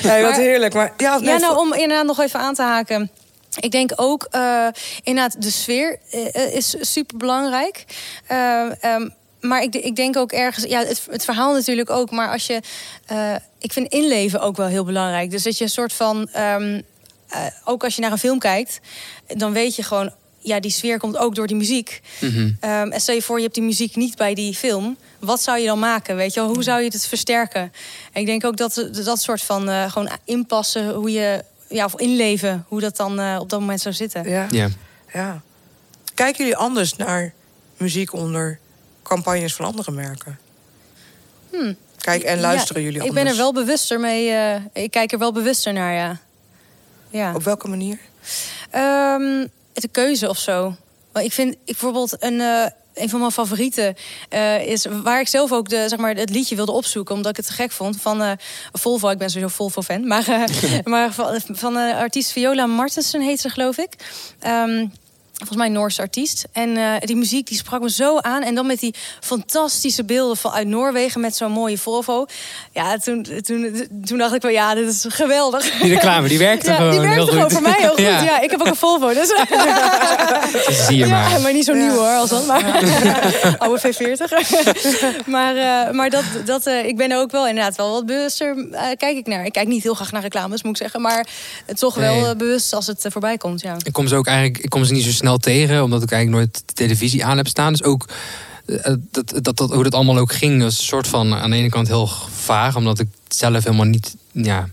Nee, 0.03 0.23
wat 0.23 0.35
heerlijk. 0.35 0.73
Maar, 0.73 0.93
ja, 0.97 1.17
nee, 1.19 1.29
Ja, 1.29 1.37
nou, 1.37 1.57
om 1.57 1.73
inderdaad 1.73 2.05
nog 2.05 2.19
even 2.19 2.39
aan 2.39 2.53
te 2.53 2.61
haken. 2.61 3.11
Ik 3.59 3.71
denk 3.71 3.91
ook, 3.95 4.27
eh, 4.31 4.67
inderdaad, 5.03 5.41
de 5.41 5.51
sfeer 5.51 5.97
eh, 6.11 6.53
is 6.55 6.75
super 6.81 7.17
belangrijk. 7.17 7.85
maar 9.41 9.61
ik, 9.61 9.75
ik 9.75 9.95
denk 9.95 10.17
ook 10.17 10.31
ergens, 10.31 10.65
ja, 10.65 10.79
het, 10.79 11.07
het 11.09 11.23
verhaal 11.25 11.53
natuurlijk 11.53 11.89
ook. 11.89 12.11
Maar 12.11 12.31
als 12.31 12.45
je, 12.47 12.59
eh, 13.05 13.35
ik 13.59 13.73
vind 13.73 13.91
inleven 13.93 14.39
ook 14.41 14.57
wel 14.57 14.67
heel 14.67 14.83
belangrijk. 14.85 15.31
Dus 15.31 15.43
dat 15.43 15.57
je 15.57 15.63
een 15.63 15.69
soort 15.69 15.93
van, 15.93 16.29
ehm, 16.31 16.81
eh, 17.29 17.45
ook 17.65 17.83
als 17.83 17.95
je 17.95 18.01
naar 18.01 18.11
een 18.11 18.17
film 18.17 18.39
kijkt, 18.39 18.79
dan 19.27 19.53
weet 19.53 19.75
je 19.75 19.83
gewoon, 19.83 20.13
ja, 20.41 20.59
die 20.59 20.71
sfeer 20.71 20.97
komt 20.99 21.17
ook 21.17 21.35
door 21.35 21.47
die 21.47 21.55
muziek. 21.55 22.01
Mhm. 22.21 22.51
Ehm, 22.59 22.91
en 22.91 23.01
stel 23.01 23.15
je 23.15 23.21
voor, 23.21 23.37
je 23.37 23.43
hebt 23.43 23.55
die 23.55 23.63
muziek 23.63 23.95
niet 23.95 24.15
bij 24.17 24.33
die 24.33 24.55
film. 24.55 24.97
Wat 25.19 25.41
zou 25.41 25.59
je 25.59 25.65
dan 25.65 25.79
maken? 25.79 26.15
Weet 26.15 26.33
je 26.33 26.39
wel? 26.39 26.49
Hoe 26.53 26.63
zou 26.63 26.81
je 26.81 26.89
het 26.89 27.05
versterken? 27.07 27.61
En 28.11 28.21
ik 28.21 28.25
denk 28.25 28.45
ook 28.45 28.57
dat 28.57 28.87
dat 29.05 29.21
soort 29.21 29.41
van 29.41 29.69
eh, 29.69 29.91
gewoon 29.91 30.09
inpassen, 30.25 30.93
hoe 30.93 31.11
je, 31.11 31.43
ja, 31.69 31.85
of 31.85 31.95
inleven, 31.99 32.65
hoe 32.67 32.79
dat 32.79 32.97
dan 32.97 33.19
eh, 33.19 33.37
op 33.39 33.49
dat 33.49 33.59
moment 33.59 33.81
zou 33.81 33.95
zitten. 33.95 34.29
ja, 34.29 34.47
Ja. 34.49 34.69
ja. 35.13 35.41
Kijken 36.13 36.37
jullie 36.37 36.57
anders 36.59 36.95
naar 36.95 37.33
muziek 37.77 38.13
onder 38.13 38.59
campagnes 39.03 39.53
van 39.55 39.65
andere 39.65 39.91
merken? 39.91 40.39
Kijk, 41.97 42.23
en 42.23 42.39
luisteren 42.39 42.81
Ja, 42.81 42.87
jullie 42.87 43.01
Ik 43.03 43.07
anders? 43.09 43.23
ben 43.25 43.33
er 43.33 43.37
wel 43.39 43.53
bewuster 43.53 43.99
mee. 43.99 44.29
eh, 44.31 44.55
ik 44.83 44.91
kijk 44.91 45.11
er 45.11 45.17
wel 45.19 45.31
bewuster 45.31 45.73
naar, 45.73 45.93
ja. 45.93 46.17
ja. 47.09 47.33
Op 47.35 47.43
welke 47.43 47.67
manier? 47.67 47.99
Ehm, 48.69 49.47
de 49.73 49.87
keuze 49.87 50.29
of 50.29 50.37
zo. 50.37 50.75
Maar 51.13 51.23
ik 51.23 51.31
vind 51.31 51.53
ik 51.53 51.59
bijvoorbeeld 51.65 52.23
een, 52.23 52.41
eh, 52.41 52.65
een 52.93 53.09
van 53.09 53.19
mijn 53.19 53.31
favorieten 53.31 53.95
eh, 54.29 54.67
is 54.67 54.85
waar 55.03 55.19
ik 55.19 55.27
zelf 55.27 55.51
ook 55.51 55.69
de, 55.69 55.85
zeg 55.87 55.99
maar, 55.99 56.15
het 56.15 56.29
liedje 56.29 56.55
wilde 56.55 56.71
opzoeken, 56.71 57.15
omdat 57.15 57.31
ik 57.31 57.37
het 57.37 57.45
te 57.45 57.53
gek 57.53 57.71
vond 57.71 58.01
van 58.01 58.21
eh, 58.21 58.31
Volvo. 58.71 59.09
Ik 59.09 59.17
ben 59.17 59.29
sowieso 59.29 59.53
Volvo 59.55 59.81
fan, 59.81 60.07
maar, 60.07 60.47
maar 60.83 61.13
van, 61.13 61.41
van 61.47 61.73
de 61.73 61.95
artiest 61.95 62.31
Viola 62.31 62.65
Martensen 62.65 63.21
heet 63.21 63.41
ze, 63.41 63.49
geloof 63.49 63.77
ik. 63.77 63.95
Ehm, 64.39 64.85
Volgens 65.47 65.57
mij 65.59 65.67
een 65.67 65.73
Noorse 65.81 66.01
artiest. 66.01 66.45
En 66.51 66.77
eh, 66.77 66.83
die 66.99 67.15
muziek 67.15 67.47
die 67.47 67.57
sprak 67.57 67.81
me 67.81 67.89
zo 67.89 68.17
aan. 68.19 68.41
En 68.43 68.55
dan 68.55 68.65
met 68.65 68.79
die 68.79 68.93
fantastische 69.19 70.03
beelden 70.03 70.37
van 70.37 70.51
uit 70.51 70.67
Noorwegen 70.67 71.21
met 71.21 71.35
zo'n 71.35 71.51
mooie 71.51 71.77
Volvo. 71.77 72.25
Ja, 72.71 72.97
toen, 72.97 73.27
toen, 73.43 73.87
toen 74.05 74.17
dacht 74.17 74.33
ik 74.33 74.41
wel, 74.41 74.51
ja, 74.51 74.75
dit 74.75 74.87
is 74.87 75.05
geweldig. 75.09 75.71
Die 75.81 75.89
reclame, 75.93 76.27
die 76.27 76.37
werkte 76.37 76.69
Ja, 76.69 76.75
gewoon 76.75 76.91
die 76.91 76.99
werkt 76.99 77.15
heel 77.15 77.25
gewoon 77.27 77.43
goed. 77.43 77.51
voor 77.53 77.61
mij 77.61 77.75
heel 77.77 77.89
goed. 77.95 77.99
Ja. 77.99 78.21
Ja. 78.23 78.41
ik 78.41 78.51
heb 78.51 78.59
ook 78.61 78.67
een 78.67 78.75
Volvo. 78.75 79.13
Dus. 79.13 79.27
Zie 80.87 80.97
je 80.97 81.05
Ja, 81.05 81.07
maar. 81.07 81.41
maar 81.41 81.53
niet 81.53 81.65
zo 81.65 81.73
nieuw 81.73 81.91
hoor, 81.91 82.07
als 82.15 82.29
dat. 82.29 82.45
Maar 82.45 82.63
oude 83.57 83.79
V40. 83.93 85.25
maar 85.25 85.55
eh, 85.55 85.93
maar 85.93 86.09
dat, 86.09 86.23
dat, 86.45 86.65
eh, 86.65 86.85
ik 86.85 86.97
ben 86.97 87.11
er 87.11 87.17
ook 87.19 87.31
wel 87.31 87.47
inderdaad 87.47 87.75
wel 87.75 87.91
wat 87.91 88.05
bewuster. 88.05 88.67
eh, 88.71 88.83
kijk 88.97 89.17
ik 89.17 89.27
naar. 89.27 89.45
Ik 89.45 89.51
kijk 89.53 89.67
niet 89.67 89.83
heel 89.83 89.93
graag 89.93 90.11
naar 90.11 90.21
reclames, 90.21 90.63
moet 90.63 90.71
ik 90.75 90.81
zeggen. 90.81 91.01
Maar 91.01 91.27
toch 91.73 91.95
wel 91.95 92.21
Nee. 92.21 92.35
bewust 92.35 92.73
als 92.73 92.87
het 92.87 93.05
voorbij 93.09 93.37
komt. 93.37 93.61
Ja. 93.61 93.75
Ik 93.83 93.93
kom 93.93 94.07
ze 94.07 94.15
ook 94.15 94.27
eigenlijk 94.27 94.57
ik 94.63 94.69
kom 94.69 94.83
ze 94.85 94.93
niet 94.93 95.03
zo 95.03 95.11
snel 95.11 95.30
tegen, 95.37 95.83
omdat 95.83 96.03
ik 96.03 96.11
eigenlijk 96.11 96.43
nooit 96.43 96.63
de 96.67 96.73
televisie 96.73 97.25
aan 97.25 97.37
heb 97.37 97.47
staan. 97.47 97.71
Dus 97.71 97.83
ook 97.83 98.07
eh, 98.65 98.93
dat, 99.11 99.33
dat, 99.41 99.57
dat, 99.57 99.71
hoe 99.71 99.83
dat 99.83 99.95
allemaal 99.95 100.17
ook 100.17 100.33
ging, 100.33 100.61
was 100.61 100.77
een 100.77 100.83
soort 100.83 101.07
van 101.07 101.33
aan 101.33 101.49
de 101.49 101.55
ene 101.55 101.69
kant 101.69 101.87
heel 101.87 102.09
vaag, 102.31 102.75
omdat 102.75 102.99
ik 102.99 103.07
zelf 103.27 103.63
helemaal 103.63 103.85
niet, 103.85 104.15
ja, 104.31 104.69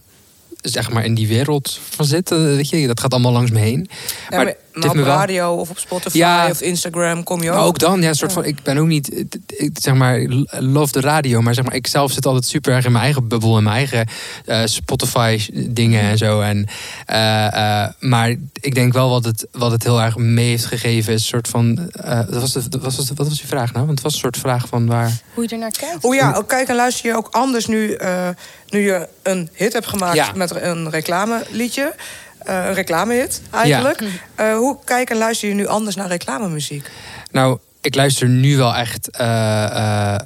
zeg 0.63 0.91
maar 0.91 1.05
in 1.05 1.15
die 1.15 1.29
wereld 1.29 1.79
van 1.91 2.05
zit. 2.05 2.31
eh, 2.31 2.39
Weet 2.39 2.69
je, 2.69 2.87
dat 2.87 3.01
gaat 3.01 3.13
allemaal 3.13 3.33
langs 3.33 3.51
me 3.51 3.59
heen. 3.59 3.89
Ja, 4.29 4.37
maar 4.37 4.55
maar, 4.81 4.89
op 4.91 4.97
me 4.97 5.03
wel- 5.03 5.17
radio 5.17 5.55
of 5.55 5.71
op 5.71 5.79
Spotify 5.79 6.17
Ja. 6.19 6.49
of 6.51 6.61
Instagram 6.61 7.23
kom 7.23 7.43
je 7.43 7.51
ook. 7.51 7.67
Ook 7.67 7.79
dan, 7.79 8.01
ja, 8.03 8.09
een 8.09 8.15
soort 8.15 8.33
van, 8.33 8.45
ik 8.45 8.63
ben 8.63 8.79
ook 8.79 8.87
niet, 8.87 9.25
ik, 9.47 9.71
zeg 9.81 9.95
maar, 9.95 10.21
love 10.59 10.93
de 10.93 11.01
radio, 11.01 11.41
maar 11.41 11.55
zeg 11.55 11.65
maar, 11.65 11.75
ik 11.75 11.87
zelf 11.87 12.13
zit 12.13 12.27
altijd 12.27 12.45
super 12.47 12.73
erg 12.73 12.85
in 12.85 12.93
mijn 12.93 13.05
eigen 13.05 13.29
bubbel, 13.29 13.57
in 13.57 13.63
mijn 13.63 13.77
eigen 13.77 14.07
eh, 14.47 14.61
Spotify 14.65 15.41
dingen 15.53 16.01
en 16.03 16.19
zo. 16.19 16.41
En, 16.41 16.67
eh, 17.07 17.83
eh, 17.83 17.91
maar 17.99 18.35
ik 18.61 18.75
denk 18.75 18.93
wel 18.93 19.11
wat 19.11 19.25
het, 19.25 19.47
wat 19.53 19.71
het 19.71 19.83
heel 19.83 20.01
erg 20.03 20.17
mee 20.17 20.49
heeft 20.49 20.65
gegeven, 20.65 21.13
is 21.13 21.21
een 21.21 21.27
soort 21.29 21.49
van, 21.49 21.91
eh, 21.93 22.21
dat 22.31 22.41
was 22.41 22.53
de, 22.53 22.69
dat 22.69 22.83
was, 22.83 22.97
wat 23.15 23.29
was 23.29 23.41
je 23.41 23.47
vraag 23.47 23.73
nou? 23.73 23.87
Want 23.87 23.91
het 23.99 24.03
was 24.03 24.13
een 24.13 24.19
soort 24.19 24.37
vraag 24.37 24.69
van 24.69 24.87
waar. 24.87 25.13
Hoe 25.35 25.43
je 25.45 25.49
er 25.51 25.59
naar 25.59 25.71
kijkt. 25.71 26.05
Oh 26.05 26.15
ja, 26.15 26.33
ook 26.37 26.49
kijk 26.49 26.69
en 26.69 26.77
luister 26.77 27.07
je 27.11 27.17
ook 27.17 27.29
anders 27.31 27.67
nu, 27.67 27.93
eh, 27.93 28.29
nu 28.69 28.81
je 28.81 29.09
een 29.23 29.49
hit 29.53 29.73
hebt 29.73 29.87
gemaakt 29.87 30.17
Ja. 30.17 30.33
met 30.35 30.51
een 30.63 30.91
reclameliedje. 30.91 31.95
Eh, 32.39 32.65
een 32.67 32.75
reclamehit 32.75 33.43
eigenlijk. 33.51 34.03
Eh, 34.35 34.57
hoe 34.57 34.77
kijk 34.85 35.11
en 35.11 35.17
luister 35.17 35.49
je 35.49 35.55
nu 35.55 35.67
anders 35.67 35.97
naar 35.97 36.09
reclamemuziek? 36.09 36.91
Nou, 37.31 37.59
ik 37.81 37.95
luister 37.95 38.29
nu 38.29 38.57
wel 38.57 38.75
echt. 38.75 39.11
eh, 39.11 40.17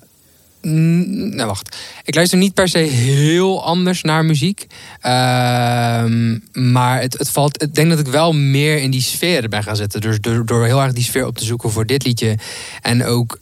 nou, 0.61 1.47
wacht. 1.47 1.77
Ik 2.05 2.15
luister 2.15 2.39
niet 2.39 2.55
per 2.55 2.69
se 2.69 2.79
heel 2.79 3.65
anders 3.65 4.03
naar 4.03 4.25
muziek. 4.25 4.67
Ehm, 5.01 6.39
maar 6.53 7.01
het, 7.01 7.19
het 7.19 7.31
valt. 7.31 7.63
Ik 7.63 7.75
denk 7.75 7.91
dat 7.91 7.99
ik 7.99 8.07
wel 8.07 8.33
meer 8.33 8.79
in 8.79 8.91
die 8.91 9.03
sfeer 9.03 9.49
ben 9.49 9.63
gaan 9.63 9.77
zitten. 9.77 10.01
Dus 10.01 10.21
door, 10.21 10.47
door 10.47 10.65
heel 10.65 10.83
erg 10.83 10.93
die 10.93 11.05
sfeer 11.05 11.27
op 11.27 11.39
te 11.39 11.45
zoeken 11.45 11.71
voor 11.71 11.87
dit 11.87 12.05
liedje. 12.05 12.39
En 12.83 13.05
ook 13.05 13.41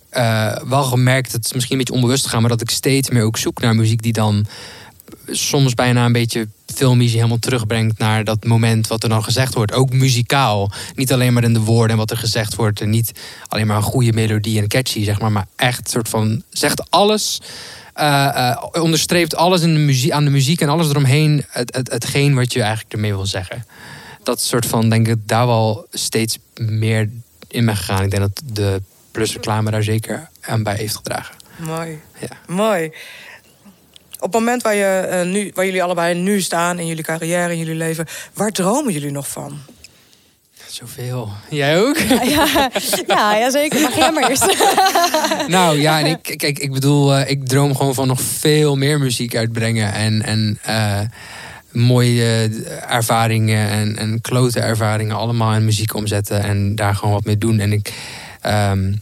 wel 0.68 0.82
gemerkt, 0.82 1.32
het 1.32 1.44
is 1.44 1.52
misschien 1.52 1.72
een 1.72 1.84
beetje 1.84 2.00
onbewust 2.00 2.26
gaan, 2.26 2.40
maar 2.40 2.50
dat 2.50 2.60
ik 2.60 2.70
steeds 2.70 3.10
meer 3.10 3.22
ook 3.22 3.38
zoek 3.38 3.60
naar 3.60 3.74
muziek 3.74 4.02
die 4.02 4.12
dan 4.12 4.46
soms 5.30 5.74
bijna 5.74 6.04
een 6.04 6.12
beetje 6.12 6.48
filmisch 6.74 7.12
helemaal 7.12 7.38
terugbrengt 7.38 7.98
naar 7.98 8.24
dat 8.24 8.44
moment 8.44 8.86
wat 8.86 9.02
er 9.02 9.08
dan 9.08 9.24
gezegd 9.24 9.54
wordt. 9.54 9.72
Ook 9.72 9.92
muzikaal. 9.92 10.70
Niet 10.94 11.12
alleen 11.12 11.32
maar 11.32 11.44
in 11.44 11.52
de 11.52 11.60
woorden 11.60 11.90
en 11.90 11.96
wat 11.96 12.10
er 12.10 12.16
gezegd 12.16 12.54
wordt. 12.54 12.80
En 12.80 12.90
niet 12.90 13.12
alleen 13.48 13.66
maar 13.66 13.76
een 13.76 13.82
goede 13.82 14.12
melodie 14.12 14.60
en 14.60 14.68
catchy, 14.68 15.04
zeg 15.04 15.20
maar. 15.20 15.32
Maar 15.32 15.46
echt 15.56 15.90
soort 15.90 16.08
van 16.08 16.42
zegt 16.50 16.90
alles. 16.90 17.40
eh, 17.94 18.48
eh, 18.50 18.64
onderstreept 18.72 19.36
alles 19.36 19.60
in 19.62 19.74
de 19.74 19.80
muziek, 19.80 20.10
aan 20.12 20.24
de 20.24 20.30
muziek 20.30 20.60
en 20.60 20.68
alles 20.68 20.88
eromheen. 20.88 21.44
Het, 21.48 21.74
het, 21.74 21.90
hetgeen 21.90 22.34
wat 22.34 22.52
je 22.52 22.60
eigenlijk 22.62 22.92
ermee 22.92 23.14
wil 23.14 23.26
zeggen. 23.26 23.66
Dat 24.22 24.40
soort 24.40 24.66
van, 24.66 24.88
denk 24.88 25.08
ik, 25.08 25.16
daar 25.26 25.46
wel 25.46 25.86
steeds 25.90 26.38
meer 26.54 27.10
in 27.48 27.64
ben 27.66 27.76
gegaan. 27.76 28.02
Ik 28.04 28.10
denk 28.10 28.22
dat 28.22 28.42
de 28.52 28.82
plus 29.10 29.32
reclame 29.32 29.70
daar 29.70 29.82
zeker 29.82 30.28
aan 30.40 30.62
bij 30.62 30.76
heeft 30.76 30.96
gedragen. 30.96 31.34
Mooi. 31.56 32.00
Ja. 32.20 32.54
Mooi. 32.54 32.92
Op 34.20 34.32
het 34.32 34.40
moment 34.40 34.62
waar, 34.62 34.74
je, 34.74 34.84
eh, 34.84 35.26
nu, 35.26 35.50
waar 35.54 35.64
jullie 35.64 35.82
allebei 35.82 36.14
nu 36.14 36.40
staan 36.40 36.78
in 36.78 36.86
jullie 36.86 37.04
carrière, 37.04 37.52
in 37.52 37.58
jullie 37.58 37.74
leven, 37.74 38.06
waar 38.34 38.50
dromen 38.50 38.92
jullie 38.92 39.10
nog 39.10 39.28
van? 39.28 39.58
Zoveel. 40.70 41.28
Jij 41.48 41.80
ook? 41.80 41.96
Ja, 41.98 42.70
ja, 43.06 43.36
ja, 43.36 43.50
zeker. 43.50 43.80
Maar 43.80 43.90
ga 43.90 43.98
jij 43.98 44.12
maar 44.12 44.28
eerst. 44.28 44.56
Nou 45.48 45.80
ja, 45.80 45.98
en 45.98 46.06
ik, 46.06 46.34
kijk, 46.36 46.58
ik 46.58 46.72
bedoel, 46.72 47.14
eh, 47.14 47.30
ik 47.30 47.46
droom 47.48 47.76
gewoon 47.76 47.94
van 47.94 48.06
nog 48.06 48.20
veel 48.20 48.76
meer 48.76 48.98
muziek 48.98 49.36
uitbrengen. 49.36 49.92
En, 49.92 50.22
en 50.22 50.58
eh, 50.62 51.00
mooie 51.70 52.50
ervaringen 52.88 53.68
en, 53.68 53.96
en 53.96 54.20
klote 54.20 54.60
ervaringen 54.60 55.16
allemaal 55.16 55.54
in 55.54 55.64
muziek 55.64 55.94
omzetten. 55.94 56.42
En 56.42 56.74
daar 56.74 56.94
gewoon 56.94 57.14
wat 57.14 57.24
mee 57.24 57.38
doen. 57.38 57.60
En 57.60 57.72
ik, 57.72 57.92
ehm, 58.40 58.92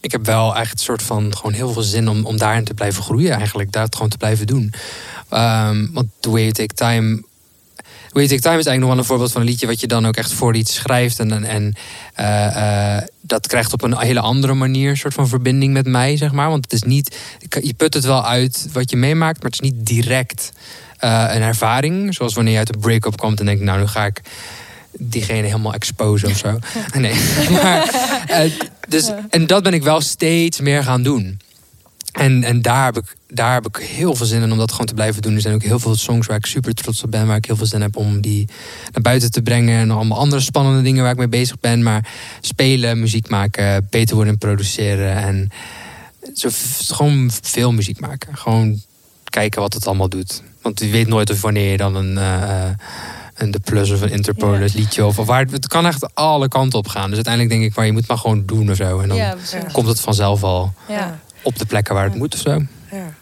ik 0.00 0.12
heb 0.12 0.26
wel 0.26 0.56
echt 0.56 0.72
een 0.72 0.78
soort 0.78 1.02
van 1.02 1.36
gewoon 1.36 1.52
heel 1.52 1.72
veel 1.72 1.82
zin 1.82 2.08
om, 2.08 2.26
om 2.26 2.36
daarin 2.36 2.64
te 2.64 2.74
blijven 2.74 3.02
groeien 3.02 3.32
eigenlijk. 3.32 3.72
Daar 3.72 3.84
het 3.84 3.94
gewoon 3.94 4.10
te 4.10 4.16
blijven 4.16 4.46
doen. 4.46 4.72
Ehm, 5.28 5.86
want 5.92 6.08
The 6.20 6.30
Way 6.30 6.40
You 6.40 6.52
Take 6.52 6.74
Time 6.74 7.22
The 8.10 8.16
Way 8.18 8.24
You 8.26 8.40
Take 8.40 8.48
Time 8.48 8.60
is 8.60 8.66
eigenlijk 8.66 8.78
nog 8.78 8.88
wel 8.88 8.98
een 8.98 9.04
voorbeeld 9.04 9.32
van 9.32 9.40
een 9.40 9.46
liedje 9.46 9.66
wat 9.66 9.80
je 9.80 9.86
dan 9.86 10.06
ook 10.06 10.16
echt 10.16 10.32
voor 10.32 10.56
iets 10.56 10.74
schrijft. 10.74 11.18
En, 11.18 11.44
en, 11.44 11.74
eh, 12.14 12.96
eh, 12.96 13.02
dat 13.20 13.46
krijgt 13.46 13.72
op 13.72 13.82
een 13.82 13.98
hele 13.98 14.20
andere 14.20 14.54
manier 14.54 14.90
een 14.90 14.96
soort 14.96 15.14
van 15.14 15.28
verbinding 15.28 15.72
met 15.72 15.86
mij, 15.86 16.16
zeg 16.16 16.32
maar. 16.32 16.48
Want 16.48 16.64
het 16.64 16.72
is 16.72 16.82
niet, 16.82 17.16
je 17.60 17.74
put 17.74 17.94
het 17.94 18.04
wel 18.04 18.26
uit 18.26 18.68
wat 18.72 18.90
je 18.90 18.96
meemaakt, 18.96 19.42
maar 19.42 19.50
het 19.50 19.62
is 19.62 19.70
niet 19.70 19.86
direct 19.86 20.52
eh, 20.98 21.30
een 21.34 21.42
ervaring. 21.42 22.14
Zoals 22.14 22.34
wanneer 22.34 22.52
je 22.52 22.58
uit 22.58 22.74
een 22.74 22.80
break-up 22.80 23.16
komt 23.16 23.40
en 23.40 23.46
denkt, 23.46 23.62
nou 23.62 23.78
nu 23.78 23.86
ga 23.86 24.06
ik 24.06 24.20
diegene 24.98 25.46
helemaal 25.46 25.74
exposen 25.74 26.28
of 26.28 26.36
zo. 26.36 26.58
Nee. 26.92 27.14
maar, 27.62 27.88
eh, 28.26 28.52
dus, 28.88 29.10
en 29.30 29.46
dat 29.46 29.62
ben 29.62 29.74
ik 29.74 29.82
wel 29.82 30.00
steeds 30.00 30.60
meer 30.60 30.82
gaan 30.82 31.02
doen. 31.02 31.40
En, 32.12 32.44
en 32.44 32.62
daar, 32.62 32.84
heb 32.84 32.96
ik, 32.96 33.16
daar 33.28 33.52
heb 33.52 33.66
ik 33.66 33.76
heel 33.76 34.14
veel 34.14 34.26
zin 34.26 34.42
in 34.42 34.52
om 34.52 34.58
dat 34.58 34.70
gewoon 34.70 34.86
te 34.86 34.94
blijven 34.94 35.22
doen. 35.22 35.34
Er 35.34 35.40
zijn 35.40 35.54
ook 35.54 35.62
heel 35.62 35.78
veel 35.78 35.96
songs 35.96 36.26
waar 36.26 36.36
ik 36.36 36.46
super 36.46 36.74
trots 36.74 37.02
op 37.02 37.10
ben. 37.10 37.26
Waar 37.26 37.36
ik 37.36 37.44
heel 37.44 37.56
veel 37.56 37.66
zin 37.66 37.80
heb 37.80 37.96
om 37.96 38.20
die 38.20 38.48
naar 38.92 39.02
buiten 39.02 39.30
te 39.30 39.42
brengen. 39.42 39.78
En 39.78 39.90
allemaal 39.90 40.18
andere 40.18 40.40
spannende 40.42 40.82
dingen 40.82 41.02
waar 41.02 41.12
ik 41.12 41.18
mee 41.18 41.28
bezig 41.28 41.60
ben. 41.60 41.82
Maar 41.82 42.08
spelen, 42.40 43.00
muziek 43.00 43.28
maken, 43.28 43.86
beter 43.90 44.14
worden 44.14 44.32
in 44.32 44.38
produceren. 44.38 45.16
En 45.16 45.48
zo, 46.34 46.48
gewoon 46.86 47.30
veel 47.42 47.72
muziek 47.72 48.00
maken. 48.00 48.36
Gewoon 48.36 48.80
kijken 49.24 49.60
wat 49.60 49.74
het 49.74 49.86
allemaal 49.86 50.08
doet. 50.08 50.42
Want 50.62 50.80
je 50.80 50.88
weet 50.88 51.08
nooit 51.08 51.30
of 51.30 51.40
wanneer 51.40 51.70
je 51.70 51.76
dan 51.76 51.94
een... 51.94 52.12
Uh, 52.12 52.70
een 53.40 53.50
De 53.50 53.60
Plus 53.60 53.90
of 53.90 54.00
een 54.00 54.10
Interpol 54.10 54.54
Ja. 54.54 54.66
liedje. 54.74 55.06
Of, 55.06 55.16
waar, 55.16 55.44
het 55.50 55.66
kan 55.66 55.86
echt 55.86 56.14
alle 56.14 56.48
kanten 56.48 56.78
op 56.78 56.88
gaan. 56.88 57.06
Dus 57.06 57.14
uiteindelijk 57.14 57.54
denk 57.54 57.64
ik, 57.70 57.76
maar 57.76 57.86
je 57.86 57.92
moet 57.92 58.06
maar 58.08 58.18
gewoon 58.18 58.42
doen 58.46 58.70
of 58.70 58.76
zo. 58.76 59.00
En 59.00 59.08
dan 59.08 59.16
Ja, 59.16 59.36
komt 59.72 59.86
het 59.88 60.00
vanzelf 60.00 60.42
al 60.42 60.72
Ja. 60.88 61.18
op 61.42 61.58
de 61.58 61.66
plekken 61.66 61.94
waar 61.94 62.04
het 62.04 62.14
moet 62.14 62.34
of 62.34 62.40
zo. 62.40 62.50
Ja. 62.90 63.18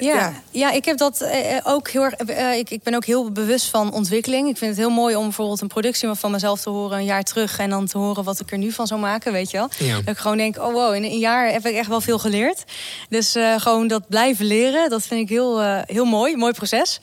Ja, 0.00 0.32
ja. 0.50 0.70
ik 0.72 0.84
heb 0.84 0.98
dat 0.98 1.20
eh, 1.20 1.56
ook 1.64 1.88
heel 1.90 2.02
erg. 2.02 2.12
eh, 2.14 2.58
ik, 2.58 2.70
ik 2.70 2.82
ben 2.82 2.94
ook 2.94 3.04
heel 3.04 3.30
bewust 3.32 3.66
van 3.66 3.92
ontwikkeling. 3.92 4.48
Ik 4.48 4.56
vind 4.56 4.70
het 4.70 4.80
heel 4.80 4.90
mooi 4.94 5.16
om 5.16 5.22
bijvoorbeeld 5.24 5.60
een 5.60 5.68
productie 5.68 6.08
van 6.12 6.30
mezelf 6.30 6.60
te 6.60 6.70
horen 6.70 6.98
een 6.98 7.04
jaar 7.04 7.22
terug 7.22 7.58
en 7.58 7.70
dan 7.70 7.86
te 7.86 7.98
horen 7.98 8.24
wat 8.24 8.40
ik 8.40 8.52
er 8.52 8.58
nu 8.58 8.72
van 8.72 8.86
zou 8.86 9.00
maken, 9.00 9.32
weet 9.32 9.50
je 9.50 9.56
wel. 9.56 9.68
Ja. 9.78 9.94
Dat 9.94 10.08
ik 10.08 10.18
gewoon 10.18 10.36
denk, 10.36 10.58
oh 10.58 10.72
wow, 10.72 10.94
in 10.94 11.04
een 11.04 11.18
jaar 11.18 11.52
heb 11.52 11.66
ik 11.66 11.74
echt 11.74 11.88
wel 11.88 12.00
veel 12.00 12.18
geleerd. 12.18 12.64
Dus 13.08 13.34
eh, 13.34 13.60
gewoon 13.60 13.86
dat 13.88 14.08
blijven 14.08 14.44
leren, 14.46 14.90
dat 14.90 15.02
vind 15.06 15.20
ik 15.20 15.28
heel, 15.28 15.62
eh, 15.62 15.78
heel 15.86 16.04
mooi, 16.04 16.36
mooi 16.36 16.52
proces. 16.52 17.00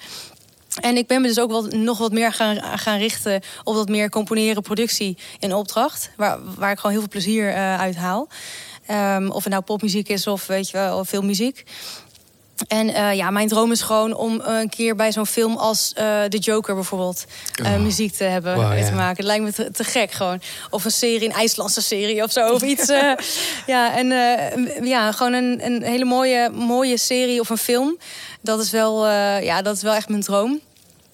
En 0.81 0.97
ik 0.97 1.07
ben 1.07 1.21
me 1.21 1.27
dus 1.27 1.39
ook 1.39 1.49
wel, 1.49 1.63
nog 1.63 1.97
wat 1.97 2.11
meer 2.11 2.33
gaan, 2.33 2.79
gaan 2.79 2.97
richten 2.97 3.41
op 3.63 3.75
dat 3.75 3.89
meer 3.89 4.09
componeren, 4.09 4.61
productie 4.61 5.17
in 5.39 5.53
opdracht. 5.53 6.09
Waar, 6.17 6.39
waar 6.55 6.71
ik 6.71 6.77
gewoon 6.77 6.91
heel 6.91 7.01
veel 7.01 7.09
plezier 7.09 7.49
eh, 7.49 7.79
uit 7.79 7.95
haal. 7.95 8.27
Ehm, 8.85 9.29
of 9.29 9.43
het 9.43 9.51
nou 9.51 9.63
popmuziek 9.63 10.09
is 10.09 10.27
of 10.27 10.47
weet 10.47 10.69
je 10.69 10.77
wel, 10.77 11.05
veel 11.05 11.21
muziek. 11.21 11.63
En 12.67 12.89
eh, 12.93 13.13
ja, 13.15 13.29
mijn 13.29 13.47
droom 13.47 13.71
is 13.71 13.81
gewoon 13.81 14.15
om 14.15 14.41
eh, 14.41 14.59
een 14.59 14.69
keer 14.69 14.95
bij 14.95 15.11
zo'n 15.11 15.25
film 15.25 15.55
als 15.57 15.91
eh 15.95 16.23
The 16.23 16.37
Joker 16.37 16.75
bijvoorbeeld 16.75 17.25
Oh. 17.63 17.77
muziek 17.77 18.13
te 18.13 18.23
hebben 18.23 18.55
Wow, 18.55 18.71
te 18.71 18.77
ja. 18.77 18.91
maken. 18.91 19.15
Het 19.17 19.25
lijkt 19.25 19.43
me 19.43 19.53
te, 19.53 19.71
te 19.71 19.83
gek 19.83 20.11
gewoon. 20.11 20.41
Of 20.69 20.85
een 20.85 20.91
serie, 20.91 21.29
een 21.29 21.35
IJslandse 21.35 21.81
serie 21.81 22.23
of 22.23 22.31
zo. 22.31 22.49
Of 22.53 22.61
iets. 22.73 22.87
ja, 23.67 23.95
en 23.97 24.07
ja, 24.85 25.11
gewoon 25.11 25.33
een, 25.33 25.65
een 25.65 25.83
hele 25.83 26.05
mooie, 26.05 26.49
mooie 26.49 26.97
serie 26.97 27.39
of 27.39 27.49
een 27.49 27.57
film. 27.57 27.97
Dat 28.41 28.59
is 28.59 28.71
wel, 28.71 29.07
ja, 29.39 29.61
dat 29.61 29.75
is 29.75 29.81
wel 29.81 29.93
echt 29.93 30.09
mijn 30.09 30.21
droom. 30.21 30.59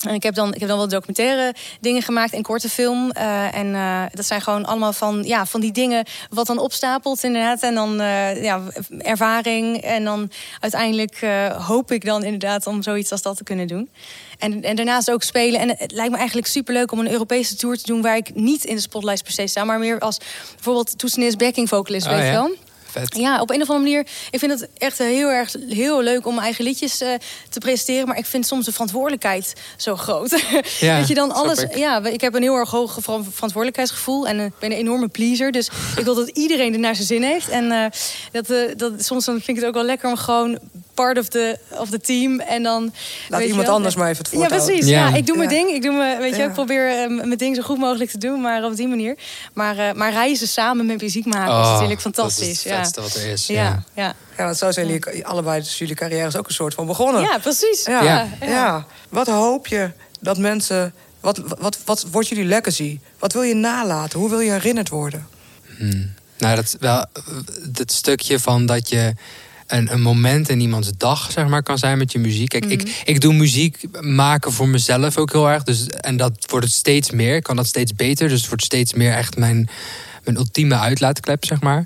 En 0.08 0.14
ik 0.14 0.24
heb 0.24 0.36
dan, 0.36 0.54
ik 0.54 0.60
heb 0.60 0.70
dan 0.70 0.78
wel 0.78 0.88
documentaire 0.88 1.54
dingen 1.80 2.02
gemaakt 2.02 2.34
en 2.34 2.42
korte 2.42 2.70
film. 2.70 3.12
Eh, 3.12 3.56
en 3.56 3.76
eh, 3.76 4.04
dat 4.14 4.26
zijn 4.26 4.42
gewoon 4.42 4.66
allemaal 4.66 4.94
van, 4.94 5.24
ja, 5.24 5.46
van 5.46 5.62
die 5.62 5.72
dingen 5.72 6.06
wat 6.30 6.48
dan 6.48 6.60
opstapelt 6.60 7.24
inderdaad. 7.24 7.64
En 7.64 7.76
dan 7.76 8.00
eh, 8.00 8.44
ja, 8.44 8.62
ervaring. 8.98 9.78
En 9.78 10.04
dan 10.04 10.32
uiteindelijk 10.60 11.26
hoop 11.58 11.92
ik 11.92 12.06
dan 12.06 12.24
inderdaad 12.24 12.68
om 12.68 12.82
zoiets 12.82 13.12
als 13.12 13.22
dat 13.22 13.38
te 13.38 13.44
kunnen 13.44 13.68
doen. 13.68 13.90
En, 14.38 14.64
en 14.64 14.76
daarnaast 14.76 15.12
ook 15.12 15.24
spelen. 15.24 15.60
En 15.60 15.70
het 15.78 15.92
lijkt 15.92 16.12
me 16.12 16.18
eigenlijk 16.18 16.48
superleuk 16.48 16.92
om 16.92 17.00
een 17.00 17.12
Europese 17.12 17.56
tour 17.56 17.78
te 17.78 17.86
doen... 17.86 18.02
waar 18.02 18.18
ik 18.18 18.36
niet 18.36 18.66
in 18.66 18.76
de 18.76 18.82
spotlights 18.82 19.22
per 19.22 19.32
se 19.32 19.48
sta... 19.48 19.64
maar 19.64 19.80
meer 19.80 20.00
als 20.00 20.18
bijvoorbeeld 20.54 20.98
toetsenist, 20.98 21.38
backing 21.38 21.70
vocalist, 21.70 22.06
Oh, 22.06 22.12
weet 22.12 22.22
je 22.22 22.26
ja? 22.26 22.34
wel. 22.34 22.56
Vet. 22.92 23.16
Ja, 23.18 23.42
op 23.42 23.50
een 23.50 23.62
of 23.62 23.70
andere 23.70 23.90
manier. 23.90 24.08
Ik 24.32 24.40
vind 24.40 24.60
het 24.60 24.70
echt 24.78 24.98
heel 24.98 25.28
erg 25.30 25.56
heel 25.70 26.02
leuk 26.02 26.26
om 26.26 26.32
mijn 26.34 26.46
eigen 26.46 26.64
liedjes 26.64 27.02
eh, 27.02 27.10
te 27.50 27.60
presenteren. 27.60 28.08
Maar 28.08 28.18
ik 28.18 28.26
vind 28.26 28.46
soms 28.46 28.66
de 28.66 28.72
verantwoordelijkheid 28.72 29.54
zo 29.78 29.96
groot. 29.96 30.28
Ja, 30.80 31.00
dat 31.00 31.08
je 31.08 31.14
dan 31.14 31.32
alles. 31.32 31.60
ik. 31.60 31.76
Ja, 31.78 32.06
ik 32.06 32.22
heb 32.22 32.34
een 32.34 32.42
heel 32.42 32.56
erg 32.56 32.70
hoog 32.70 32.98
ver- 33.02 33.24
verantwoordelijkheidsgevoel. 33.32 34.28
En 34.28 34.40
eh, 34.40 34.46
ik 34.46 34.60
ben 34.60 34.72
een 34.72 34.78
enorme 34.78 35.08
pleaser. 35.08 35.52
Dus 35.52 35.70
ik 35.98 36.04
wil 36.04 36.16
dat 36.16 36.28
iedereen 36.30 36.74
er 36.74 36.80
naar 36.80 36.96
zijn 36.96 37.08
zin 37.08 37.24
heeft. 37.24 37.50
En 37.50 37.72
eh, 37.72 37.86
dat, 38.32 38.78
dat, 38.80 39.06
soms 39.06 39.26
dan 39.26 39.34
vind 39.34 39.48
ik 39.48 39.56
het 39.56 39.66
ook 39.66 39.74
wel 39.74 39.84
lekker 39.84 40.10
om 40.10 40.16
gewoon 40.18 40.60
part 41.04 41.18
of 41.18 41.28
the, 41.28 41.60
of 41.70 41.90
the 41.90 42.00
team. 42.00 42.40
En 42.40 42.64
dan. 42.64 42.84
Laat 42.84 42.94
weet 43.30 43.40
je 43.42 43.48
iemand 43.48 43.66
wel, 43.68 43.76
anders 43.76 43.96
maar 43.96 44.10
even 44.10 44.24
het 44.24 44.32
Ja, 44.34 44.40
voortouw. 44.40 44.66
precies. 44.66 44.88
Ja. 44.88 45.08
Ja. 45.10 45.16
ik 45.16 45.26
doe 45.26 45.38
mijn 45.38 45.50
Ja. 45.50 45.56
ding. 45.56 45.70
Ik, 45.76 45.82
doe 45.82 45.94
mijn, 45.94 46.20
weet 46.20 46.36
je, 46.36 46.42
Ja. 46.42 46.48
ik 46.48 46.54
probeer 46.54 46.88
eh, 46.90 47.08
mijn 47.10 47.38
ding 47.38 47.56
zo 47.56 47.62
goed 47.62 47.78
mogelijk 47.78 48.10
te 48.12 48.18
doen. 48.18 48.42
Maar 48.42 48.64
op 48.64 48.76
die 48.76 48.88
manier. 48.88 49.18
Maar, 49.54 49.78
eh, 49.78 49.94
maar 49.94 50.12
reizen 50.12 50.48
samen 50.48 50.86
met 50.86 51.02
muziek 51.02 51.26
maken 51.26 51.48
is 51.60 51.66
Oh, 51.66 51.72
natuurlijk 51.72 52.04
Dat 52.04 52.14
fantastisch. 52.16 52.48
is 52.50 52.64
het 52.64 52.72
ja. 52.74 52.78
vetste 52.78 53.02
wat 53.02 53.14
er 53.14 53.26
is. 53.28 53.48
Ja, 53.48 53.54
Ja. 53.64 53.84
ja. 53.96 54.14
Ja, 54.38 54.44
want 54.46 54.58
zo 54.58 54.72
zijn 54.72 54.88
jullie 54.88 55.26
allebei 55.26 55.60
dus 55.62 55.78
jullie 55.78 55.96
carrières 55.96 56.36
ook 56.36 56.48
een 56.48 56.54
soort 56.54 56.74
van 56.74 56.86
begonnen. 56.86 57.22
Ja, 57.22 57.38
precies. 57.38 57.86
Ja. 57.86 58.04
Ja. 58.04 58.28
Ja. 58.42 58.86
Wat 59.10 59.28
hoop 59.28 59.68
je 59.68 59.92
dat 60.20 60.38
mensen. 60.38 60.94
Wat, 61.20 61.42
wat, 61.60 61.78
wat 61.86 62.06
wordt 62.12 62.28
jullie 62.28 62.46
legacy? 62.46 63.00
Wat 63.20 63.34
wil 63.34 63.42
je 63.42 63.54
nalaten? 63.54 64.20
Hoe 64.20 64.30
wil 64.30 64.40
je 64.40 64.52
herinnerd 64.52 64.90
worden? 64.90 65.28
Nou, 66.38 66.56
dat, 66.56 66.76
wel, 66.80 67.06
dat 67.68 67.92
stukje 67.92 68.40
van 68.40 68.66
dat 68.66 68.90
je 68.90 69.14
een, 69.70 69.94
een 69.94 70.02
moment 70.02 70.50
in 70.50 70.60
iemands 70.60 70.92
dag 70.98 71.32
zeg 71.32 71.48
maar, 71.48 71.64
kan 71.64 71.78
zijn 71.78 71.98
met 71.98 72.12
je 72.12 72.20
muziek. 72.20 72.50
Kijk, 72.50 72.64
Mhm. 72.64 72.74
ik, 72.74 73.02
ik 73.06 73.22
doe 73.22 73.34
muziek 73.34 73.78
maken 74.02 74.52
voor 74.52 74.68
mezelf 74.68 75.18
ook 75.18 75.32
heel 75.32 75.50
erg. 75.50 75.64
Dus, 75.64 75.88
en 75.88 76.18
dat 76.18 76.46
wordt 76.50 76.66
het 76.66 76.76
steeds 76.76 77.12
meer. 77.12 77.36
Ik 77.36 77.44
kan 77.44 77.56
dat 77.56 77.68
steeds 77.68 77.96
beter. 77.96 78.30
Dus 78.30 78.40
het 78.40 78.48
wordt 78.50 78.64
steeds 78.64 78.94
meer 78.94 79.14
echt 79.14 79.38
mijn, 79.38 79.70
mijn 80.24 80.38
ultieme 80.38 80.76
uitlaatklep, 80.78 81.46
zeg 81.46 81.62
maar. 81.62 81.86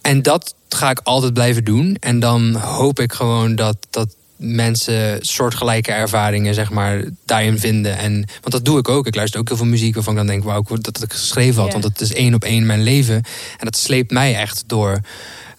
En 0.00 0.22
dat 0.22 0.54
ga 0.68 0.90
ik 0.90 1.00
altijd 1.02 1.32
blijven 1.34 1.64
doen. 1.64 1.96
En 2.00 2.20
dan 2.20 2.54
hoop 2.54 3.00
ik 3.00 3.12
gewoon 3.12 3.54
dat, 3.54 3.76
dat 3.90 4.14
mensen 4.36 5.18
soortgelijke 5.20 5.92
ervaringen 5.92 6.54
zeg 6.54 6.70
maar, 6.70 7.04
daarin 7.24 7.58
vinden. 7.58 7.98
En, 7.98 8.12
want 8.12 8.50
dat 8.50 8.64
doe 8.64 8.78
ik 8.78 8.88
ook. 8.88 9.06
Ik 9.06 9.14
luister 9.14 9.40
ook 9.40 9.48
heel 9.48 9.56
veel 9.56 9.66
muziek 9.66 9.94
waarvan 9.94 10.12
ik 10.12 10.18
dan 10.18 10.28
denk... 10.28 10.44
wauw, 10.44 10.60
ik 10.60 10.68
dat 10.68 10.96
had 10.96 11.02
ik 11.02 11.12
geschreven 11.12 11.62
had. 11.62 11.72
Want 11.72 11.82
dat 11.84 12.00
is 12.00 12.12
één 12.12 12.34
op 12.34 12.44
één 12.44 12.66
mijn 12.66 12.82
leven. 12.82 13.14
En 13.58 13.64
dat 13.64 13.76
sleept 13.76 14.10
mij 14.10 14.34
echt 14.34 14.64
door 14.66 15.00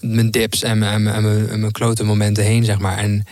mijn 0.01 0.31
dips 0.31 0.63
en 0.63 0.77
mijn, 0.77 1.07
en 1.07 1.59
mijn, 1.59 1.71
klote 1.71 2.03
momenten 2.03 2.43
heen, 2.43 2.63
zeg 2.63 2.79
maar. 2.79 2.97
En 2.97 3.25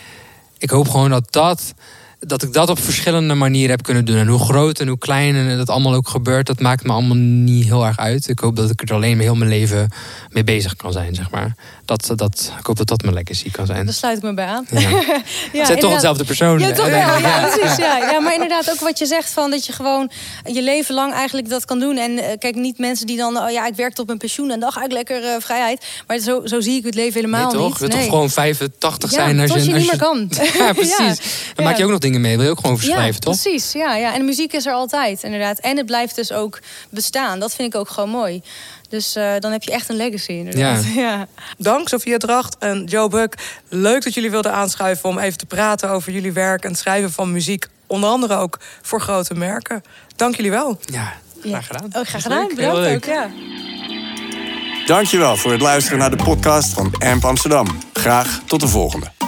ik 0.57 0.69
hoop 0.69 0.89
gewoon 0.89 1.09
dat 1.09 1.31
dat... 1.31 1.73
Dat 2.19 2.43
ik 2.43 2.53
dat 2.53 2.69
op 2.69 2.79
verschillende 2.79 3.33
manieren 3.33 3.69
heb 3.69 3.83
kunnen 3.83 4.05
doen. 4.05 4.17
En 4.17 4.27
hoe 4.27 4.39
groot 4.39 4.79
en 4.79 4.87
hoe 4.87 4.97
klein 4.97 5.35
en 5.35 5.57
dat 5.57 5.69
allemaal 5.69 5.93
ook 5.93 6.09
gebeurt, 6.09 6.47
dat 6.47 6.59
maakt 6.59 6.83
me 6.83 6.91
allemaal 6.91 7.15
niet 7.17 7.65
heel 7.65 7.85
erg 7.85 7.97
uit. 7.97 8.27
Ik 8.27 8.39
hoop 8.39 8.55
dat 8.55 8.69
ik 8.69 8.81
er 8.81 8.95
alleen 8.95 9.19
heel 9.19 9.35
mijn 9.35 9.49
leven 9.49 9.89
mee 10.29 10.43
bezig 10.43 10.75
kan 10.75 10.91
zijn, 10.91 11.15
zeg 11.15 11.31
maar. 11.31 11.55
Dat, 11.85 12.11
dat, 12.15 12.51
ik 12.59 12.65
hoop 12.65 12.77
dat 12.77 12.87
dat 12.87 13.01
mijn 13.01 13.13
legacy 13.13 13.51
kan 13.51 13.65
zijn. 13.65 13.85
Daar 13.85 13.93
sluit 13.93 14.17
ik 14.17 14.23
me 14.23 14.33
bij 14.33 14.45
aan. 14.45 14.65
Ja. 14.71 14.79
Ja, 15.51 15.57
Het 15.57 15.67
zijn 15.67 15.79
toch 15.79 15.91
hetzelfde 15.91 16.23
persoon. 16.23 16.59
Ja, 16.59 16.71
toch 16.71 16.85
wel. 16.89 16.97
Ja, 16.97 17.49
precies. 17.49 17.77
Ja. 17.77 17.97
ja, 17.97 18.19
maar 18.19 18.33
inderdaad 18.33 18.71
ook 18.71 18.79
wat 18.79 18.99
je 18.99 19.05
zegt 19.05 19.29
van 19.31 19.51
dat 19.51 19.65
je 19.65 19.73
gewoon 19.73 20.11
je 20.43 20.61
leven 20.63 20.95
lang 20.95 21.13
eigenlijk 21.13 21.49
dat 21.49 21.65
kan 21.65 21.79
doen. 21.79 21.97
En 21.97 22.17
eh, 22.17 22.37
kijk, 22.37 22.55
niet 22.55 22.77
mensen 22.77 23.07
die 23.07 23.17
dan, 23.17 23.37
oh 23.37 23.51
ja, 23.51 23.67
ik 23.67 23.75
werk 23.75 23.93
tot 23.93 24.05
mijn 24.05 24.17
pensioen 24.17 24.51
en 24.51 24.59
dan 24.59 24.71
ga 24.71 24.83
ik 24.83 24.91
lekker 24.91 25.23
eh, 25.23 25.35
vrijheid. 25.39 25.85
Maar 26.07 26.17
zo, 26.17 26.41
zo 26.45 26.59
zie 26.61 26.77
ik 26.77 26.83
het 26.83 26.95
leven 26.95 27.13
helemaal 27.13 27.51
Nee, 27.51 27.59
toch? 27.59 27.67
niet. 27.69 27.79
Je 27.79 27.87
Nee. 27.87 27.97
toch 27.97 28.09
gewoon 28.09 28.29
85 28.29 29.11
Ja, 29.11 29.15
zijn 29.17 29.39
als 29.39 29.51
tot 29.51 29.65
je 29.65 29.73
als 29.73 29.81
niet 29.81 29.91
meer 29.91 29.99
kan. 30.01 30.29
Ja, 30.65 30.73
precies. 30.73 31.19
Dan 31.55 31.65
maak 31.65 31.77
je 31.77 31.83
ook 31.83 31.89
nog 31.89 31.99
dingen 31.99 32.08
mee. 32.17 32.35
Wil 32.35 32.45
je 32.45 32.51
ook 32.51 32.59
gewoon 32.59 32.77
verschrijven, 32.77 33.13
ja, 33.13 33.19
toch? 33.19 33.41
precies. 33.41 33.71
Ja, 33.71 33.95
ja. 33.95 34.13
En 34.13 34.19
de 34.19 34.25
muziek 34.25 34.53
is 34.53 34.65
er 34.65 34.73
altijd, 34.73 35.23
inderdaad. 35.23 35.59
En 35.59 35.77
het 35.77 35.85
blijft 35.85 36.15
dus 36.15 36.31
ook 36.31 36.59
bestaan. 36.89 37.39
Dat 37.39 37.55
vind 37.55 37.73
ik 37.73 37.79
ook 37.79 37.89
gewoon 37.89 38.09
mooi. 38.09 38.41
Dus 38.89 39.15
eh, 39.15 39.31
dan 39.39 39.51
heb 39.51 39.63
je 39.63 39.71
echt 39.71 39.89
een 39.89 39.95
legacy, 39.95 40.31
inderdaad. 40.31 40.83
Ja. 40.83 40.91
Ja. 40.99 41.27
Dank 41.57 41.87
Sophia 41.87 42.17
Dracht 42.17 42.55
en 42.59 42.83
Joe 42.83 43.09
Buck. 43.09 43.33
Leuk 43.69 44.03
dat 44.03 44.13
jullie 44.13 44.31
wilden 44.31 44.53
aanschuiven 44.53 45.09
om 45.09 45.19
even 45.19 45.37
te 45.37 45.45
praten 45.45 45.89
over 45.89 46.11
jullie 46.11 46.31
werk 46.31 46.63
en 46.63 46.69
het 46.69 46.79
schrijven 46.79 47.11
van 47.11 47.31
muziek. 47.31 47.67
Onder 47.87 48.09
andere 48.09 48.35
ook 48.35 48.59
voor 48.81 49.01
grote 49.01 49.33
merken. 49.33 49.83
Dank 50.15 50.35
jullie 50.35 50.51
wel. 50.51 50.79
Ja, 50.85 51.13
graag 51.41 51.67
gedaan. 51.67 51.85
Oh, 51.85 51.91
graag 51.91 52.11
Was 52.11 52.23
gedaan. 52.23 52.47
Bedankt 52.55 52.95
ook. 52.95 53.05
Ja. 53.05 53.29
Dankjewel 54.85 55.35
voor 55.35 55.51
het 55.51 55.61
luisteren 55.61 55.99
naar 55.99 56.17
de 56.17 56.23
podcast 56.23 56.73
van 56.73 56.93
AMP 56.97 57.25
Amsterdam. 57.25 57.67
Graag 57.93 58.41
tot 58.45 58.59
de 58.59 58.67
volgende. 58.67 59.18